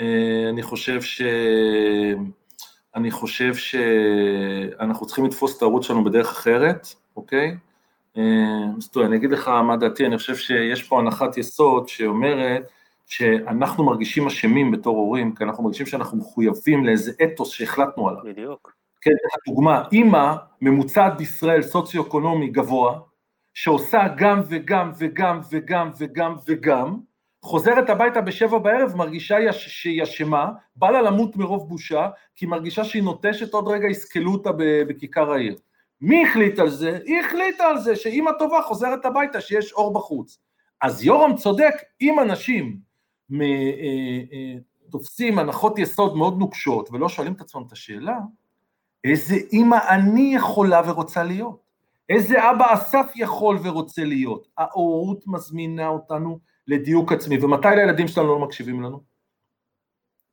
אה, 0.00 0.46
אני 0.50 0.62
חושב 0.62 1.02
ש... 1.02 1.22
אני 2.96 3.10
חושב 3.10 3.54
שאנחנו 3.54 5.06
צריכים 5.06 5.26
לתפוס 5.26 5.56
את 5.56 5.62
הערוץ 5.62 5.86
שלנו 5.86 6.04
בדרך 6.04 6.30
אחרת, 6.30 6.86
אוקיי? 7.16 7.56
אה, 8.16 8.22
אז 8.78 8.88
טוב, 8.88 9.02
אני 9.02 9.16
אגיד 9.16 9.30
לך 9.30 9.48
מה 9.48 9.76
דעתי, 9.76 10.06
אני 10.06 10.18
חושב 10.18 10.36
שיש 10.36 10.82
פה 10.82 10.98
הנחת 10.98 11.38
יסוד 11.38 11.88
שאומרת, 11.88 12.70
שאנחנו 13.06 13.84
מרגישים 13.84 14.26
אשמים 14.26 14.70
בתור 14.70 14.96
הורים, 14.96 15.34
כי 15.34 15.44
אנחנו 15.44 15.64
מרגישים 15.64 15.86
שאנחנו 15.86 16.18
מחויבים 16.18 16.86
לאיזה 16.86 17.12
אתוס 17.24 17.50
שהחלטנו 17.50 18.08
עליו. 18.08 18.22
בדיוק. 18.24 18.76
כן, 19.00 19.10
דוגמה, 19.48 19.84
אימא 19.92 20.34
ממוצעת 20.60 21.16
בישראל 21.16 21.62
סוציו-אקונומי 21.62 22.48
גבוה, 22.48 22.98
שעושה 23.56 24.02
גם 24.16 24.40
וגם 24.48 24.92
וגם 24.98 25.40
וגם 25.50 25.90
וגם 25.98 26.34
וגם, 26.46 26.98
חוזרת 27.42 27.90
הביתה 27.90 28.20
בשבע 28.20 28.58
בערב, 28.58 28.96
מרגישה 28.96 29.52
שהיא 29.52 30.02
אשמה, 30.02 30.50
בא 30.76 30.90
לה 30.90 31.02
למות 31.02 31.36
מרוב 31.36 31.68
בושה, 31.68 32.08
כי 32.34 32.46
מרגישה 32.46 32.84
שהיא 32.84 33.02
נוטשת, 33.02 33.52
עוד 33.54 33.68
רגע 33.68 33.88
יסקלו 33.88 34.32
אותה 34.32 34.50
בכיכר 34.88 35.32
העיר. 35.32 35.56
מי 36.00 36.26
החליט 36.26 36.58
על 36.58 36.70
זה? 36.70 36.98
היא 37.04 37.20
החליטה 37.20 37.64
על 37.64 37.78
זה 37.78 37.96
שאימא 37.96 38.30
טובה 38.38 38.62
חוזרת 38.62 39.04
הביתה, 39.04 39.40
שיש 39.40 39.72
אור 39.72 39.92
בחוץ. 39.92 40.38
אז 40.82 41.04
יורם 41.04 41.36
צודק, 41.36 41.74
אם 42.00 42.20
אנשים 42.20 42.76
אה, 43.32 43.46
אה, 44.32 44.58
תופסים 44.90 45.38
הנחות 45.38 45.78
יסוד 45.78 46.16
מאוד 46.16 46.38
נוקשות 46.38 46.88
ולא 46.92 47.08
שואלים 47.08 47.32
את 47.32 47.40
עצמם 47.40 47.62
את 47.66 47.72
השאלה, 47.72 48.18
איזה 49.04 49.36
אימא 49.52 49.78
אני 49.88 50.32
יכולה 50.34 50.82
ורוצה 50.86 51.22
להיות? 51.22 51.65
איזה 52.08 52.50
אבא 52.50 52.74
אסף 52.74 53.12
יכול 53.16 53.58
ורוצה 53.62 54.04
להיות? 54.04 54.46
ההורות 54.58 55.24
מזמינה 55.26 55.88
אותנו 55.88 56.38
לדיוק 56.66 57.12
עצמי, 57.12 57.38
ומתי 57.44 57.68
לילדים 57.76 58.08
שלנו 58.08 58.28
לא 58.28 58.38
מקשיבים 58.38 58.82
לנו? 58.82 59.00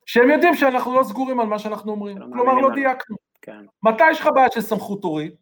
שהם 0.06 0.30
יודעים 0.30 0.54
שאנחנו 0.54 0.94
לא 0.94 1.02
סגורים 1.02 1.40
על 1.40 1.46
מה 1.46 1.58
שאנחנו 1.58 1.92
אומרים, 1.92 2.18
כלומר 2.32 2.54
לא 2.54 2.74
דייקנו. 2.74 3.16
כן. 3.42 3.64
מתי 3.82 4.10
יש 4.10 4.20
לך 4.20 4.28
בעיה 4.34 4.50
של 4.50 4.60
סמכות 4.60 5.04
הורית? 5.04 5.34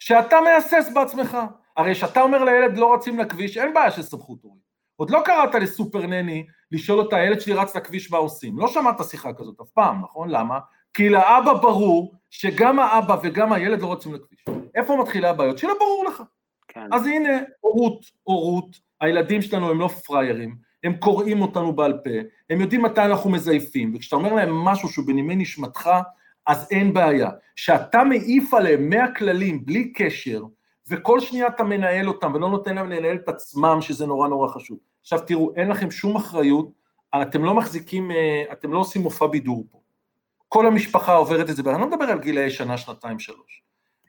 שאתה 0.00 0.36
מהסס 0.40 0.90
בעצמך. 0.94 1.38
הרי 1.76 1.94
כשאתה 1.94 2.22
אומר 2.22 2.44
לילד 2.44 2.78
לא 2.78 2.94
רצים 2.94 3.18
לכביש, 3.18 3.58
אין 3.58 3.74
בעיה 3.74 3.90
של 3.90 4.02
סמכות 4.02 4.38
הורית. 4.42 4.62
עוד 4.96 5.10
לא 5.10 5.22
קראת 5.24 5.54
לסופר 5.54 6.06
נני 6.06 6.46
לשאול 6.72 6.98
אותה, 6.98 7.16
הילד 7.16 7.40
שלי 7.40 7.54
רץ 7.54 7.76
לכביש, 7.76 8.10
מה 8.10 8.18
עושים? 8.18 8.58
לא 8.58 8.68
שמעת 8.68 9.04
שיחה 9.10 9.32
כזאת 9.32 9.60
אף 9.60 9.70
פעם, 9.70 10.02
נכון? 10.02 10.28
למה? 10.30 10.58
כי 10.94 11.08
לאבא 11.08 11.52
ברור 11.52 12.14
שגם 12.30 12.78
האבא 12.78 13.16
וגם 13.22 13.52
הילד 13.52 13.82
לא 13.82 13.86
רוצים 13.86 14.14
לכביש. 14.14 14.44
איפה 14.74 14.96
מתחילה 14.96 15.30
הבעיות? 15.30 15.58
שלא 15.58 15.74
ברור 15.78 16.04
לך. 16.08 16.22
כן. 16.68 16.88
אז 16.92 17.06
הנה, 17.06 17.38
הורות, 17.60 18.00
הורות, 18.22 18.80
הילדים 19.00 19.42
שלנו 19.42 19.70
הם 19.70 19.80
לא 19.80 19.88
פראיירים, 19.88 20.56
הם 20.84 20.96
קוראים 20.96 21.42
אותנו 21.42 21.72
בעל 21.72 21.98
פה, 22.04 22.10
הם 22.50 22.60
יודעים 22.60 22.82
מתי 22.82 23.00
אנחנו 23.00 23.30
מזייפים, 23.30 23.92
וכשאתה 23.94 24.16
אומר 24.16 24.32
להם 24.34 24.54
משהו 24.54 24.88
שהוא 24.88 25.06
בנימי 25.06 25.36
נשמתך, 25.36 25.90
אז 26.46 26.68
אין 26.70 26.92
בעיה. 26.92 27.30
כשאתה 27.56 28.04
מעיף 28.04 28.54
עליהם 28.54 28.88
100 28.90 29.14
כללים 29.14 29.64
בלי 29.64 29.92
קשר, 29.92 30.42
וכל 30.90 31.20
שנייה 31.20 31.46
אתה 31.46 31.64
מנהל 31.64 32.08
אותם 32.08 32.34
ולא 32.34 32.50
נותן 32.50 32.74
להם 32.74 32.90
לנהל 32.90 33.16
את 33.16 33.28
עצמם, 33.28 33.78
שזה 33.80 34.06
נורא 34.06 34.28
נורא 34.28 34.48
חשוב. 34.48 34.78
עכשיו 35.00 35.18
תראו, 35.26 35.52
אין 35.56 35.68
לכם 35.68 35.90
שום 35.90 36.16
אחריות, 36.16 36.68
אתם 37.22 37.44
לא 37.44 37.54
מחזיקים, 37.54 38.10
אה, 38.10 38.44
אתם 38.52 38.72
לא 38.72 38.78
עושים 38.78 39.02
מופע 39.02 39.26
בידור 39.26 39.64
פה. 39.70 39.78
כל 40.54 40.66
המשפחה 40.66 41.14
עוברת 41.14 41.50
את 41.50 41.56
זה, 41.56 41.62
ואני 41.64 41.80
לא 41.80 41.86
מדבר 41.86 42.04
על 42.04 42.18
גילאי 42.18 42.50
שנה, 42.50 42.78
שנתיים, 42.78 43.18
שלוש. 43.18 43.62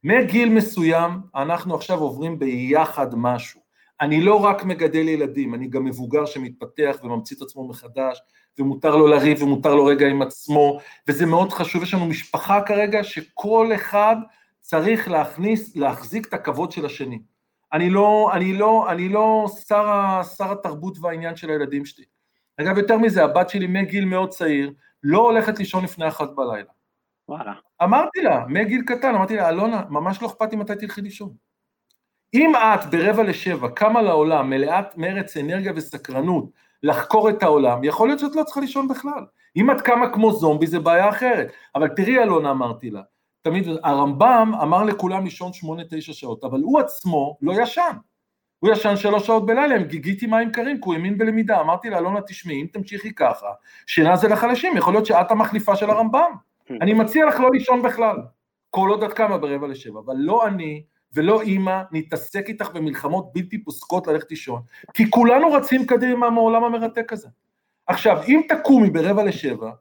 מגיל 0.04 0.50
מסוים 0.50 1.12
אנחנו 1.36 1.76
עכשיו 1.76 2.00
עוברים 2.00 2.40
ביחד 2.40 3.08
משהו. 3.16 3.62
אני 4.02 4.22
לא 4.22 4.36
רק 4.36 4.64
מגדל 4.64 5.08
ילדים, 5.08 5.56
אני 5.56 5.68
גם 5.68 5.86
מבוגר 5.86 6.26
שמתפתח 6.26 6.98
וממציא 7.04 7.38
את 7.38 7.42
עצמו 7.42 7.68
מחדש, 7.68 8.22
ומותר 8.60 8.96
לו 8.96 9.08
לריב 9.08 9.44
ומותר 9.44 9.76
לו 9.76 9.86
רגע 9.86 10.08
עם 10.08 10.22
עצמו, 10.22 10.80
וזה 11.08 11.26
מאוד 11.26 11.54
חשוב, 11.54 11.84
יש 11.84 11.94
לנו 11.94 12.06
משפחה 12.06 12.62
כרגע 12.62 13.04
שכל 13.04 13.72
אחד 13.76 14.16
צריך 14.62 15.08
להכניס, 15.08 15.76
להחזיק 15.76 16.28
את 16.28 16.34
הכבוד 16.34 16.72
של 16.72 16.86
השני. 16.86 17.20
אני 17.74 17.90
לא, 17.90 18.30
אני 18.34 18.58
לא, 18.58 18.92
אני 18.92 19.10
לא 19.10 19.46
שר, 19.68 20.22
שר 20.38 20.52
התרבות 20.52 20.98
והעניין 21.02 21.36
של 21.36 21.50
הילדים 21.50 21.86
שלי. 21.86 22.06
אגב, 22.62 22.78
יותר 22.78 22.98
מזה, 22.98 23.24
הבת 23.24 23.50
שלי 23.50 23.68
מגיל 23.68 24.06
מאוד 24.06 24.30
צעיר, 24.30 24.72
לא 25.08 25.20
הולכת 25.20 25.60
לישון 25.60 25.84
לפני 25.84 26.08
אחת 26.08 26.30
בלילה. 26.36 26.70
וואלה. 27.30 27.54
אמרתי 27.84 28.22
לה, 28.22 28.46
מגיל 28.48 28.82
קטן, 28.82 29.16
אמרתי 29.16 29.36
לה, 29.36 29.50
אלונה, 29.50 29.84
ממש 29.90 30.22
לא 30.22 30.28
אכפת 30.28 30.52
לי 30.52 30.58
מתי 30.58 30.74
תלכי 30.76 31.02
לישון. 31.02 31.34
אם 32.34 32.54
את 32.56 32.86
ברבע 32.92 33.24
לשבע 33.24 33.68
קמה 33.70 34.02
לעולם 34.02 34.50
מלאת 34.50 34.98
מרץ 34.98 35.38
אנרגיה 35.38 35.74
וסקרנות 35.76 36.46
לחקור 36.84 37.30
את 37.30 37.44
העולם, 37.44 37.84
יכול 37.84 38.08
להיות 38.08 38.20
שאת 38.20 38.36
לא 38.36 38.44
צריכה 38.44 38.60
לישון 38.60 38.88
בכלל. 38.88 39.26
אם 39.56 39.72
את 39.72 39.82
קמה 39.82 40.14
כמו 40.14 40.32
זומבי 40.32 40.68
זה 40.68 40.80
בעיה 40.80 41.10
אחרת. 41.10 41.52
אבל 41.76 41.88
תראי 41.88 42.20
אלונה, 42.20 42.52
אמרתי 42.52 42.90
לה, 42.90 43.02
תמיד, 43.42 43.68
הרמב"ם 43.84 44.52
אמר 44.62 44.84
לכולם 44.84 45.24
לישון 45.24 45.54
שמונה, 45.54 45.84
תשע 45.90 46.14
שעות, 46.14 46.44
אבל 46.44 46.62
הוא 46.62 46.80
עצמו 46.80 47.38
לא 47.42 47.54
ישן. 47.62 47.98
הוא 48.60 48.72
ישן 48.72 48.96
שלוש 48.96 49.28
שעות 49.28 49.46
בלילה, 49.46 49.84
גיגיתי 49.84 50.28
מים 50.28 50.52
קרים, 50.52 50.76
כי 50.78 50.82
הוא 50.86 50.94
האמין 50.94 51.18
בלמידה. 51.18 51.62
אמרתי 51.62 51.90
לה, 51.90 51.98
אלונה, 51.98 52.22
תשמעי, 52.22 52.62
אם 52.62 52.68
תמשיכי 52.74 53.14
ככה, 53.14 53.48
שינה 53.88 54.16
זה 54.16 54.28
לחלשים, 54.28 54.78
יכול 54.78 54.94
להיות 54.94 55.06
שאת 55.06 55.32
המחליפה 55.32 55.76
של 55.76 55.90
הרמב"ם. 55.90 56.32
אני 56.82 56.94
מציע 56.94 57.26
לך 57.26 57.40
לא 57.40 57.52
לישון 57.52 57.82
בכלל, 57.82 58.18
כל 58.70 58.90
עוד 58.90 59.04
את 59.04 59.14
קמה 59.14 59.38
ברבע 59.38 59.68
לשבע, 59.68 60.00
אבל 60.06 60.16
לא 60.18 60.48
אני 60.48 60.84
ולא 61.14 61.42
אימא 61.42 61.82
נתעסק 61.92 62.46
איתך 62.48 62.70
במלחמות 62.74 63.34
בלתי 63.34 63.64
פוסקות 63.64 64.08
ללכת 64.08 64.32
לישון, 64.32 64.62
כי 64.94 65.12
כולנו 65.12 65.52
רצים 65.52 65.86
קדימה 65.86 66.30
מהעולם 66.30 66.64
המרתק 66.64 67.14
הזה. 67.14 67.28
עכשיו, 67.88 68.22
אם 68.28 68.42
תקומי 68.50 68.90
ברבע 68.90 69.24
לשבע, 69.24 69.72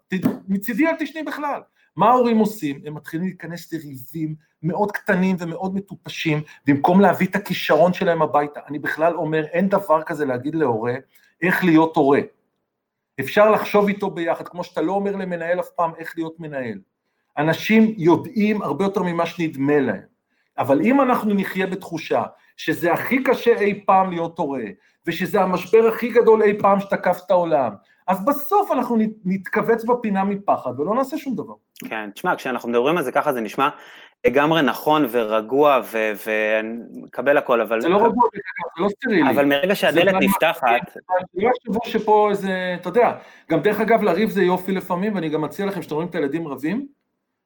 מצידי 0.49 0.87
אל 0.87 0.95
תשני 0.99 1.23
בכלל. 1.23 1.61
מה 1.97 2.09
ההורים 2.09 2.39
עושים? 2.39 2.81
הם 2.87 2.95
מתחילים 2.95 3.27
להיכנס 3.27 3.73
לריבים 3.73 4.35
מאוד 4.63 4.93
קטנים 4.93 5.37
ומאוד 5.39 5.75
מטופשים, 5.75 6.43
במקום 6.67 7.01
להביא 7.01 7.27
את 7.27 7.37
הכישרון 7.37 7.93
שלהם 7.93 8.23
הביתה. 8.23 8.61
אני 8.69 8.79
בכלל 8.79 9.15
אומר, 9.17 9.45
אין 9.45 9.69
דבר 9.69 10.03
כזה 10.03 10.25
להגיד 10.25 10.55
להורה 10.55 10.95
איך 11.43 11.65
להיות 11.65 11.97
הורה. 11.97 12.21
אפשר 13.21 13.51
לחשוב 13.51 13.89
איתו 13.89 14.11
ביחד, 14.11 14.49
כמו 14.49 14.65
שאתה 14.65 14.83
לא 14.83 14.93
אומר 14.93 15.17
למנהל 15.17 15.61
אף 15.61 15.69
פעם 15.77 15.91
איך 15.99 16.13
להיות 16.17 16.41
מנהל. 16.41 16.79
אנשים 17.39 17.95
יודעים 17.97 18.63
הרבה 18.63 18.85
יותר 18.85 19.03
ממה 19.03 19.27
שנדמה 19.27 19.81
להם, 19.81 20.03
אבל 20.59 20.81
אם 20.81 21.01
אנחנו 21.01 21.35
נחיה 21.35 21.67
בתחושה 21.67 22.23
שזה 22.57 22.93
הכי 22.93 23.25
קשה 23.25 23.61
אי 23.61 23.83
פעם 23.87 24.11
להיות 24.11 24.39
הורה, 24.39 24.65
ושזה 25.07 25.41
המשבר 25.41 25.87
הכי 25.89 26.09
גדול 26.09 26.43
אי 26.43 26.59
פעם 26.59 26.81
שתקף 26.81 27.21
את 27.27 27.31
העולם, 27.31 27.73
אז 28.07 28.25
בסוף 28.25 28.71
אנחנו 28.73 28.97
נתכווץ 29.25 29.85
בפינה 29.85 30.25
מפחד 30.25 30.81
ולא 30.81 30.95
נעשה 30.95 31.19
שום 31.19 31.37
דבר. 31.37 31.55
כן, 31.89 32.11
תשמע, 32.11 32.37
כשאנחנו 32.37 32.69
מדברים 32.69 32.97
על 32.97 33.05
זה 33.05 33.13
ככה 33.13 33.33
זה 33.33 33.41
נשמע 33.41 33.69
לגמרי 34.27 34.63
נכון 34.63 35.07
ורגוע 35.11 35.81
ומקבל 36.27 37.37
הכל, 37.37 37.61
אבל... 37.61 37.81
זה 37.81 37.89
לא 37.89 37.97
רגוע, 37.97 38.29
זה 38.77 38.83
לא 38.83 38.89
סטרילי. 38.89 39.31
אבל 39.31 39.45
מרגע 39.45 39.75
שהדלת 39.75 40.15
נפתחת... 40.21 40.97
לא 41.35 41.49
יחשבו 41.49 41.81
שפה 41.85 42.31
איזה, 42.31 42.77
אתה 42.81 42.89
יודע, 42.89 43.13
גם 43.51 43.61
דרך 43.61 43.81
אגב 43.81 44.03
לריב 44.03 44.31
זה 44.31 44.43
יופי 44.43 44.73
לפעמים, 44.73 45.15
ואני 45.15 45.29
גם 45.29 45.41
מציע 45.41 45.67
לכם 45.67 45.83
שאתם 45.83 45.95
רואים 45.95 46.09
את 46.09 46.15
הילדים 46.15 46.49
רבים, 46.49 46.87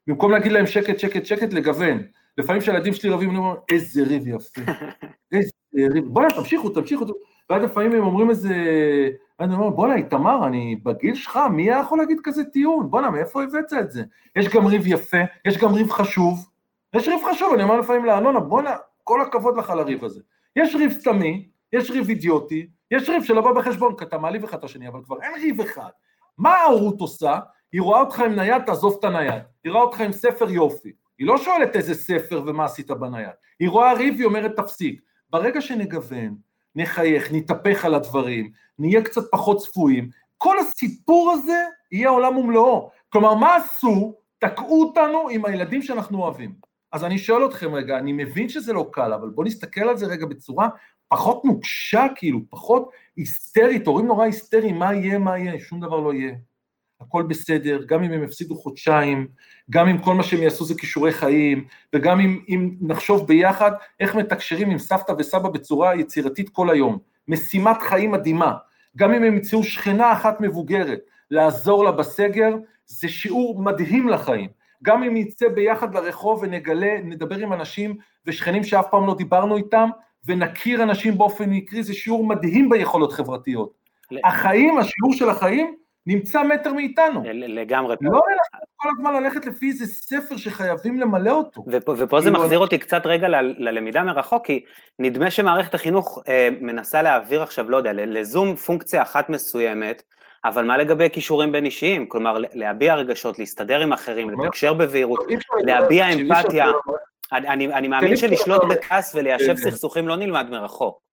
במקום 0.06 0.32
להגיד 0.32 0.52
להם 0.52 0.66
שקט, 0.66 0.98
שקט, 0.98 1.24
שקט, 1.24 1.52
לגוון. 1.52 2.02
לפעמים 2.38 2.62
כשהילדים 2.62 2.92
שלי 2.92 3.10
רבים, 3.10 3.30
אני 3.30 3.38
אומר, 3.38 3.54
איזה 3.72 4.02
ריב 4.02 4.28
יפה, 4.28 4.60
איזה 5.32 5.52
ריב, 5.92 6.04
בוא'נה, 6.04 6.28
תמשיכו, 6.30 6.68
תמשיכו, 6.68 7.04
ואז 7.50 7.62
לפעמים 7.62 7.92
הם 7.92 8.04
אומרים 8.04 8.30
איזה... 8.30 8.54
ואני 9.38 9.54
אומר, 9.54 9.70
בואנה, 9.70 9.94
איתמר, 9.94 10.46
אני 10.46 10.76
בגיל 10.82 11.14
שלך, 11.14 11.38
מי 11.50 11.62
היה 11.62 11.80
יכול 11.80 11.98
להגיד 11.98 12.18
כזה 12.24 12.44
טיעון? 12.44 12.90
בואנה, 12.90 13.10
מאיפה 13.10 13.42
הבאת 13.42 13.72
את 13.80 13.90
זה? 13.90 14.02
יש 14.36 14.48
גם 14.48 14.66
ריב 14.66 14.86
יפה, 14.86 15.18
יש 15.44 15.58
גם 15.58 15.74
ריב 15.74 15.90
חשוב, 15.90 16.48
יש 16.94 17.08
ריב 17.08 17.20
חשוב, 17.30 17.54
אני 17.54 17.62
אומר 17.62 17.80
לפעמים 17.80 18.04
לאלונה, 18.04 18.40
בואנה, 18.40 18.76
כל 19.04 19.22
הכבוד 19.22 19.56
לך 19.56 19.70
על 19.70 19.78
הריב 19.78 20.04
הזה. 20.04 20.20
יש 20.56 20.74
ריב 20.74 20.92
סתמי, 20.92 21.48
יש 21.72 21.90
ריב 21.90 22.08
אידיוטי, 22.08 22.68
יש 22.90 23.08
ריב 23.08 23.24
שלא 23.24 23.40
בא 23.40 23.52
בחשבון, 23.52 23.96
כי 23.96 24.04
אתה 24.04 24.18
מעליב 24.18 24.44
אחד 24.44 24.58
את 24.58 24.64
השני, 24.64 24.88
אבל 24.88 25.00
כבר 25.04 25.22
אין 25.22 25.32
ריב 25.34 25.60
אחד. 25.60 25.90
מה 26.38 26.54
ההורות 26.54 27.00
עושה? 27.00 27.38
היא 27.72 27.82
רואה 27.82 28.00
אותך 28.00 28.20
עם 28.20 28.34
נייד, 28.34 28.62
תעזוב 28.62 28.96
את 28.98 29.04
הנייד. 29.04 29.42
היא 29.64 29.72
רואה 29.72 29.82
אותך 29.84 30.00
עם 30.00 30.12
ספר 30.12 30.50
יופי. 30.50 30.92
היא 31.18 31.26
לא 31.26 31.36
שואלת 31.36 31.76
איזה 31.76 31.94
ספר 31.94 32.42
ומה 32.46 32.64
עשית 32.64 32.90
בנייד. 32.90 33.30
היא 33.60 33.68
רואה 33.68 33.92
ריב, 33.92 34.14
היא 34.14 34.24
אומרת 34.24 34.56
תפסיק. 34.56 35.00
ברגע 35.30 35.60
שנגוון, 35.60 36.34
נחייך, 36.74 37.32
נתהפך 37.32 37.84
על 37.84 37.94
הדברים, 37.94 38.50
נהיה 38.78 39.02
קצת 39.02 39.22
פחות 39.30 39.58
צפויים, 39.58 40.08
כל 40.38 40.58
הסיפור 40.58 41.30
הזה 41.30 41.64
יהיה 41.92 42.08
עולם 42.08 42.36
ומלואו. 42.36 42.90
כלומר, 43.08 43.34
מה 43.34 43.56
עשו? 43.56 44.14
תקעו 44.38 44.82
אותנו 44.82 45.28
עם 45.28 45.44
הילדים 45.44 45.82
שאנחנו 45.82 46.22
אוהבים. 46.22 46.54
אז 46.92 47.04
אני 47.04 47.18
שואל 47.18 47.46
אתכם 47.46 47.74
רגע, 47.74 47.98
אני 47.98 48.12
מבין 48.12 48.48
שזה 48.48 48.72
לא 48.72 48.88
קל, 48.92 49.12
אבל 49.12 49.28
בואו 49.30 49.46
נסתכל 49.46 49.88
על 49.88 49.96
זה 49.96 50.06
רגע 50.06 50.26
בצורה 50.26 50.68
פחות 51.08 51.44
נוקשה, 51.44 52.06
כאילו, 52.14 52.40
פחות 52.50 52.90
היסטרית, 53.16 53.86
הורים 53.86 54.06
נורא 54.06 54.24
היסטריים, 54.24 54.78
מה 54.78 54.94
יהיה, 54.94 55.18
מה 55.18 55.38
יהיה, 55.38 55.60
שום 55.60 55.80
דבר 55.80 56.00
לא 56.00 56.14
יהיה. 56.14 56.34
הכל 57.00 57.22
בסדר, 57.22 57.80
גם 57.86 58.02
אם 58.02 58.12
הם 58.12 58.24
יפסידו 58.24 58.56
חודשיים, 58.56 59.28
גם 59.70 59.88
אם 59.88 59.98
כל 59.98 60.14
מה 60.14 60.22
שהם 60.22 60.42
יעשו 60.42 60.64
זה 60.64 60.74
כישורי 60.74 61.12
חיים, 61.12 61.64
וגם 61.94 62.20
אם, 62.20 62.40
אם 62.48 62.74
נחשוב 62.80 63.26
ביחד 63.26 63.70
איך 64.00 64.14
מתקשרים 64.14 64.70
עם 64.70 64.78
סבתא 64.78 65.12
וסבא 65.18 65.48
בצורה 65.48 65.94
יצירתית 65.94 66.48
כל 66.48 66.70
היום. 66.70 66.98
משימת 67.28 67.82
חיים 67.82 68.10
מדהימה. 68.10 68.54
גם 68.96 69.12
אם 69.12 69.22
הם 69.22 69.34
ימצאו 69.34 69.64
שכנה 69.64 70.12
אחת 70.12 70.40
מבוגרת, 70.40 71.00
לעזור 71.30 71.84
לה 71.84 71.92
בסגר, 71.92 72.54
זה 72.86 73.08
שיעור 73.08 73.62
מדהים 73.62 74.08
לחיים. 74.08 74.48
גם 74.82 75.02
אם 75.02 75.16
נצא 75.16 75.48
ביחד 75.48 75.94
לרחוב 75.94 76.40
ונגלה, 76.42 76.96
נדבר 77.04 77.36
עם 77.36 77.52
אנשים 77.52 77.96
ושכנים 78.26 78.64
שאף 78.64 78.86
פעם 78.90 79.06
לא 79.06 79.14
דיברנו 79.14 79.56
איתם, 79.56 79.88
ונכיר 80.24 80.82
אנשים 80.82 81.18
באופן 81.18 81.50
מקרי, 81.50 81.82
זה 81.82 81.94
שיעור 81.94 82.26
מדהים 82.26 82.68
ביכולות 82.68 83.12
חברתיות. 83.12 83.72
החיים, 84.24 84.78
השיעור 84.78 85.12
של 85.12 85.28
החיים, 85.28 85.74
נמצא 86.08 86.42
מטר 86.42 86.72
מאיתנו. 86.72 87.22
לגמרי. 87.32 87.96
לא 88.00 88.10
לנסות 88.10 88.68
כל 88.76 88.88
הזמן 88.98 89.22
ללכת 89.22 89.46
לפי 89.46 89.68
איזה 89.68 89.86
ספר 89.86 90.36
שחייבים 90.36 91.00
למלא 91.00 91.30
אותו. 91.30 91.64
ופה, 91.66 91.94
ופה 91.98 92.20
זה 92.20 92.30
כאילו, 92.30 92.42
מחזיר 92.42 92.58
אותי 92.58 92.78
קצת 92.78 93.06
רגע 93.06 93.28
ל, 93.28 93.34
ללמידה 93.58 94.02
מרחוק, 94.02 94.46
כי 94.46 94.64
נדמה 94.98 95.30
שמערכת 95.30 95.74
החינוך 95.74 96.22
אה, 96.28 96.48
מנסה 96.60 97.02
להעביר 97.02 97.42
עכשיו, 97.42 97.70
לא 97.70 97.76
יודע, 97.76 97.92
לזום 97.92 98.56
פונקציה 98.56 99.02
אחת 99.02 99.28
מסוימת, 99.30 100.02
אבל 100.44 100.64
מה 100.64 100.76
לגבי 100.76 101.10
כישורים 101.12 101.52
בין 101.52 101.64
אישיים? 101.64 102.08
כלומר, 102.08 102.38
להביע 102.54 102.94
רגשות, 102.94 103.38
להסתדר 103.38 103.80
עם 103.80 103.92
אחרים, 103.92 104.30
לתקשר 104.30 104.74
בבהירות, 104.74 105.20
להביע 105.64 106.08
אמפתיה. 106.08 106.66
אני 107.32 107.88
מאמין 107.88 108.16
שלשלוט 108.16 108.62
בכעס 108.70 109.14
וליישב 109.14 109.46
כן, 109.46 109.56
כן. 109.56 109.70
סכסוכים 109.70 110.08
לא 110.08 110.16
נלמד 110.16 110.50
מרחוק. 110.50 111.07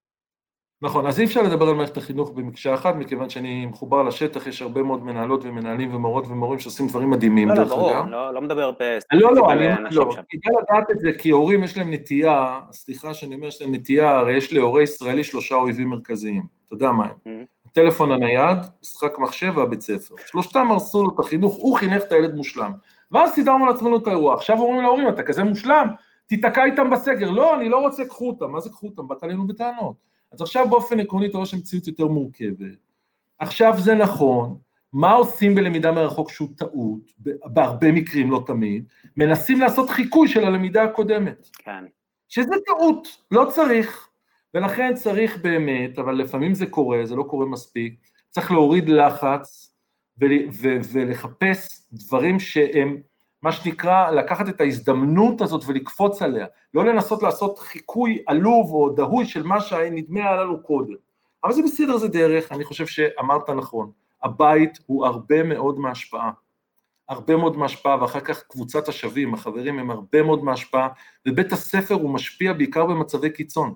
נכון, 0.82 1.08
אז 1.08 1.20
אי 1.20 1.26
אפשר 1.26 1.42
לדבר 1.42 1.70
על 1.70 1.76
מערכת 1.76 1.98
החינוך 1.98 2.32
במקשה 2.32 2.74
אחת, 2.74 2.96
מכיוון 2.96 3.30
שאני 3.30 3.66
מחובר 3.66 4.04
לשטח, 4.04 4.48
יש 4.48 4.62
הרבה 4.62 4.84
מאוד 4.84 5.04
מנהלות 5.04 5.44
ומנהלים 5.44 5.96
ומורות 5.96 6.28
ומורים 6.28 6.60
שעושים 6.60 6.88
דברים 6.88 7.10
מדהימים, 7.10 7.50
לא, 7.50 7.56
לא, 7.56 7.64
ברור, 7.64 7.92
לא, 8.10 8.34
לא 8.34 8.42
מדבר 8.42 8.72
לא, 9.14 9.36
לא, 9.36 9.52
אני 9.52 9.68
לא, 9.92 10.10
כדאי 10.30 10.56
לדעת 10.62 10.92
את 10.92 11.00
זה, 11.00 11.12
כי 11.18 11.30
הורים 11.30 11.64
יש 11.64 11.78
להם 11.78 11.94
נטייה, 11.94 12.60
סליחה 12.72 13.14
שאני 13.14 13.36
אומר 13.36 13.50
שיש 13.50 13.62
להם 13.62 13.76
נטייה, 13.76 14.18
הרי 14.18 14.38
יש 14.38 14.54
להורה 14.54 14.82
ישראלי 14.82 15.24
שלושה 15.24 15.56
אויבים 15.56 15.90
מרכזיים, 15.90 16.44
אתה 16.68 16.76
יודע 16.76 16.92
מה 16.92 17.06
הם. 17.26 17.46
הטלפון 17.66 18.12
הנייד, 18.12 18.58
משחק 18.82 19.20
מחשב 19.20 19.54
והבית 19.56 19.82
ספר, 19.82 20.16
שלושתם 20.26 20.72
הרסו 20.72 21.04
לו 21.04 21.10
את 21.16 21.20
החינוך, 21.20 21.56
הוא 21.56 21.78
חינך 21.78 22.04
את 22.04 22.12
הילד 22.12 22.36
מושלם, 22.36 22.72
ואז 23.12 23.32
סידרנו 23.32 23.66
לעצמנו 23.66 23.98
את 23.98 24.08
האירוע, 24.08 24.34
עכשיו 24.34 24.60
אומרים 24.60 24.82
להורים, 24.82 25.10
אתה 25.10 25.24
כזה 25.24 25.44
מושלם, 25.44 25.88
תיתקע 26.28 26.66
איתם 26.66 26.90
בסגר, 26.90 27.32
לא, 27.32 27.56
אני 27.56 27.70
לא 27.70 27.78
רוצה, 27.78 28.06
קחו 28.06 28.28
אותם, 28.28 28.52
מה 28.52 28.60
זה 28.60 28.70
קחו 28.70 28.88
אותם, 28.88 29.08
באת 29.08 29.24
עלינו 29.24 29.48
בטענות. 29.48 30.15
אז 30.36 30.42
עכשיו 30.42 30.70
באופן 30.70 31.00
עקרוני 31.00 31.28
אתה 31.28 31.38
רואה 31.38 31.46
שהמציאות 31.46 31.88
יותר 31.88 32.08
מורכבת. 32.08 32.78
עכשיו 33.40 33.74
זה 33.78 33.96
נכון, 33.96 34.58
מה 34.94 35.12
עושים 35.12 35.56
בלמידה 35.56 35.92
מרחוק 35.92 36.32
שהוא 36.32 36.50
טעות, 36.56 37.12
בהרבה 37.46 37.92
מקרים, 37.92 38.32
לא 38.32 38.44
תמיד, 38.48 38.86
מנסים 39.18 39.60
לעשות 39.60 39.90
חיקוי 39.90 40.28
של 40.28 40.46
הלמידה 40.46 40.84
הקודמת. 40.84 41.50
כן. 41.54 41.86
שזה 42.30 42.56
טעות, 42.66 43.08
לא 43.32 43.46
צריך. 43.50 44.10
ולכן 44.54 44.94
צריך 44.94 45.38
באמת, 45.42 46.00
אבל 46.00 46.14
לפעמים 46.14 46.54
זה 46.54 46.66
קורה, 46.66 47.06
זה 47.06 47.16
לא 47.16 47.24
קורה 47.24 47.46
מספיק, 47.46 47.94
צריך 48.30 48.52
להוריד 48.52 48.90
לחץ 48.90 49.76
ולחפש 50.94 51.82
דברים 51.94 52.40
שהם 52.40 53.02
מה 53.46 53.52
שנקרא, 53.52 54.12
לקחת 54.12 54.50
את 54.50 54.62
ההזדמנות 54.62 55.42
הזאת 55.42 55.64
ולקפוץ 55.68 56.22
עליה, 56.22 56.46
לא 56.74 56.86
לנסות 56.86 57.24
לעשות 57.24 57.60
חיקוי 57.60 58.24
עלוב 58.28 58.72
או 58.72 58.90
דהוי 58.90 59.26
של 59.26 59.44
מה 59.44 59.62
שנדמה 59.62 60.20
היה 60.20 60.36
לנו 60.36 60.64
קודם. 60.64 60.94
אבל 61.44 61.54
זה 61.54 61.62
בסדר, 61.64 61.98
זה 61.98 62.08
דרך, 62.08 62.52
אני 62.52 62.64
חושב 62.64 62.86
שאמרת 62.86 63.50
נכון, 63.50 63.92
הבית 64.24 64.80
הוא 64.86 65.06
הרבה 65.06 65.44
מאוד 65.44 65.80
מהשפעה. 65.80 66.32
הרבה 67.10 67.36
מאוד 67.36 67.58
מהשפעה, 67.58 68.02
ואחר 68.02 68.20
כך 68.20 68.44
קבוצת 68.44 68.88
השווים, 68.88 69.34
החברים 69.34 69.80
הם 69.80 69.92
הרבה 69.92 70.24
מאוד 70.24 70.44
מהשפעה, 70.44 70.88
ובית 71.28 71.52
הספר 71.52 71.96
הוא 71.96 72.10
משפיע 72.10 72.54
בעיקר 72.54 72.86
במצבי 72.86 73.30
קיצון. 73.30 73.74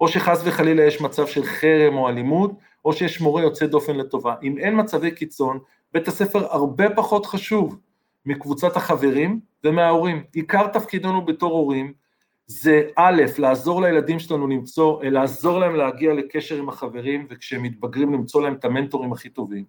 או 0.00 0.08
שחס 0.08 0.42
וחלילה 0.44 0.82
יש 0.82 1.00
מצב 1.00 1.26
של 1.26 1.44
חרם 1.44 1.96
או 1.96 2.08
אלימות, 2.08 2.52
או 2.84 2.92
שיש 2.92 3.20
מורה 3.20 3.42
יוצא 3.42 3.66
דופן 3.66 3.96
לטובה. 3.96 4.34
אם 4.42 4.58
אין 4.58 4.80
מצבי 4.80 5.10
קיצון, 5.10 5.58
בית 5.92 6.08
הספר 6.08 6.46
הרבה 6.50 6.90
פחות 6.96 7.26
חשוב. 7.26 7.78
מקבוצת 8.26 8.76
החברים 8.76 9.40
ומההורים. 9.64 10.24
עיקר 10.32 10.66
תפקידנו 10.66 11.24
בתור 11.24 11.52
הורים 11.52 11.92
זה 12.46 12.82
א', 12.96 13.22
לעזור 13.38 13.82
לילדים 13.82 14.18
שלנו 14.18 14.46
למצוא, 14.46 15.02
אה, 15.02 15.10
לעזור 15.10 15.58
להם 15.58 15.76
להגיע 15.76 16.14
לקשר 16.14 16.56
עם 16.56 16.68
החברים, 16.68 17.26
וכשהם 17.30 17.62
מתבגרים 17.62 18.12
למצוא 18.12 18.42
להם 18.42 18.54
את 18.54 18.64
המנטורים 18.64 19.12
הכי 19.12 19.28
טובים. 19.28 19.64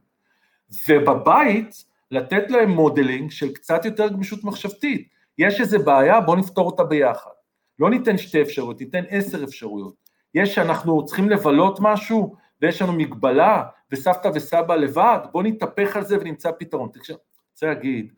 ובבית, 0.90 1.86
לתת 2.12 2.52
להם 2.52 2.70
modeling 2.70 3.32
של 3.32 3.54
קצת 3.54 3.86
יותר 3.86 4.08
גמישות 4.08 4.44
מחשבתית. 4.44 5.08
יש 5.38 5.62
איזה 5.62 5.80
בעיה, 5.80 6.22
בואו 6.22 6.38
נפתור 6.38 6.66
אותה 6.66 6.84
ביחד. 6.84 7.32
לא 7.80 7.90
ניתן 7.90 8.18
שתי 8.18 8.42
אפשרויות, 8.42 8.82
ניתן 8.82 9.04
עשר 9.10 9.44
אפשרויות. 9.44 9.96
יש 10.36 10.56
שאנחנו 10.56 11.06
צריכים 11.06 11.30
לבלות 11.30 11.80
משהו, 11.82 12.36
ויש 12.62 12.82
לנו 12.82 12.94
מגבלה, 12.94 13.64
וסבתא 13.92 14.32
וסבא 14.36 14.76
לבד, 14.76 15.20
בואו 15.32 15.44
נתהפך 15.44 15.96
על 15.96 16.06
זה 16.06 16.18
ונמצא 16.22 16.52
פתרון. 16.60 16.90
אני 16.96 17.16
רוצה 17.54 17.68
להגיד, 17.68 18.14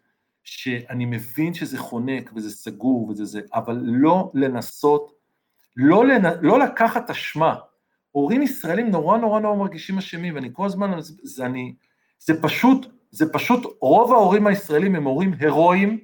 שאני 0.50 1.06
מבין 1.06 1.54
שזה 1.54 1.78
חונק 1.78 2.32
וזה 2.36 2.52
סגור 2.52 3.10
וזה 3.10 3.26
זה, 3.26 3.42
אבל 3.54 3.82
לא 3.84 4.32
לנסות, 4.34 5.12
לא, 5.78 6.06
לנ... 6.06 6.24
לא 6.42 6.60
לקחת 6.60 7.10
אשמה. 7.10 7.56
הורים 8.12 8.42
ישראלים 8.42 8.90
נורא 8.90 9.18
נורא 9.18 9.40
נורא 9.40 9.58
מרגישים 9.58 9.98
אשמים, 9.98 10.36
ואני 10.36 10.50
כל 10.54 10.66
הזמן, 10.66 10.92
זה, 11.24 11.46
אני, 11.46 11.76
זה 12.20 12.42
פשוט, 12.42 12.86
זה 13.12 13.34
פשוט, 13.34 13.78
רוב 13.82 14.14
ההורים 14.14 14.48
הישראלים 14.48 14.96
הם 14.96 15.04
הורים 15.04 15.34
הירואיים, 15.40 16.00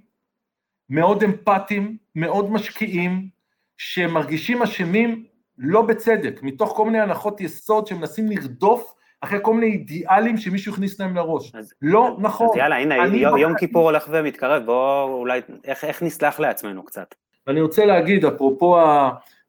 מאוד 0.90 1.24
אמפתיים, 1.24 1.98
מאוד 2.16 2.52
משקיעים, 2.52 3.30
שמרגישים 3.78 4.62
אשמים 4.62 5.26
לא 5.58 5.82
בצדק, 5.82 6.40
מתוך 6.44 6.74
כל 6.76 6.86
מיני 6.86 7.00
הנחות 7.00 7.42
יסוד 7.42 7.88
שמנסים 7.88 8.30
לרדוף 8.30 8.94
אחרי 9.26 9.40
כל 9.42 9.54
מיני 9.54 9.66
אידיאלים 9.66 10.38
שמישהו 10.38 10.74
הכניס 10.74 11.00
להם 11.00 11.16
לראש. 11.16 11.56
אז, 11.56 11.74
לא 11.82 12.08
אז, 12.08 12.14
נכון. 12.20 12.48
אז 12.50 12.56
יאללה, 12.58 12.76
הנה, 12.76 12.96
יום, 13.18 13.38
יום 13.38 13.58
כיפור 13.58 13.84
הולך 13.84 14.08
ומתקרב, 14.12 14.66
בואו 14.66 15.14
אולי, 15.14 15.42
איך, 15.64 15.84
איך 15.84 16.04
נסלח 16.04 16.40
לעצמנו 16.40 16.86
קצת. 16.86 17.16
ואני 17.48 17.62
רוצה 17.62 17.86
להגיד, 17.86 18.26
אפרופו 18.26 18.78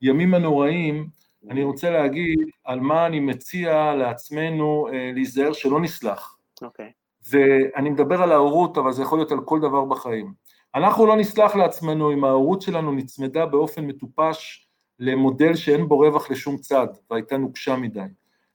הימים 0.00 0.34
הנוראים, 0.34 1.08
אני 1.50 1.64
רוצה 1.64 1.90
להגיד 1.90 2.38
על 2.64 2.80
מה 2.80 3.06
אני 3.06 3.20
מציע 3.20 3.94
לעצמנו 3.94 4.88
אה, 4.92 5.10
להיזהר 5.14 5.52
שלא 5.52 5.80
נסלח. 5.80 6.36
אוקיי. 6.62 6.92
ואני 7.30 7.90
מדבר 7.90 8.22
על 8.22 8.32
ההורות, 8.32 8.78
אבל 8.78 8.92
זה 8.92 9.02
יכול 9.02 9.18
להיות 9.18 9.32
על 9.32 9.40
כל 9.44 9.60
דבר 9.60 9.84
בחיים. 9.84 10.32
אנחנו 10.74 11.06
לא 11.06 11.16
נסלח 11.16 11.56
לעצמנו 11.56 12.12
אם 12.12 12.24
ההורות 12.24 12.62
שלנו 12.62 12.92
נצמדה 12.92 13.46
באופן 13.46 13.86
מטופש 13.86 14.68
למודל 14.98 15.54
שאין 15.54 15.88
בו 15.88 15.98
רווח 15.98 16.30
לשום 16.30 16.56
צד, 16.56 16.86
והייתה 17.10 17.36
נוקשה 17.36 17.76
מדי. 17.76 18.00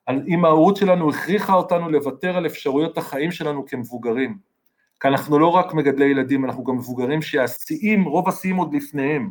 אם 0.09 0.45
ההורות 0.45 0.77
שלנו 0.77 1.09
הכריחה 1.09 1.53
אותנו 1.53 1.89
לוותר 1.89 2.37
על 2.37 2.45
אפשרויות 2.45 2.97
החיים 2.97 3.31
שלנו 3.31 3.65
כמבוגרים. 3.65 4.37
כי 4.99 5.07
אנחנו 5.07 5.39
לא 5.39 5.47
רק 5.47 5.73
מגדלי 5.73 6.05
ילדים, 6.05 6.45
אנחנו 6.45 6.63
גם 6.63 6.75
מבוגרים 6.75 7.21
שהשיאים, 7.21 8.03
רוב 8.03 8.29
השיאים 8.29 8.55
עוד 8.55 8.73
לפניהם. 8.73 9.29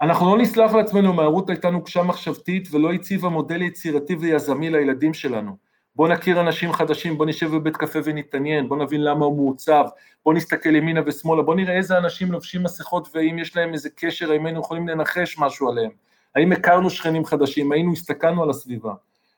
אנחנו 0.00 0.36
לא 0.36 0.42
נסלח 0.42 0.72
לעצמנו 0.72 1.12
אם 1.12 1.20
ההורות 1.20 1.50
הייתה 1.50 1.70
נוקשה 1.70 2.02
מחשבתית 2.02 2.68
ולא 2.72 2.92
הציבה 2.92 3.28
מודל 3.28 3.62
יצירתי 3.62 4.14
ויזמי 4.14 4.70
לילדים 4.70 5.14
שלנו. 5.14 5.56
בוא 5.96 6.08
נכיר 6.08 6.40
אנשים 6.40 6.72
חדשים, 6.72 7.18
בוא 7.18 7.26
נשב 7.26 7.50
בבית 7.54 7.76
קפה 7.76 7.98
ונתעניין, 8.04 8.68
בוא 8.68 8.76
נבין 8.76 9.04
למה 9.04 9.24
הוא 9.24 9.36
מעוצב, 9.36 9.84
בוא 10.24 10.34
נסתכל 10.34 10.76
ימינה 10.76 11.00
ושמאלה, 11.06 11.42
בוא 11.42 11.54
נראה 11.54 11.76
איזה 11.76 11.98
אנשים 11.98 12.32
לובשים 12.32 12.62
מסכות 12.62 13.08
ואם 13.14 13.38
יש 13.38 13.56
להם 13.56 13.72
איזה 13.72 13.88
קשר, 13.96 14.32
האם 14.32 14.46
היינו 14.46 14.60
יכולים 14.60 14.88
לנחש 14.88 15.38
משהו 15.38 15.68
עליהם, 15.68 15.90
האם 16.34 16.52
הכרנו 16.52 16.90
שכנים 16.90 17.24
חדשים, 17.24 17.72
היינו 17.72 17.92
הסתכלנו 17.92 18.42
על 18.42 18.50
הסביבה. 18.50 18.94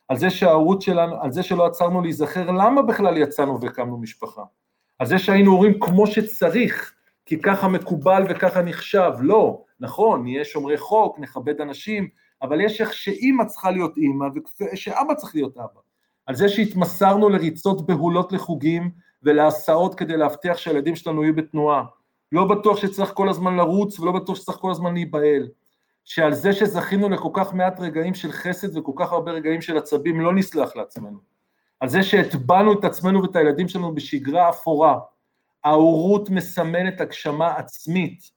על 0.08 0.16
זה 0.16 0.30
שההורות 0.30 0.82
שלנו, 0.82 1.22
על 1.22 1.32
זה 1.32 1.42
שלא 1.42 1.66
עצרנו 1.66 2.02
להיזכר 2.02 2.50
למה 2.50 2.82
בכלל 2.82 3.16
יצאנו 3.16 3.60
והקמנו 3.60 3.98
משפחה, 3.98 4.42
על 4.98 5.06
זה 5.06 5.18
שהיינו 5.18 5.52
הורים 5.52 5.80
כמו 5.80 6.06
שצריך, 6.06 6.94
כי 7.26 7.40
ככה 7.42 7.68
מקובל 7.68 8.22
וככה 8.30 8.62
נחשב, 8.62 9.12
לא, 9.20 9.62
נכון, 9.80 10.22
נהיה 10.22 10.44
שומרי 10.44 10.78
חוק, 10.78 11.18
נכבד 11.18 11.60
אנשים, 11.60 12.08
אבל 12.42 12.60
יש 12.60 12.80
איך 12.80 12.92
שאימא 12.92 13.44
צריכה 13.44 13.70
להיות 13.70 13.96
אימא 13.96 14.26
ושאבא 14.72 15.14
צריך 15.14 15.34
להיות 15.34 15.56
אבא. 15.56 15.80
על 16.26 16.34
זה 16.34 16.48
שהתמסרנו 16.48 17.28
לריצות 17.28 17.86
בהולות 17.86 18.32
לחוגים 18.32 18.90
ולהסעות 19.22 19.94
כדי 19.94 20.16
להבטיח 20.16 20.56
שהילדים 20.56 20.96
שלנו 20.96 21.22
יהיו 21.22 21.36
בתנועה. 21.36 21.84
לא 22.32 22.44
בטוח 22.44 22.76
שצריך 22.76 23.10
כל 23.14 23.28
הזמן 23.28 23.56
לרוץ 23.56 24.00
ולא 24.00 24.12
בטוח 24.12 24.36
שצריך 24.36 24.58
כל 24.58 24.70
הזמן 24.70 24.94
להיבהל. 24.94 25.48
שעל 26.06 26.34
זה 26.34 26.52
שזכינו 26.52 27.08
לכל 27.08 27.28
כך 27.32 27.54
מעט 27.54 27.80
רגעים 27.80 28.14
של 28.14 28.32
חסד 28.32 28.76
וכל 28.76 28.92
כך 28.96 29.12
הרבה 29.12 29.32
רגעים 29.32 29.60
של 29.60 29.78
עצבים 29.78 30.20
לא 30.20 30.34
נסלח 30.34 30.76
לעצמנו. 30.76 31.18
על 31.80 31.88
זה 31.88 32.02
שהטבענו 32.02 32.72
את 32.72 32.84
עצמנו 32.84 33.22
ואת 33.22 33.36
הילדים 33.36 33.68
שלנו 33.68 33.94
בשגרה 33.94 34.48
אפורה. 34.48 34.98
ההורות 35.64 36.30
מסמנת 36.30 37.00
הגשמה 37.00 37.56
עצמית, 37.56 38.30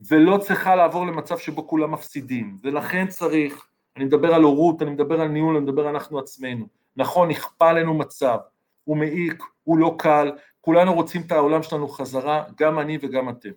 ולא 0.00 0.38
צריכה 0.38 0.76
לעבור 0.76 1.06
למצב 1.06 1.38
שבו 1.38 1.66
כולם 1.68 1.90
מפסידים. 1.90 2.58
ולכן 2.62 3.06
צריך, 3.06 3.66
אני 3.96 4.04
מדבר 4.04 4.34
על 4.34 4.42
הורות, 4.42 4.82
אני 4.82 4.90
מדבר 4.90 5.20
על 5.20 5.28
ניהול, 5.28 5.56
אני 5.56 5.64
מדבר 5.64 5.86
על 5.86 5.94
אנחנו 5.94 6.18
עצמנו. 6.18 6.66
נכון, 6.96 7.28
נכפה 7.28 7.70
עלינו 7.70 7.94
מצב, 7.94 8.38
הוא 8.84 8.96
מעיק, 8.96 9.42
הוא 9.64 9.78
לא 9.78 9.94
קל, 9.98 10.32
כולנו 10.60 10.94
רוצים 10.94 11.22
את 11.22 11.32
העולם 11.32 11.62
שלנו 11.62 11.88
חזרה, 11.88 12.44
גם 12.58 12.78
אני 12.78 12.98
וגם 13.02 13.28
אתם. 13.28 13.50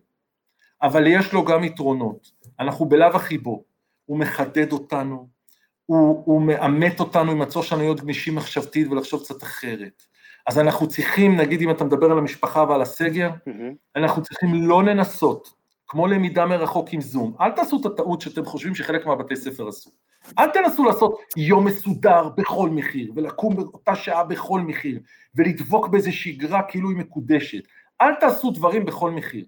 אבל 0.82 1.08
יש 1.08 1.34
לו 1.34 1.46
גם 1.46 1.64
יתרונות. 1.64 2.32
אנחנו 2.60 2.86
בלאו 2.86 3.16
הכי 3.16 3.38
בו, 3.38 3.64
הוא 4.06 4.20
מחדד 4.20 4.72
אותנו, 4.72 5.28
הוא, 5.86 6.24
הוא 6.26 6.42
מאמת 6.42 7.00
אותנו 7.00 7.32
עם 7.32 7.42
הצורך 7.42 7.66
שלנו 7.66 7.82
להיות 7.82 8.02
גמישים 8.02 8.36
מחשבתית 8.36 8.88
ולחשוב 8.88 9.24
קצת 9.24 9.44
אחרת. 9.44 10.04
אז 10.48 10.60
אנחנו 10.60 10.88
צריכים, 10.88 11.38
נגיד 11.38 11.62
אם 11.62 11.72
אתה 11.72 11.84
מדבר 11.84 12.12
על 12.12 12.18
המשפחה 12.18 12.66
ועל 12.70 12.82
הסגר, 12.82 13.30
mm-hmm. 13.30 13.76
אנחנו 13.96 14.22
צריכים 14.22 14.50
לא 14.54 14.84
לנסות, 14.84 15.54
כמו 15.88 16.08
למידה 16.08 16.46
מרחוק 16.46 16.94
עם 16.94 17.02
זום, 17.02 17.36
אל 17.42 17.52
תעשו 17.52 17.80
את 17.82 17.86
הטעות 17.86 18.22
שאתם 18.22 18.46
חושבים 18.46 18.76
שחלק 18.76 19.06
מהבתי 19.06 19.36
ספר 19.36 19.68
עשו. 19.68 19.90
אל 20.40 20.50
תנסו 20.50 20.84
לעשות 20.84 21.20
יום 21.38 21.66
מסודר 21.66 22.30
בכל 22.30 22.70
מחיר, 22.70 23.12
ולקום 23.16 23.56
באותה 23.56 23.96
שעה 23.96 24.24
בכל 24.24 24.62
מחיר, 24.62 25.00
ולדבוק 25.36 25.88
באיזה 25.88 26.12
שגרה 26.12 26.62
כאילו 26.64 26.90
היא 26.90 26.98
מקודשת. 26.98 27.64
אל 28.02 28.16
תעשו 28.16 28.52
דברים 28.52 28.86
בכל 28.86 29.12
מחיר. 29.12 29.46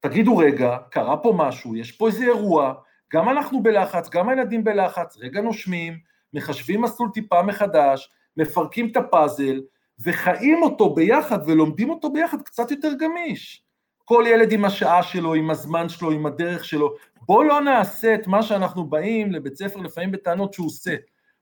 תגידו, 0.00 0.36
רגע, 0.36 0.76
קרה 0.90 1.16
פה 1.16 1.32
משהו, 1.36 1.76
יש 1.76 1.92
פה 1.92 2.06
איזה 2.06 2.24
אירוע, 2.24 2.74
גם 3.12 3.28
אנחנו 3.28 3.62
בלחץ, 3.62 4.08
גם 4.08 4.28
הילדים 4.28 4.64
בלחץ, 4.64 5.16
רגע 5.20 5.40
נושמים, 5.40 5.98
מחשבים 6.34 6.80
מסלול 6.80 7.08
טיפה 7.14 7.42
מחדש, 7.42 8.10
מפרקים 8.36 8.88
את 8.90 8.96
הפאזל, 8.96 9.60
וחיים 10.02 10.62
אותו 10.62 10.94
ביחד 10.94 11.38
ולומדים 11.46 11.90
אותו 11.90 12.12
ביחד 12.12 12.42
קצת 12.42 12.70
יותר 12.70 12.92
גמיש. 12.98 13.64
כל 14.04 14.24
ילד 14.26 14.52
עם 14.52 14.64
השעה 14.64 15.02
שלו, 15.02 15.34
עם 15.34 15.50
הזמן 15.50 15.88
שלו, 15.88 16.10
עם 16.10 16.26
הדרך 16.26 16.64
שלו. 16.64 16.94
בואו 17.22 17.42
לא 17.42 17.60
נעשה 17.60 18.14
את 18.14 18.26
מה 18.26 18.42
שאנחנו 18.42 18.84
באים 18.84 19.32
לבית 19.32 19.56
ספר 19.56 19.80
לפעמים 19.80 20.12
בטענות 20.12 20.52
שהוא 20.52 20.66
עושה. 20.66 20.94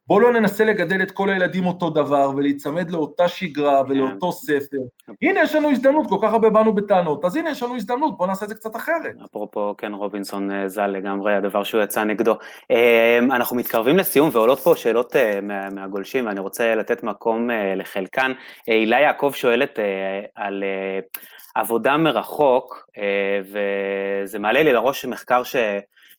בואו 0.09 0.21
לא 0.21 0.33
ננסה 0.33 0.65
לגדל 0.65 1.03
את 1.03 1.11
כל 1.11 1.31
הילדים 1.31 1.67
אותו 1.67 1.91
דבר 1.91 2.31
ולהיצמד 2.37 2.91
לאותה 2.91 3.29
שגרה 3.29 3.83
ולאותו 3.89 4.33
ספר. 4.33 4.77
הנה 5.23 5.41
יש 5.43 5.55
לנו 5.55 5.71
הזדמנות, 5.71 6.07
כל 6.09 6.19
כך 6.23 6.33
הרבה 6.33 6.51
באנו 6.51 6.75
בטענות, 6.75 7.25
אז 7.25 7.37
הנה 7.37 7.51
יש 7.51 7.63
לנו 7.63 7.77
הזדמנות, 7.77 8.17
בואו 8.17 8.29
נעשה 8.29 8.45
את 8.45 8.49
זה 8.49 8.55
קצת 8.55 8.77
אחרת. 8.77 9.15
אפרופו 9.25 9.75
קן 9.77 9.93
רובינסון 9.93 10.51
אה, 10.51 10.69
ז"ל 10.69 10.87
לגמרי, 10.87 11.35
הדבר 11.35 11.65
שהוא 11.65 11.83
יצא 11.83 12.05
נגדו. 12.05 12.35
אה, 12.71 13.19
אנחנו 13.19 13.57
מתקרבים 13.57 13.97
לסיום 13.97 14.31
ועולות 14.33 14.59
פה 14.59 14.77
שאלות 14.77 15.17
אה, 15.17 15.41
מהגולשים, 15.71 16.27
ואני 16.27 16.41
רוצה 16.41 16.75
לתת 16.75 17.03
מקום 17.03 17.51
לחלקן. 17.77 18.33
הילה 18.67 19.01
יעקב 19.01 19.33
שואלת 19.35 19.79
על 20.35 20.65
עבודה 21.55 21.97
מרחוק, 21.97 22.89
וזה 23.41 24.39
מעלה 24.39 24.63
לי 24.63 24.73
לראש 24.73 25.05
מחקר 25.05 25.43
ש... 25.43 25.57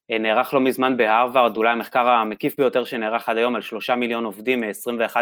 נערך 0.09 0.53
לא 0.53 0.59
מזמן 0.59 0.97
בהרווארד, 0.97 1.57
אולי 1.57 1.69
המחקר 1.69 2.09
המקיף 2.09 2.57
ביותר 2.57 2.83
שנערך 2.83 3.29
עד 3.29 3.37
היום 3.37 3.55
על 3.55 3.61
שלושה 3.61 3.95
מיליון 3.95 4.25
עובדים 4.25 4.61
מ-21 4.61 5.15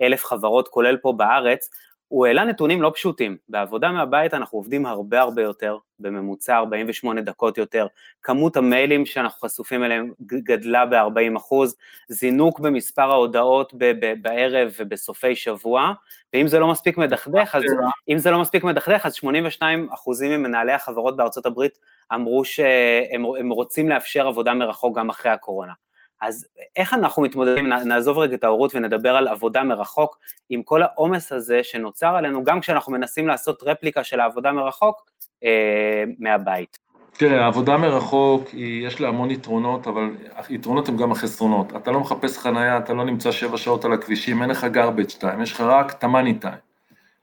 אלף 0.00 0.24
חברות, 0.24 0.68
כולל 0.68 0.96
פה 0.96 1.12
בארץ, 1.16 1.70
הוא 2.08 2.26
העלה 2.26 2.44
נתונים 2.44 2.82
לא 2.82 2.92
פשוטים. 2.94 3.36
בעבודה 3.48 3.92
מהבית 3.92 4.34
אנחנו 4.34 4.58
עובדים 4.58 4.86
הרבה 4.86 5.20
הרבה 5.20 5.42
יותר, 5.42 5.78
בממוצע 6.00 6.56
48 6.56 7.20
דקות 7.20 7.58
יותר. 7.58 7.86
כמות 8.22 8.56
המיילים 8.56 9.06
שאנחנו 9.06 9.48
חשופים 9.48 9.84
אליהם 9.84 10.12
גדלה 10.22 10.86
ב-40 10.86 11.36
אחוז, 11.36 11.76
זינוק 12.08 12.60
במספר 12.60 13.10
ההודעות 13.10 13.72
ב- 13.74 13.92
ב- 14.00 14.14
בערב 14.22 14.70
ובסופי 14.78 15.36
שבוע, 15.36 15.92
ואם 16.34 16.48
זה 16.48 16.58
לא 16.58 16.68
מספיק 16.68 16.98
מדכדך, 16.98 17.54
אז 17.54 17.62
אם 18.08 18.18
זה 18.18 18.30
לא 18.30 18.40
מספיק 18.40 18.64
מדכדך, 18.64 19.06
אז 19.06 19.14
82 19.14 19.88
אחוזים 19.94 20.30
ממנהלי 20.30 20.72
החברות 20.72 21.16
בארצות 21.16 21.46
הברית 21.46 21.78
אמרו 22.14 22.44
שהם 22.44 23.50
רוצים 23.50 23.88
לאפשר 23.88 24.26
עבודה 24.26 24.54
מרחוק 24.54 24.98
גם 24.98 25.08
אחרי 25.08 25.32
הקורונה. 25.32 25.72
אז 26.20 26.46
איך 26.76 26.94
אנחנו 26.94 27.22
מתמודדים, 27.22 27.66
נעזוב 27.66 28.18
רגע 28.18 28.34
את 28.34 28.44
ההורות 28.44 28.74
ונדבר 28.74 29.16
על 29.16 29.28
עבודה 29.28 29.62
מרחוק, 29.62 30.18
עם 30.50 30.62
כל 30.62 30.82
העומס 30.82 31.32
הזה 31.32 31.60
שנוצר 31.62 32.16
עלינו, 32.16 32.44
גם 32.44 32.60
כשאנחנו 32.60 32.92
מנסים 32.92 33.28
לעשות 33.28 33.62
רפליקה 33.62 34.04
של 34.04 34.20
העבודה 34.20 34.52
מרחוק 34.52 35.10
אה, 35.44 36.04
מהבית. 36.18 36.78
תראה, 37.18 37.44
העבודה 37.44 37.76
מרחוק, 37.76 38.48
היא, 38.48 38.86
יש 38.86 39.00
לה 39.00 39.08
המון 39.08 39.30
יתרונות, 39.30 39.86
אבל 39.86 40.10
היתרונות 40.48 40.88
הם 40.88 40.96
גם 40.96 41.12
החסרונות. 41.12 41.76
אתה 41.76 41.90
לא 41.90 42.00
מחפש 42.00 42.38
חנייה, 42.38 42.78
אתה 42.78 42.94
לא 42.94 43.04
נמצא 43.04 43.32
שבע 43.32 43.56
שעות 43.56 43.84
על 43.84 43.92
הכבישים, 43.92 44.42
אין 44.42 44.50
לך 44.50 44.66
garbage 44.74 45.22
time, 45.22 45.42
יש 45.42 45.52
לך 45.52 45.60
רק 45.60 45.92
את 45.92 46.04
המאני 46.04 46.34
טיים. 46.34 46.68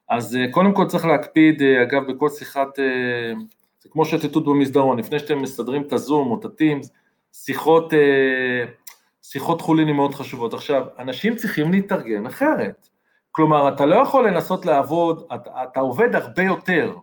אז 0.10 0.36
אה, 0.36 0.52
קודם 0.52 0.74
כל 0.74 0.88
צריך 0.88 1.06
להקפיד, 1.06 1.62
אה, 1.62 1.84
אגב, 1.84 2.12
בכל 2.12 2.30
שיחת, 2.30 2.80
אה, 2.80 3.34
זה 3.80 3.90
כמו 3.90 4.06
שתתות 4.06 4.46
במסדרון, 4.46 5.00
לפני 5.00 5.20
שאתם 5.20 5.42
מסדרים 5.42 5.82
את 5.82 5.94
הזום 5.94 6.32
או 6.32 6.40
את 6.40 6.46
הטימס, 6.46 6.92
שיחות 7.34 7.94
שיחות 9.32 9.62
חולין 9.62 9.88
הן 9.88 9.96
מאוד 9.96 10.16
חשובות. 10.16 10.54
עכשיו, 10.54 10.86
אנשים 11.00 11.36
צריכים 11.36 11.72
להתארגן 11.72 12.26
אחרת. 12.26 12.90
כלומר, 13.32 13.70
אתה 13.70 13.86
לא 13.86 13.96
יכול 13.96 14.28
לנסות 14.28 14.66
לעבוד, 14.66 15.28
אתה, 15.36 15.64
אתה 15.64 15.80
עובד 15.80 16.16
הרבה 16.16 16.44
יותר, 16.44 16.96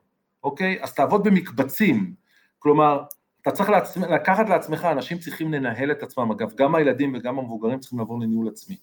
אוקיי? 0.45 0.79
אז 0.83 0.95
תעבוד 0.95 1.25
במקבצים. 1.25 2.15
כלומר, 2.59 3.03
אתה 3.43 3.51
צריך 3.51 3.71
לעצמ... 3.71 4.05
לקחת 4.05 4.49
לעצמך, 4.49 4.85
אנשים 4.85 5.19
צריכים 5.19 5.53
לנהל 5.53 5.91
את 5.91 6.03
עצמם, 6.03 6.31
אגב, 6.31 6.53
גם 6.55 6.75
הילדים 6.75 7.15
וגם 7.15 7.39
המבוגרים 7.39 7.79
צריכים 7.79 7.99
לעבור 7.99 8.21
לניהול 8.21 8.49
עצמי. 8.49 8.77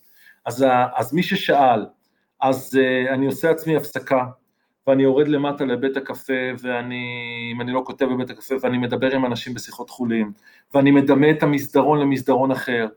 אז, 0.46 0.66
אז 0.96 1.14
מי 1.14 1.24
ששאל, 1.24 1.86
אז 2.42 2.78
uh, 2.80 3.14
אני 3.14 3.26
עושה 3.26 3.52
עצמי 3.52 3.76
הפסקה, 3.76 4.26
ואני 4.88 5.04
יורד 5.04 5.28
למטה 5.28 5.66
לבית 5.66 5.98
הקפה, 5.98 6.34
ואני, 6.62 7.04
אם 7.54 7.62
אני 7.62 7.72
לא 7.72 7.84
כותב 7.86 8.06
בבית 8.06 8.30
הקפה, 8.30 8.56
ואני 8.62 8.78
מדבר 8.78 9.16
עם 9.16 9.26
אנשים 9.26 9.54
בשיחות 9.54 9.90
חולין, 9.90 10.32
ואני 10.74 10.92
מדמה 10.92 11.32
את 11.32 11.44
המסדרון 11.44 12.00
למסדרון 12.00 12.52
אחר, 12.52 12.88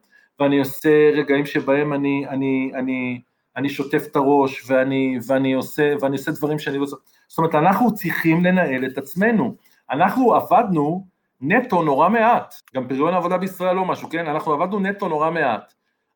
ואני 0.41 0.59
עושה 0.59 1.11
רגעים 1.15 1.47
שבהם 1.47 1.93
אני, 1.93 2.27
אני, 2.29 2.73
אני, 2.75 3.21
אני 3.57 3.69
שוטף 3.69 4.03
את 4.11 4.17
הראש, 4.17 4.71
ואני, 4.71 5.19
ואני, 5.27 5.53
עושה, 5.53 5.95
ואני 6.01 6.17
עושה 6.17 6.31
דברים 6.31 6.59
שאני 6.59 6.79
לא... 6.79 6.87
זאת 7.29 7.39
אומרת, 7.39 7.55
אנחנו 7.55 7.95
צריכים 7.95 8.45
לנהל 8.45 8.87
את 8.87 8.99
עצמנו. 8.99 9.55
אנחנו 9.91 10.35
עבדנו 10.35 11.07
נטו 11.41 11.83
נורא 11.83 12.09
מעט, 12.09 12.55
גם 12.75 12.89
פריון 12.89 13.15
העבודה 13.15 13.39
בישראל 13.39 13.77
לא 13.77 13.85
משהו, 13.85 14.09
כן? 14.09 14.27
אנחנו 14.27 14.53
עבדנו 14.53 14.79
נטו 14.79 15.09
נורא 15.09 15.31
מעט. 15.31 15.73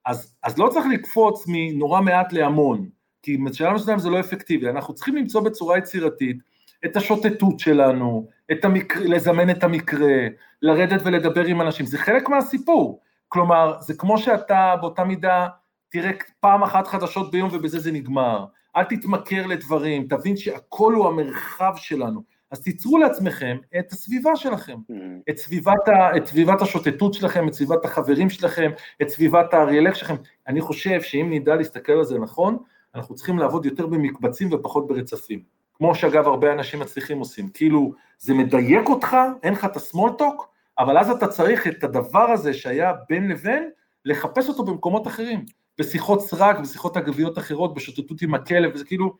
אז, 0.06 0.36
אז 0.42 0.58
לא 0.58 0.68
צריך 0.68 0.86
לקפוץ 0.92 1.44
מנורא 1.48 2.00
מעט 2.00 2.32
להמון, 2.32 2.88
כי 3.22 3.36
בשלב 3.36 3.72
מסוים 3.72 3.98
זה 3.98 4.10
לא 4.10 4.20
אפקטיבי, 4.20 4.68
אנחנו 4.68 4.94
צריכים 4.94 5.16
למצוא 5.16 5.40
בצורה 5.40 5.78
יצירתית 5.78 6.36
את 6.84 6.96
השוטטות 6.96 7.58
שלנו, 7.58 8.28
את 8.52 8.64
המקרה, 8.64 9.04
לזמן 9.04 9.50
את 9.50 9.64
המקרה, 9.64 10.26
לרדת 10.62 11.00
ולדבר 11.04 11.44
עם 11.44 11.60
אנשים, 11.60 11.86
זה 11.86 11.98
חלק 11.98 12.28
מהסיפור. 12.28 13.00
כלומר, 13.28 13.76
זה 13.80 13.94
כמו 13.94 14.18
שאתה 14.18 14.74
באותה 14.80 15.04
מידה 15.04 15.48
תראה 15.88 16.10
פעם 16.40 16.62
אחת 16.62 16.86
חדשות 16.86 17.30
ביום 17.30 17.48
ובזה 17.52 17.78
זה 17.78 17.92
נגמר. 17.92 18.44
אל 18.76 18.84
תתמכר 18.84 19.46
לדברים, 19.46 20.06
תבין 20.08 20.36
שהכל 20.36 20.94
הוא 20.94 21.06
המרחב 21.08 21.72
שלנו. 21.76 22.36
אז 22.50 22.60
תיצרו 22.60 22.98
לעצמכם 22.98 23.56
את 23.78 23.92
הסביבה 23.92 24.36
שלכם, 24.36 24.76
mm-hmm. 24.90 25.30
את 25.30 25.38
סביבת, 25.38 25.88
ה, 25.88 26.16
את 26.16 26.26
סביבת 26.26 26.62
השוטטות 26.62 27.14
שלכם, 27.14 27.48
את 27.48 27.54
סביבת 27.54 27.84
החברים 27.84 28.30
שלכם, 28.30 28.70
את 29.02 29.08
סביבת 29.08 29.54
האריאלק 29.54 29.94
שלכם. 29.94 30.14
אני 30.48 30.60
חושב 30.60 31.02
שאם 31.02 31.32
נדע 31.32 31.54
להסתכל 31.54 31.92
על 31.92 32.04
זה 32.04 32.18
נכון, 32.18 32.58
אנחנו 32.94 33.14
צריכים 33.14 33.38
לעבוד 33.38 33.66
יותר 33.66 33.86
במקבצים 33.86 34.52
ופחות 34.52 34.86
ברצפים. 34.86 35.42
כמו 35.74 35.94
שאגב 35.94 36.26
הרבה 36.26 36.52
אנשים 36.52 36.80
מצליחים 36.80 37.18
עושים. 37.18 37.48
כאילו, 37.48 37.92
זה 38.18 38.34
מדייק 38.34 38.88
אותך, 38.88 39.16
אין 39.42 39.52
לך 39.52 39.64
את 39.64 39.76
הסמולטוק, 39.76 40.48
אבל 40.78 40.98
אז 40.98 41.10
אתה 41.10 41.26
צריך 41.26 41.66
את 41.66 41.84
הדבר 41.84 42.30
הזה 42.30 42.54
שהיה 42.54 42.92
בין 43.08 43.28
לבין, 43.28 43.70
לחפש 44.04 44.48
אותו 44.48 44.64
במקומות 44.64 45.06
אחרים, 45.06 45.44
בשיחות 45.78 46.20
סרק, 46.20 46.58
בשיחות 46.58 46.96
אגביות 46.96 47.38
אחרות, 47.38 47.74
בשוטטות 47.74 48.22
עם 48.22 48.34
הכלב, 48.34 48.70
וזה 48.74 48.84
כאילו, 48.84 49.16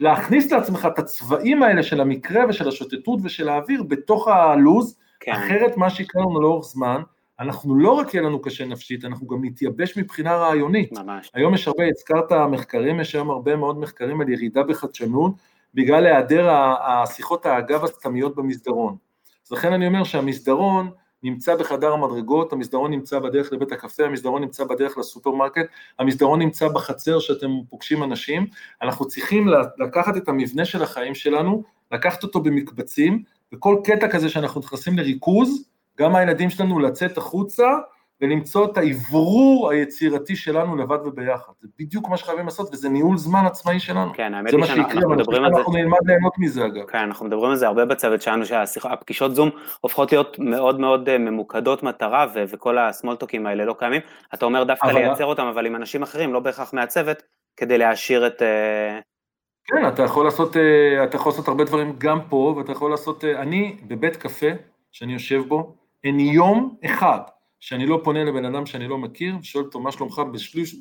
להכניס 0.00 0.52
לעצמך 0.52 0.88
את 0.92 0.98
הצבעים 0.98 1.62
האלה 1.62 1.82
של 1.82 2.00
המקרה 2.00 2.44
ושל 2.48 2.68
השוטטות 2.68 3.20
ושל 3.22 3.48
האוויר 3.48 3.82
בתוך 3.82 4.28
הלוז, 4.28 4.96
כן. 5.20 5.32
אחרת 5.32 5.76
מה 5.76 5.90
שיקרה 5.90 6.22
לנו 6.22 6.40
לאורך 6.40 6.66
זמן, 6.66 7.02
אנחנו 7.40 7.74
לא 7.74 7.92
רק 7.92 8.14
יהיה 8.14 8.24
לנו 8.24 8.42
קשה 8.42 8.64
נפשית, 8.64 9.04
אנחנו 9.04 9.26
גם 9.26 9.44
נתייבש 9.44 9.96
מבחינה 9.96 10.36
רעיונית. 10.36 10.92
ממש. 10.92 11.30
היום 11.34 11.54
יש 11.54 11.68
הרבה, 11.68 11.84
הזכרת 11.88 12.32
מחקרים, 12.32 13.00
יש 13.00 13.14
היום 13.14 13.30
הרבה 13.30 13.56
מאוד 13.56 13.78
מחקרים 13.78 14.20
על 14.20 14.28
ירידה 14.28 14.62
בחדשנות, 14.62 15.32
בגלל 15.74 16.06
היעדר 16.06 16.50
השיחות 16.80 17.46
האגב 17.46 17.84
הסתמיות 17.84 18.36
במסדרון. 18.36 18.96
אז 19.48 19.52
לכן 19.52 19.72
אני 19.72 19.86
אומר 19.86 20.04
שהמסדרון 20.04 20.90
נמצא 21.22 21.56
בחדר 21.56 21.92
המדרגות, 21.92 22.52
המסדרון 22.52 22.90
נמצא 22.90 23.18
בדרך 23.18 23.52
לבית 23.52 23.72
הקפה, 23.72 24.04
המסדרון 24.04 24.42
נמצא 24.42 24.64
בדרך 24.64 24.98
לסופרמרקט, 24.98 25.66
המסדרון 25.98 26.38
נמצא 26.38 26.68
בחצר 26.68 27.18
שאתם 27.18 27.50
פוגשים 27.68 28.02
אנשים, 28.02 28.46
אנחנו 28.82 29.06
צריכים 29.06 29.48
לקחת 29.78 30.16
את 30.16 30.28
המבנה 30.28 30.64
של 30.64 30.82
החיים 30.82 31.14
שלנו, 31.14 31.62
לקחת 31.92 32.22
אותו 32.22 32.40
במקבצים, 32.40 33.22
וכל 33.52 33.76
קטע 33.84 34.08
כזה 34.08 34.28
שאנחנו 34.28 34.60
נכנסים 34.60 34.98
לריכוז, 34.98 35.64
גם 35.98 36.16
הילדים 36.16 36.50
שלנו 36.50 36.78
לצאת 36.78 37.18
החוצה 37.18 37.68
ולמצוא 38.20 38.64
את 38.64 38.78
האוורור 38.78 39.70
היצירתי 39.70 40.36
שלנו 40.36 40.76
לבד 40.76 40.98
וביחד. 41.04 41.52
זה 41.60 41.68
בדיוק 41.78 42.08
מה 42.08 42.16
שחייבים 42.16 42.44
לעשות, 42.44 42.68
וזה 42.72 42.88
ניהול 42.88 43.16
זמן 43.16 43.46
עצמאי 43.46 43.80
שלנו. 43.80 44.12
כן, 44.14 44.34
האמת 44.34 44.52
היא 44.52 44.64
שאנחנו 44.64 45.10
מדברים 45.10 45.44
על 45.44 45.52
זה... 45.52 45.58
אנחנו 45.58 45.72
נלמד 45.72 45.98
ליהנות 46.06 46.32
מזה 46.38 46.66
אגב. 46.66 46.84
כן, 46.86 46.98
אנחנו 46.98 47.26
מדברים 47.26 47.50
על 47.50 47.56
זה 47.56 47.66
הרבה 47.66 47.84
בצוות 47.84 48.22
שלנו, 48.22 48.46
שהפגישות 48.46 49.34
זום 49.34 49.50
הופכות 49.80 50.12
להיות 50.12 50.38
מאוד 50.38 50.80
מאוד 50.80 51.08
אה, 51.08 51.18
ממוקדות 51.18 51.82
מטרה, 51.82 52.26
וכל 52.34 52.78
הסמולטוקים 52.78 53.46
האלה 53.46 53.64
לא 53.64 53.74
קיימים. 53.78 54.00
אתה 54.34 54.46
אומר 54.46 54.64
דווקא 54.64 54.86
אבל... 54.86 54.94
לייצר 54.94 55.24
אותם, 55.24 55.46
אבל 55.46 55.66
עם 55.66 55.76
אנשים 55.76 56.02
אחרים, 56.02 56.32
לא 56.32 56.40
בהכרח 56.40 56.74
מהצוות, 56.74 57.22
כדי 57.56 57.78
להעשיר 57.78 58.26
את... 58.26 58.42
אה, 58.42 59.00
כן, 59.64 59.88
אתה 59.88 60.02
יכול 60.02 60.24
לעשות, 60.24 60.56
אה, 60.56 61.04
אתה 61.04 61.16
יכול 61.16 61.32
לעשות 61.32 61.48
הרבה 61.48 61.64
דברים 61.64 61.94
גם 61.98 62.20
פה, 62.28 62.54
ואתה 62.56 62.72
יכול 62.72 62.90
לעשות... 62.90 63.24
אני 63.24 63.76
בבית 63.86 64.16
קפה, 64.16 64.46
שאני 64.92 65.12
יושב 65.12 65.42
בו, 65.48 65.74
אין 66.04 66.20
יום 66.20 66.76
אחד 66.84 67.20
שאני 67.60 67.86
לא 67.86 68.00
פונה 68.04 68.24
לבן 68.24 68.44
אדם 68.44 68.66
שאני 68.66 68.88
לא 68.88 68.98
מכיר, 68.98 69.36
ושואל 69.40 69.64
אותו 69.64 69.80
מה 69.80 69.92
שלומך 69.92 70.22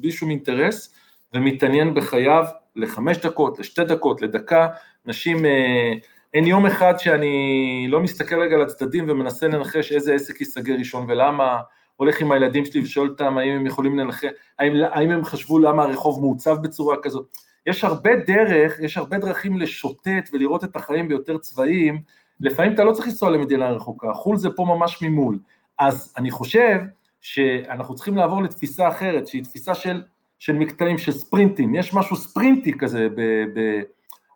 בלי 0.02 0.12
שום 0.12 0.30
אינטרס, 0.30 0.94
ומתעניין 1.34 1.94
בחייו 1.94 2.46
לחמש 2.76 3.18
דקות, 3.18 3.60
לשתי 3.60 3.84
דקות, 3.84 4.22
לדקה. 4.22 4.68
אנשים, 5.08 5.46
אה, 5.46 5.94
אין 6.34 6.48
יום 6.48 6.66
אחד 6.66 6.94
שאני 6.98 7.86
לא 7.90 8.00
מסתכל 8.00 8.40
רגע 8.40 8.56
על 8.56 8.62
הצדדים 8.62 9.06
ומנסה 9.10 9.48
לנחש 9.48 9.92
איזה 9.92 10.14
עסק 10.14 10.40
ייסגר 10.40 10.74
ראשון 10.74 11.06
ולמה, 11.10 11.58
הולך 11.96 12.22
עם 12.22 12.32
הילדים 12.32 12.66
שלי 12.66 12.82
ושואל 12.82 13.10
אותם 13.10 13.38
האם 13.38 13.52
הם 13.52 13.66
יכולים 13.66 14.00
לנחם, 14.00 14.28
האם, 14.60 14.74
האם 14.92 15.12
הם 15.12 15.26
חשבו 15.26 15.60
למה 15.60 15.84
הרחוב 15.84 16.20
מעוצב 16.20 16.58
בצורה 16.62 16.96
כזאת. 17.02 17.38
יש 17.66 17.84
הרבה 17.84 18.16
דרך, 18.16 18.80
יש 18.80 18.98
הרבה 18.98 19.18
דרכים 19.18 19.60
לשוטט 19.60 20.30
ולראות 20.34 20.64
את 20.64 20.76
החיים 20.76 21.08
ביותר 21.08 21.38
צבעים, 21.38 22.02
לפעמים 22.40 22.74
אתה 22.74 22.84
לא 22.84 22.92
צריך 22.92 23.08
לנסוע 23.08 23.30
למדינה 23.30 23.70
רחוקה, 23.70 24.14
חו"ל 24.14 24.38
זה 24.38 24.50
פה 24.50 24.66
ממש 24.66 25.02
ממול. 25.02 25.40
אז 25.80 26.14
אני 26.18 26.32
חושב 26.32 26.80
שאנחנו 27.22 27.96
צריכים 27.96 28.18
לעבור 28.18 28.44
לתפיסה 28.44 28.88
אחרת, 28.88 29.28
שהיא 29.28 29.44
תפיסה 29.44 29.76
של, 29.76 30.04
של 30.40 30.54
מקטעים, 30.54 30.98
של 30.98 31.12
ספרינטים, 31.12 31.76
יש 31.76 31.94
משהו 31.94 32.16
ספרינטי 32.16 32.74
כזה 32.74 33.08
ב, 33.16 33.22
ב, 33.56 33.82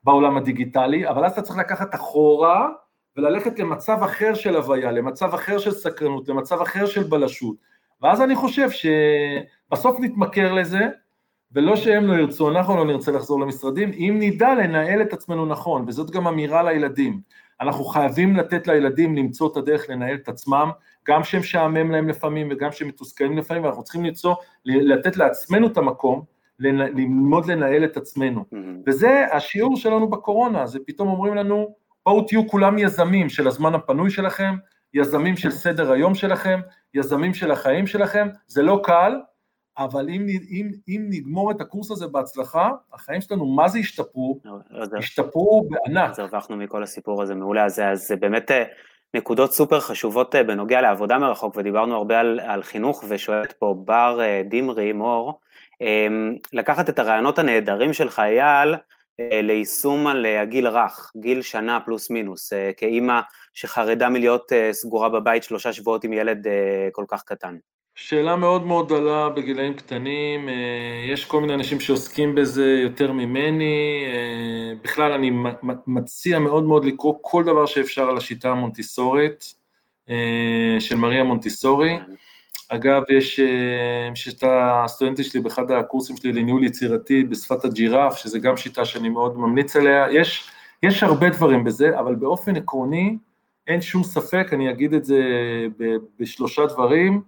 בעולם 0.03 0.37
הדיגיטלי, 0.37 1.09
אבל 1.09 1.25
אז 1.25 1.31
אתה 1.31 1.41
צריך 1.41 1.59
לקחת 1.59 1.95
אחורה 1.95 2.69
וללכת 3.17 3.59
למצב 3.59 4.03
אחר 4.03 4.33
של 4.33 4.55
הוויה, 4.55 4.91
למצב 4.91 5.33
אחר 5.33 5.57
של 5.57 5.71
סקרנות, 5.71 6.29
למצב 6.29 6.61
אחר 6.61 6.85
של 6.85 7.03
בלשות, 7.03 7.55
ואז 8.01 8.21
אני 8.21 8.35
חושב 8.35 8.69
שבסוף 8.71 9.99
נתמכר 9.99 10.53
לזה, 10.53 10.87
ולא 11.51 11.75
שהם 11.75 12.07
לא 12.07 12.13
ירצו, 12.13 12.49
אנחנו 12.49 12.77
לא 12.77 12.85
נרצה 12.85 13.11
לחזור 13.11 13.39
למשרדים, 13.39 13.91
אם 13.91 14.17
נדע 14.19 14.55
לנהל 14.55 15.01
את 15.01 15.13
עצמנו 15.13 15.45
נכון, 15.45 15.85
וזאת 15.87 16.11
גם 16.11 16.27
אמירה 16.27 16.63
לילדים. 16.63 17.21
אנחנו 17.61 17.83
חייבים 17.83 18.35
לתת 18.35 18.67
לילדים 18.67 19.15
למצוא 19.15 19.51
את 19.51 19.57
הדרך 19.57 19.89
לנהל 19.89 20.15
את 20.15 20.29
עצמם, 20.29 20.69
גם 21.07 21.23
שהם 21.23 21.41
משעמם 21.41 21.91
להם 21.91 22.09
לפעמים 22.09 22.47
וגם 22.51 22.71
שהם 22.71 22.87
מתוסכלים 22.87 23.37
לפעמים, 23.37 23.63
ואנחנו 23.63 23.83
צריכים 23.83 24.05
למצוא, 24.05 24.35
לתת 24.65 25.17
לעצמנו 25.17 25.67
את 25.67 25.77
המקום, 25.77 26.23
ללמוד 26.59 27.45
לנהל 27.45 27.83
את 27.83 27.97
עצמנו. 27.97 28.41
Mm-hmm. 28.41 28.57
וזה 28.87 29.25
השיעור 29.31 29.77
שלנו 29.77 30.09
בקורונה, 30.09 30.67
זה 30.67 30.79
פתאום 30.87 31.07
אומרים 31.07 31.35
לנו, 31.35 31.75
בואו 32.05 32.21
תהיו 32.21 32.47
כולם 32.47 32.77
יזמים 32.77 33.29
של 33.29 33.47
הזמן 33.47 33.75
הפנוי 33.75 34.09
שלכם, 34.09 34.55
יזמים 34.93 35.37
של 35.37 35.51
סדר 35.51 35.91
היום 35.91 36.15
שלכם, 36.15 36.59
יזמים 36.93 37.33
של 37.33 37.51
החיים 37.51 37.87
שלכם, 37.87 38.27
זה 38.47 38.61
לא 38.61 38.79
קל, 38.83 39.19
אבל 39.77 40.09
אם, 40.09 40.27
אם, 40.51 40.71
אם 40.87 41.05
נגמור 41.09 41.51
את 41.51 41.61
הקורס 41.61 41.91
הזה 41.91 42.07
בהצלחה, 42.07 42.69
החיים 42.93 43.21
שלנו 43.21 43.45
מה 43.45 43.67
זה 43.67 43.79
השתפרו? 43.79 44.39
השתפרו 44.97 45.69
בענק. 45.69 46.09
אז 46.09 46.19
הרווחנו 46.19 46.57
מכל 46.57 46.83
הסיפור 46.83 47.21
הזה, 47.21 47.35
מעולה. 47.35 47.65
אז 47.65 47.81
זה 47.93 48.15
באמת 48.15 48.51
אה, 48.51 48.63
נקודות 49.13 49.53
סופר 49.53 49.79
חשובות 49.79 50.35
אה, 50.35 50.43
בנוגע 50.43 50.81
לעבודה 50.81 51.17
מרחוק, 51.17 51.55
ודיברנו 51.57 51.95
הרבה 51.95 52.19
על, 52.19 52.39
על 52.39 52.63
חינוך, 52.63 53.03
ושואלת 53.07 53.51
פה 53.51 53.75
בר 53.85 54.19
אה, 54.21 54.41
דמרי, 54.49 54.93
מור, 54.93 55.39
אמ, 55.81 56.35
לקחת 56.53 56.89
את 56.89 56.99
הרעיונות 56.99 57.39
הנהדרים 57.39 57.93
שלך, 57.93 58.19
אייל, 58.19 58.75
ליישום 59.19 60.07
על 60.07 60.25
הגיל 60.25 60.67
רך, 60.67 61.11
גיל 61.17 61.41
שנה 61.41 61.79
פלוס 61.85 62.09
מינוס, 62.09 62.53
כאימא 62.77 63.19
שחרדה 63.53 64.09
מלהיות 64.09 64.51
סגורה 64.71 65.09
בבית 65.09 65.43
שלושה 65.43 65.73
שבועות 65.73 66.03
עם 66.03 66.13
ילד 66.13 66.47
כל 66.91 67.05
כך 67.07 67.23
קטן. 67.23 67.57
שאלה 67.95 68.35
מאוד 68.35 68.65
מאוד 68.65 68.93
דלה 68.93 69.29
בגילאים 69.29 69.73
קטנים, 69.73 70.49
אה, 70.49 71.05
יש 71.07 71.25
כל 71.25 71.41
מיני 71.41 71.53
אנשים 71.53 71.79
שעוסקים 71.79 72.35
בזה 72.35 72.79
יותר 72.83 73.11
ממני, 73.11 74.05
אה, 74.07 74.73
בכלל 74.83 75.11
אני 75.11 75.31
מציע 75.87 76.39
מאוד 76.39 76.63
מאוד 76.63 76.85
לקרוא 76.85 77.13
כל 77.21 77.43
דבר 77.43 77.65
שאפשר 77.65 78.09
על 78.09 78.17
השיטה 78.17 78.49
המונטיסורית 78.49 79.55
אה, 80.09 80.75
של 80.79 80.95
מריה 80.95 81.23
מונטיסורי. 81.23 81.97
אגב, 82.69 83.01
יש, 83.09 83.39
את 84.29 84.43
הסטודנטית 84.47 85.25
שלי 85.25 85.39
באחד 85.39 85.71
הקורסים 85.71 86.17
שלי 86.17 86.31
לניהול 86.33 86.63
יצירתי 86.63 87.23
בשפת 87.23 87.65
הג'ירף, 87.65 88.17
שזה 88.17 88.39
גם 88.39 88.57
שיטה 88.57 88.85
שאני 88.85 89.09
מאוד 89.09 89.37
ממליץ 89.37 89.75
עליה, 89.75 90.05
יש, 90.11 90.49
יש 90.83 91.03
הרבה 91.03 91.29
דברים 91.29 91.63
בזה, 91.63 91.99
אבל 91.99 92.15
באופן 92.15 92.55
עקרוני 92.55 93.17
אין 93.67 93.81
שום 93.81 94.03
ספק, 94.03 94.47
אני 94.53 94.71
אגיד 94.71 94.93
את 94.93 95.05
זה 95.05 95.21
בשלושה 96.19 96.65
דברים, 96.65 97.21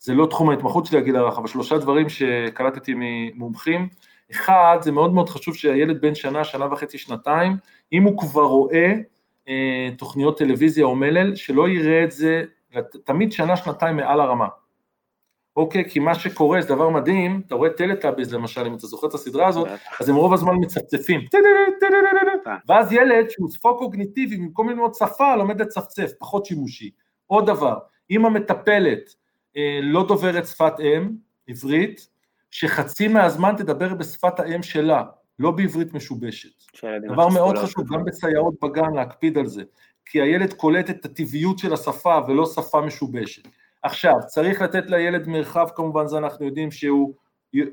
זה 0.00 0.14
לא 0.14 0.26
תחום 0.26 0.50
ההתמחות 0.50 0.86
שלי 0.86 0.98
הגיל 0.98 1.16
הרך, 1.16 1.38
אבל 1.38 1.46
שלושה 1.46 1.78
דברים 1.78 2.08
שקלטתי 2.08 2.92
ממומחים. 2.96 3.88
אחד, 4.30 4.78
זה 4.80 4.92
מאוד 4.92 5.12
מאוד 5.12 5.28
חשוב 5.28 5.54
שהילד 5.54 6.00
בן 6.00 6.14
שנה, 6.14 6.44
שנה 6.44 6.72
וחצי, 6.72 6.98
שנתיים, 6.98 7.56
אם 7.92 8.02
הוא 8.02 8.18
כבר 8.18 8.42
רואה 8.42 8.92
אה, 9.48 9.88
תוכניות 9.98 10.38
טלוויזיה 10.38 10.84
או 10.84 10.96
מלל, 10.96 11.34
שלא 11.34 11.68
יראה 11.68 12.04
את 12.04 12.12
זה 12.12 12.42
תמיד 13.04 13.32
שנה, 13.32 13.56
שנתיים 13.56 13.96
מעל 13.96 14.20
הרמה. 14.20 14.48
אוקיי, 15.56 15.90
כי 15.90 15.98
מה 15.98 16.14
שקורה 16.14 16.62
זה 16.62 16.68
דבר 16.68 16.88
מדהים, 16.88 17.42
אתה 17.46 17.54
רואה 17.54 17.70
טלטאביז 17.70 18.34
למשל, 18.34 18.66
אם 18.66 18.74
אתה 18.74 18.86
זוכר 18.86 19.06
את 19.06 19.14
הסדרה 19.14 19.48
הזאת, 19.48 19.68
אז 20.00 20.08
הם 20.08 20.16
רוב 20.16 20.32
הזמן 20.32 20.52
מצפצפים. 20.60 21.20
ואז 22.68 22.92
ילד 22.92 23.30
שהוא 23.30 23.50
ספוק 23.50 23.78
קוגניטיבי, 23.78 24.36
במקום 24.36 24.68
ללמוד 24.68 24.94
שפה, 24.94 25.36
לומד 25.36 25.60
לצפצף, 25.60 26.10
פחות 26.18 26.46
שימושי. 26.46 26.90
עוד 27.26 27.46
דבר, 27.46 27.78
אם 28.10 28.26
המטפלת 28.26 29.14
לא 29.82 30.06
דוברת 30.08 30.46
שפת 30.46 30.72
אם, 30.80 31.10
עברית, 31.48 32.08
שחצי 32.50 33.08
מהזמן 33.08 33.54
תדבר 33.58 33.94
בשפת 33.94 34.40
האם 34.40 34.62
שלה, 34.62 35.02
לא 35.38 35.50
בעברית 35.50 35.94
משובשת. 35.94 36.48
דבר 37.12 37.28
מאוד 37.28 37.58
חשוב, 37.58 37.94
גם 37.94 38.04
בסייעות 38.04 38.54
בגן 38.62 38.94
להקפיד 38.94 39.38
על 39.38 39.46
זה, 39.46 39.62
כי 40.06 40.20
הילד 40.20 40.52
קולט 40.52 40.90
את 40.90 41.04
הטבעיות 41.04 41.58
של 41.58 41.72
השפה 41.72 42.18
ולא 42.28 42.46
שפה 42.46 42.80
משובשת. 42.80 43.42
עכשיו, 43.82 44.14
צריך 44.26 44.62
לתת 44.62 44.84
לילד 44.90 45.28
מרחב, 45.28 45.68
כמובן 45.74 46.06
זה 46.06 46.18
אנחנו 46.18 46.46
יודעים 46.46 46.70
שהוא 46.70 47.14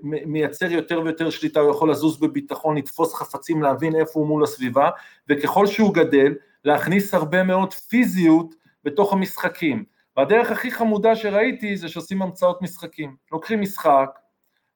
מייצר 0.02 0.72
יותר 0.72 1.02
ויותר 1.02 1.30
שליטה, 1.30 1.60
הוא 1.60 1.72
יכול 1.72 1.92
לזוז 1.92 2.20
בביטחון, 2.20 2.78
לתפוס 2.78 3.14
חפצים, 3.14 3.62
להבין 3.62 3.96
איפה 3.96 4.20
הוא 4.20 4.28
מול 4.28 4.44
הסביבה, 4.44 4.90
וככל 5.30 5.68
שהוא 5.68 5.94
גדל, 5.94 6.34
להכניס 6.66 7.14
הרבה 7.14 7.44
מאוד 7.44 7.74
פיזיות 7.74 8.56
בתוך 8.84 9.14
המשחקים. 9.14 9.84
והדרך 10.18 10.52
הכי 10.52 10.72
חמודה 10.72 11.16
שראיתי 11.16 11.78
זה 11.78 11.88
שעושים 11.88 12.22
המצאות 12.22 12.62
משחקים. 12.62 13.16
לוקחים 13.32 13.62
משחק, 13.62 14.20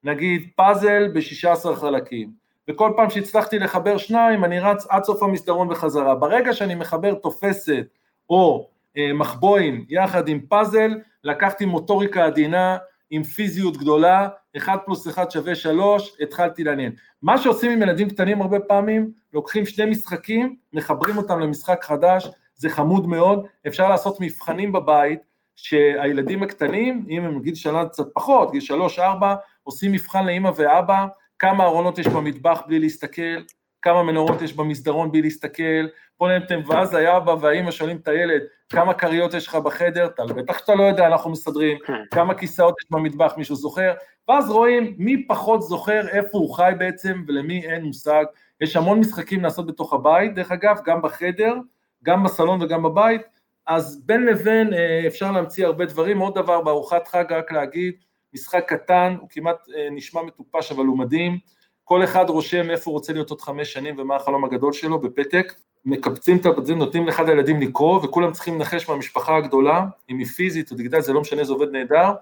נגיד 0.03 0.49
פאזל 0.55 1.07
ב-16 1.13 1.75
חלקים, 1.75 2.31
וכל 2.69 2.93
פעם 2.95 3.09
שהצלחתי 3.09 3.59
לחבר 3.59 3.97
שניים 3.97 4.43
אני 4.45 4.59
רץ 4.59 4.85
עד 4.89 5.03
סוף 5.03 5.23
המסדרון 5.23 5.71
וחזרה. 5.71 6.15
ברגע 6.15 6.53
שאני 6.53 6.75
מחבר 6.75 7.13
תופסת 7.13 7.87
או 8.29 8.69
אה, 8.97 9.13
מחבואים 9.13 9.85
יחד 9.89 10.27
עם 10.27 10.39
פאזל, 10.39 10.91
לקחתי 11.23 11.65
מוטוריקה 11.65 12.25
עדינה 12.25 12.77
עם 13.09 13.23
פיזיות 13.23 13.77
גדולה, 13.77 14.27
1 14.57 14.79
פלוס 14.85 15.07
1 15.07 15.31
שווה 15.31 15.55
3, 15.55 16.15
התחלתי 16.21 16.63
לעניין. 16.63 16.91
מה 17.21 17.37
שעושים 17.37 17.71
עם 17.71 17.81
ילדים 17.81 18.09
קטנים 18.09 18.41
הרבה 18.41 18.59
פעמים, 18.59 19.11
לוקחים 19.33 19.65
שני 19.65 19.85
משחקים, 19.85 20.55
מחברים 20.73 21.17
אותם 21.17 21.39
למשחק 21.39 21.83
חדש, 21.83 22.27
זה 22.55 22.69
חמוד 22.69 23.07
מאוד, 23.07 23.45
אפשר 23.67 23.89
לעשות 23.89 24.17
מבחנים 24.19 24.71
בבית, 24.71 25.30
שהילדים 25.63 26.43
הקטנים, 26.43 27.05
אם 27.09 27.25
הם 27.25 27.41
גיל 27.41 27.55
שנה 27.55 27.85
קצת 27.85 28.03
פחות, 28.13 28.51
גיל 28.51 28.61
שלוש-ארבע, 28.61 29.35
עושים 29.63 29.91
מבחן 29.91 30.25
לאימא 30.25 30.51
ואבא, 30.55 31.05
כמה 31.39 31.63
ארונות 31.63 31.99
יש 31.99 32.07
במטבח 32.07 32.61
בלי 32.67 32.79
להסתכל, 32.79 33.41
כמה 33.81 34.03
מנורות 34.03 34.41
יש 34.41 34.53
במסדרון 34.53 35.11
בלי 35.11 35.21
להסתכל, 35.21 35.87
בוא 36.19 36.31
נתן, 36.31 36.61
ואז 36.67 36.93
האבא 36.93 37.35
והאימא 37.41 37.71
שואלים 37.71 37.97
את 37.97 38.07
הילד, 38.07 38.41
כמה 38.69 38.93
כריות 38.93 39.33
יש 39.33 39.47
לך 39.47 39.55
בחדר, 39.55 40.05
אתה 40.05 40.25
בטח 40.25 40.59
שאתה 40.59 40.75
לא 40.75 40.83
יודע, 40.83 41.07
אנחנו 41.07 41.31
מסתדרים, 41.31 41.77
כמה 42.11 42.33
כיסאות 42.33 42.75
יש 42.83 42.91
במטבח, 42.91 43.33
מישהו 43.37 43.55
זוכר, 43.55 43.93
ואז 44.29 44.49
רואים 44.49 44.95
מי 44.97 45.27
פחות 45.27 45.61
זוכר 45.61 46.07
איפה 46.07 46.37
הוא 46.37 46.55
חי 46.55 46.71
בעצם 46.77 47.23
ולמי 47.27 47.65
אין 47.65 47.83
מושג, 47.83 48.23
יש 48.61 48.75
המון 48.75 48.99
משחקים 48.99 49.43
לעשות 49.43 49.67
בתוך 49.67 49.93
הבית, 49.93 50.35
דרך 50.35 50.51
אגב, 50.51 50.77
גם 50.85 51.01
בחדר, 51.01 51.55
גם 52.03 52.23
בסלון 52.23 52.61
וגם 52.61 52.83
בבית, 52.83 53.21
אז 53.67 54.01
בין 54.05 54.25
לבין 54.25 54.73
אה, 54.73 55.03
אפשר 55.07 55.31
להמציא 55.31 55.65
הרבה 55.65 55.85
דברים, 55.85 56.19
עוד 56.19 56.35
דבר 56.35 56.61
בארוחת 56.61 57.07
חג 57.07 57.25
רק 57.29 57.51
להגיד, 57.51 57.93
משחק 58.33 58.63
קטן, 58.67 59.15
הוא 59.19 59.29
כמעט 59.29 59.57
אה, 59.75 59.87
נשמע 59.91 60.21
מטופש 60.21 60.71
אבל 60.71 60.85
הוא 60.85 60.97
מדהים, 60.97 61.37
כל 61.83 62.03
אחד 62.03 62.29
רושם 62.29 62.69
איפה 62.69 62.91
הוא 62.91 62.93
רוצה 62.93 63.13
להיות 63.13 63.29
עוד 63.29 63.41
חמש 63.41 63.73
שנים 63.73 63.99
ומה 63.99 64.15
החלום 64.15 64.45
הגדול 64.45 64.73
שלו 64.73 64.99
בפתק, 64.99 65.53
מקבצים 65.85 66.37
את 66.37 66.45
הפתקים, 66.45 66.77
נותנים 66.77 67.07
לאחד 67.07 67.29
הילדים 67.29 67.61
לקרוא 67.61 67.99
וכולם 68.03 68.31
צריכים 68.31 68.55
לנחש 68.55 68.89
מהמשפחה 68.89 69.37
הגדולה, 69.37 69.85
אם 70.09 70.17
היא 70.17 70.27
פיזית 70.27 70.71
או 70.71 70.75
דיגיטלית, 70.75 71.03
זה 71.03 71.13
לא 71.13 71.21
משנה, 71.21 71.43
זה 71.43 71.53
עובד 71.53 71.71
נהדר, 71.71 72.13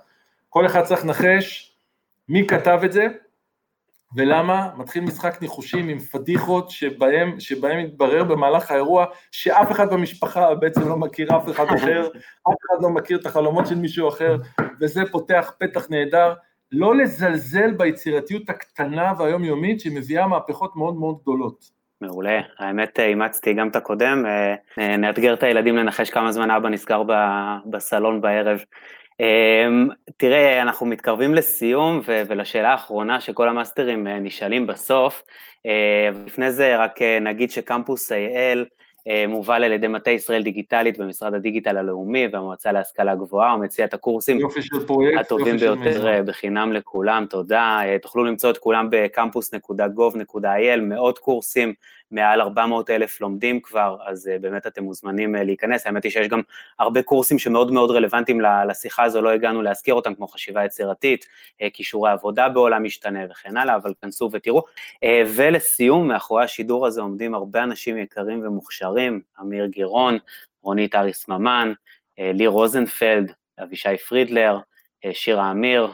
כל 0.49 0.65
אחד 0.65 0.83
צריך 0.83 1.05
לנחש 1.05 1.75
מי 2.29 2.47
כתב 2.47 2.79
את 2.85 2.91
זה, 2.91 3.07
ולמה? 4.15 4.69
מתחיל 4.77 5.03
משחק 5.03 5.41
ניחושים 5.41 5.89
עם 5.89 5.99
פדיחות 5.99 6.69
שבהם, 6.69 7.39
שבהם 7.39 7.83
מתברר 7.83 8.23
במהלך 8.23 8.71
האירוע 8.71 9.05
שאף 9.31 9.71
אחד 9.71 9.93
במשפחה 9.93 10.55
בעצם 10.55 10.89
לא 10.89 10.97
מכיר 10.97 11.37
אף 11.37 11.49
אחד 11.49 11.65
אחר, 11.75 12.07
אף 12.49 12.53
אחד 12.67 12.81
לא 12.81 12.89
מכיר 12.89 13.19
את 13.19 13.25
החלומות 13.25 13.67
של 13.67 13.75
מישהו 13.75 14.09
אחר, 14.09 14.37
וזה 14.81 15.01
פותח 15.11 15.51
פתח 15.59 15.87
נהדר. 15.89 16.33
לא 16.71 16.95
לזלזל 16.95 17.71
ביצירתיות 17.71 18.49
הקטנה 18.49 19.13
והיומיומית 19.17 19.79
שמביאה 19.79 20.27
מהפכות 20.27 20.75
מאוד 20.75 20.95
מאוד 20.95 21.17
גדולות. 21.21 21.79
מעולה, 22.01 22.41
האמת 22.59 22.99
אימצתי 22.99 23.53
גם 23.53 23.67
את 23.67 23.75
הקודם, 23.75 24.23
אה, 24.77 24.97
נאתגר 24.97 25.33
את 25.33 25.43
הילדים 25.43 25.75
לנחש 25.75 26.09
כמה 26.09 26.31
זמן 26.31 26.51
אבא 26.51 26.69
נסגר 26.69 27.01
בסלון 27.65 28.21
בערב. 28.21 28.59
אמ, 29.19 29.87
תראה, 30.17 30.61
אנחנו 30.61 30.85
מתקרבים 30.85 31.35
לסיום 31.35 32.01
ולשאלה 32.05 32.71
האחרונה 32.71 33.21
שכל 33.21 33.49
המאסטרים 33.49 34.07
אה, 34.07 34.19
נשאלים 34.19 34.67
בסוף. 34.67 35.23
אה, 35.65 36.09
לפני 36.25 36.51
זה 36.51 36.77
רק 36.77 37.01
אה, 37.01 37.19
נגיד 37.19 37.51
שקמפוס 37.51 38.11
AL 38.11 38.59
מובל 39.27 39.63
על 39.63 39.71
ידי 39.71 39.87
מטה 39.87 40.11
ישראל 40.11 40.43
דיגיטלית 40.43 40.97
במשרד 40.97 41.33
הדיגיטל 41.33 41.77
הלאומי 41.77 42.27
והמועצה 42.31 42.71
להשכלה 42.71 43.15
גבוהה, 43.15 43.51
הוא 43.51 43.63
מציע 43.63 43.85
את 43.85 43.93
הקורסים 43.93 44.39
פרויקט, 44.87 45.19
הטובים 45.19 45.57
ביותר 45.57 46.21
בחינם 46.25 46.73
לכולם, 46.73 47.25
תודה. 47.29 47.81
תוכלו 48.01 48.23
למצוא 48.23 48.49
את 48.49 48.57
כולם 48.57 48.87
בקמפוס.gov.il, 48.91 50.79
מאות 50.81 51.19
קורסים, 51.19 51.73
מעל 52.11 52.41
400 52.41 52.89
אלף 52.89 53.21
לומדים 53.21 53.61
כבר, 53.61 53.97
אז 54.05 54.29
באמת 54.41 54.67
אתם 54.67 54.83
מוזמנים 54.83 55.35
להיכנס, 55.35 55.85
האמת 55.85 56.03
היא 56.03 56.11
שיש 56.11 56.27
גם 56.27 56.41
הרבה 56.79 57.01
קורסים 57.01 57.39
שמאוד 57.39 57.71
מאוד 57.71 57.91
רלוונטיים 57.91 58.41
לשיחה 58.67 59.03
הזו, 59.03 59.21
לא 59.21 59.29
הגענו 59.29 59.61
להזכיר 59.61 59.93
אותם, 59.93 60.15
כמו 60.15 60.27
חשיבה 60.27 60.65
יצירתית, 60.65 61.25
כישורי 61.73 62.11
עבודה 62.11 62.49
בעולם 62.49 62.83
משתנה 62.83 63.19
וכן 63.29 63.57
הלאה, 63.57 63.75
אבל 63.75 63.93
כנסו 64.01 64.29
ותראו. 64.33 64.63
ולסיום, 65.35 66.07
מאחורי 66.07 66.43
השידור 66.43 66.87
הזה 66.87 67.01
עומדים 67.01 67.35
הרבה 67.35 67.63
אנשים 67.63 67.97
יקרים 67.97 68.47
ומוכשרים, 68.47 69.21
אמיר 69.41 69.65
גירון, 69.65 70.17
רונית 70.61 70.95
אריס 70.95 71.27
ממן, 71.27 71.73
לי 72.17 72.47
רוזנפלד, 72.47 73.33
אבישי 73.63 73.97
פרידלר, 73.97 74.57
שירה 75.11 75.51
אמיר, 75.51 75.93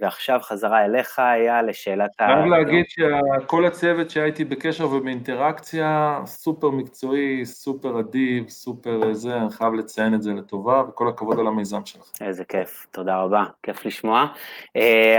ועכשיו 0.00 0.38
חזרה 0.42 0.84
אליך, 0.84 1.18
אייל, 1.18 1.66
לשאלת 1.66 2.10
ה... 2.20 2.26
חייב 2.26 2.46
להגיד 2.46 2.84
שכל 2.88 3.66
הצוות 3.66 4.10
שהייתי 4.10 4.44
בקשר 4.44 4.86
ובאינטראקציה, 4.86 6.20
סופר 6.26 6.70
מקצועי, 6.70 7.46
סופר 7.46 8.00
אדיב, 8.00 8.48
סופר 8.48 9.12
זה, 9.12 9.36
אני 9.36 9.50
חייב 9.50 9.74
לציין 9.74 10.14
את 10.14 10.22
זה 10.22 10.32
לטובה, 10.32 10.82
וכל 10.88 11.08
הכבוד 11.08 11.38
על 11.38 11.46
המיזם 11.46 11.84
שלך. 11.84 12.10
איזה 12.20 12.44
כיף, 12.44 12.86
תודה 12.90 13.16
רבה, 13.16 13.44
כיף 13.62 13.86
לשמוע. 13.86 14.26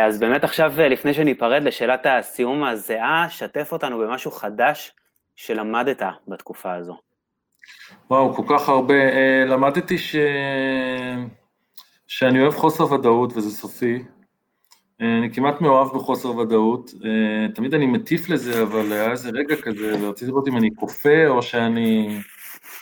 אז 0.02 0.20
באמת 0.20 0.44
עכשיו, 0.44 0.74
לפני 0.78 1.14
שניפרד 1.14 1.64
לשאלת 1.64 2.06
הסיום 2.06 2.64
הזהה, 2.64 3.26
שתף 3.30 3.70
אותנו 3.72 4.00
במשהו 4.00 4.32
חדש 4.32 4.94
שלמדת 5.36 6.02
בתקופה 6.28 6.74
הזו. 6.74 6.98
וואו, 8.10 8.34
כל 8.34 8.44
כך 8.50 8.70
הרבה. 8.70 8.94
למדתי 9.46 9.98
ש... 9.98 10.16
שאני 12.08 12.42
אוהב 12.42 12.54
חוסר 12.54 12.94
ודאות 12.94 13.34
וזה 13.38 13.52
סופי. 13.52 14.04
אני 15.00 15.34
כמעט 15.34 15.62
מאוהב 15.62 15.88
בחוסר 15.88 16.38
ודאות, 16.38 16.92
תמיד 17.56 17.74
אני 17.74 17.86
מטיף 17.86 18.30
לזה, 18.30 18.64
אבל 18.64 18.92
היה 18.92 19.12
איזה 19.12 19.30
רגע 19.30 19.56
כזה, 19.56 19.96
ורציתי 20.02 20.32
לראות 20.32 20.48
אם 20.48 20.58
אני 20.58 20.70
כופה 20.76 21.28
או 21.28 21.42
שאני... 21.42 22.20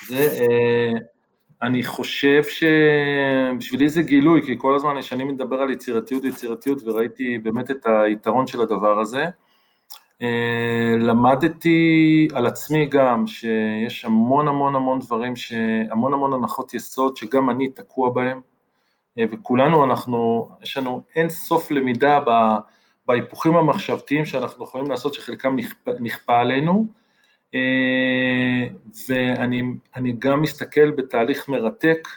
זה, 0.08 0.46
אני 1.62 1.84
חושב 1.84 2.42
שבשבילי 2.44 3.90
זה 3.90 4.02
גילוי, 4.02 4.42
כי 4.46 4.56
כל 4.58 4.76
הזמן 4.76 5.02
כשאני 5.02 5.24
מדבר 5.24 5.56
על 5.56 5.70
יצירתיות 5.70 6.24
ויצירתיות, 6.24 6.84
וראיתי 6.86 7.38
באמת 7.38 7.72
את 7.72 7.86
היתרון 7.86 8.48
של 8.48 8.62
הדבר 8.62 9.00
הזה. 9.00 9.26
למדתי 11.00 12.28
על 12.34 12.46
עצמי 12.46 12.86
גם 12.86 13.28
שיש 13.28 14.06
המון 14.06 14.48
המון 14.48 14.76
המון 14.76 15.00
דברים, 15.00 15.34
המון 15.92 16.14
המון 16.14 16.34
הנחות 16.34 16.74
יסוד 16.74 17.18
שגם 17.18 17.50
אני 17.50 17.70
תקוע 17.70 18.10
בהם. 18.10 18.53
וכולנו 19.20 19.86
אנחנו, 19.86 20.50
יש 20.64 20.78
לנו 20.78 21.04
אין 21.16 21.30
סוף 21.30 21.72
למידה 21.72 22.20
בהיפוכים 23.08 23.56
המחשבתיים 23.56 24.26
שאנחנו 24.26 24.64
יכולים 24.66 24.92
לעשות, 24.92 25.14
שחלקם 25.14 25.56
נכפה 26.00 26.40
עלינו, 26.40 26.88
ואני 29.10 30.14
גם 30.20 30.42
מסתכל 30.42 30.92
בתהליך 30.92 31.50
מרתק 31.50 32.08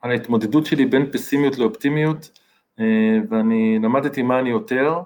על 0.00 0.10
ההתמודדות 0.10 0.66
שלי 0.66 0.86
בין 0.86 1.10
פסימיות 1.12 1.58
לאופטימיות, 1.58 2.38
ואני 3.28 3.78
למדתי 3.82 4.22
מה 4.22 4.38
אני 4.38 4.50
יותר, 4.50 5.00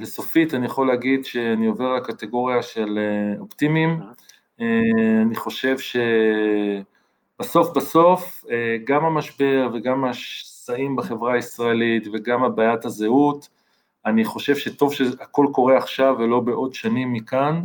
וסופית 0.00 0.54
אני 0.54 0.66
יכול 0.66 0.86
להגיד 0.86 1.24
שאני 1.24 1.66
עובר 1.66 1.94
לקטגוריה 1.94 2.62
של 2.62 2.98
אופטימיים, 3.40 4.00
אני 4.60 5.34
חושב 5.34 5.78
ש... 5.78 5.96
בסוף 7.40 7.76
בסוף, 7.76 8.44
גם 8.84 9.04
המשבר 9.04 9.70
וגם 9.74 10.04
השסעים 10.04 10.96
בחברה 10.96 11.34
הישראלית 11.34 12.06
וגם 12.12 12.44
הבעיית 12.44 12.84
הזהות, 12.84 13.48
אני 14.06 14.24
חושב 14.24 14.56
שטוב 14.56 14.92
שהכל 14.92 15.46
קורה 15.52 15.76
עכשיו 15.76 16.16
ולא 16.18 16.40
בעוד 16.40 16.74
שנים 16.74 17.12
מכאן, 17.12 17.62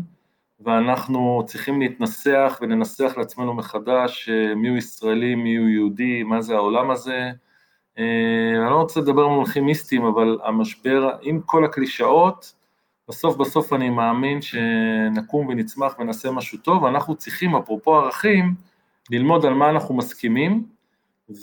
ואנחנו 0.60 1.44
צריכים 1.46 1.80
להתנסח 1.80 2.60
ולנסח 2.62 3.14
לעצמנו 3.18 3.54
מחדש 3.54 4.30
מי 4.56 4.70
הוא 4.70 4.78
ישראלי, 4.78 5.36
מי 5.36 5.56
הוא 5.56 5.68
יהודי, 5.68 6.24
מה 6.24 6.42
זה 6.42 6.56
העולם 6.56 6.92
הזה. 6.92 7.30
אני 7.98 8.70
לא 8.70 8.76
רוצה 8.76 9.00
לדבר 9.00 9.28
במונחים 9.28 9.66
מיסטיים, 9.66 10.06
אבל 10.06 10.38
המשבר, 10.44 11.10
עם 11.22 11.42
כל 11.46 11.66
הקלישאות, 11.66 12.54
בסוף 13.10 13.38
בסוף 13.38 13.74
אני 13.74 13.90
מאמין 13.90 14.42
שנקום 14.42 15.48
ונצמח 15.48 15.96
ונעשה 16.00 16.32
משהו 16.32 16.58
טוב, 16.58 16.84
ואנחנו 16.84 17.16
צריכים, 17.16 17.56
אפרופו 17.56 17.96
ערכים, 17.96 18.54
ללמוד 19.12 19.46
על 19.46 19.54
מה 19.54 19.70
אנחנו 19.70 19.96
מסכימים, 19.96 20.64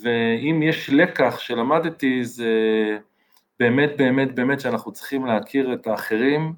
ואם 0.03 0.61
יש 0.63 0.91
לקח 0.91 1.39
שלמדתי 1.39 2.25
זה 2.25 2.51
באמת 3.61 3.91
באמת 3.99 4.35
באמת 4.35 4.61
שאנחנו 4.61 4.93
צריכים 4.93 5.27
להכיר 5.27 5.73
את 5.73 5.87
האחרים, 5.87 6.53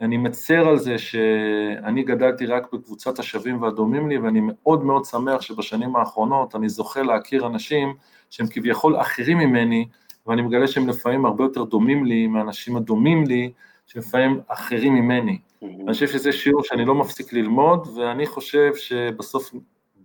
אני 0.00 0.16
מצר 0.16 0.68
על 0.68 0.78
זה 0.78 0.98
שאני 0.98 2.02
גדלתי 2.02 2.46
רק 2.46 2.72
בקבוצת 2.72 3.18
השווים 3.18 3.62
והדומים 3.62 4.08
לי, 4.08 4.18
ואני 4.18 4.40
מאוד 4.42 4.84
מאוד 4.84 5.04
שמח 5.04 5.40
שבשנים 5.40 5.96
האחרונות 5.96 6.54
אני 6.54 6.68
זוכה 6.68 7.02
להכיר 7.02 7.46
אנשים 7.46 7.94
שהם 8.30 8.46
כביכול 8.50 9.00
אחרים 9.00 9.38
ממני, 9.38 9.88
ואני 10.26 10.42
מגלה 10.42 10.68
שהם 10.68 10.88
לפעמים 10.88 11.26
הרבה 11.26 11.44
יותר 11.44 11.64
דומים 11.64 12.04
לי 12.04 12.26
מהאנשים 12.26 12.76
הדומים 12.76 13.24
לי, 13.24 13.52
שלפעמים 13.86 14.40
אחרים 14.48 14.94
ממני. 14.94 15.38
אני 15.62 15.92
חושב 15.92 16.06
שזה 16.06 16.32
שיעור 16.32 16.64
שאני 16.64 16.84
לא 16.84 16.94
מפסיק 16.94 17.32
ללמוד, 17.32 17.88
ואני 17.96 18.26
חושב 18.26 18.74
שבסוף 18.76 19.52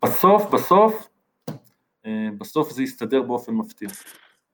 בסוף, 0.04 0.46
בסוף, 0.50 1.08
בסוף 2.38 2.72
זה 2.72 2.84
יסתדר 2.84 3.22
באופן 3.22 3.54
מפתיע. 3.54 3.90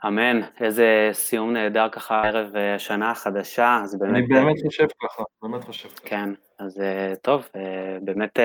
אמן, 0.07 0.41
איזה 0.61 1.09
סיום 1.13 1.53
נהדר 1.53 1.87
ככה 1.91 2.21
ערב 2.21 2.55
השנה 2.75 3.11
החדשה, 3.11 3.79
אז 3.83 3.99
באמת... 3.99 4.15
אני 4.15 4.27
באמת 4.27 4.55
חושב 4.65 4.85
ככה, 5.03 5.23
באמת 5.41 5.63
חושב 5.63 5.89
ככה. 5.89 6.01
כן, 6.05 6.29
אז 6.59 6.81
טוב, 7.21 7.47
באמת 8.01 8.39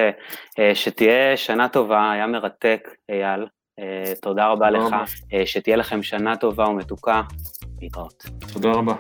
שתהיה 0.75 1.37
שנה 1.37 1.69
טובה, 1.69 2.11
היה 2.13 2.27
מרתק, 2.27 2.89
אייל, 3.09 3.47
תודה 4.23 4.47
רבה 4.47 4.71
לך, 4.71 4.95
שתהיה 5.45 5.77
לכם 5.77 6.03
שנה 6.03 6.37
טובה 6.37 6.69
ומתוקה, 6.69 7.23
להתראות. 7.81 8.25
תודה 8.53 8.73
רבה. 8.73 8.95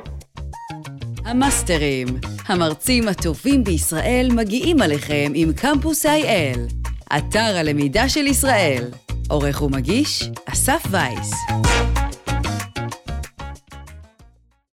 המאסטרים, 1.25 2.07
המרצים 2.47 3.09
הטובים 3.09 3.65
בישראל 3.65 4.29
מגיעים 4.37 4.83
עליכם 4.83 5.33
עם 5.35 5.49
קמפוס 5.53 6.07
IL. 6.07 6.84
אתר 7.17 7.57
הלמידה 7.57 8.09
של 8.09 8.27
ישראל. 8.27 8.85
עורך 9.29 9.63
ומגיש, 9.63 10.31
אסף 10.47 10.87
וייס. 10.91 11.33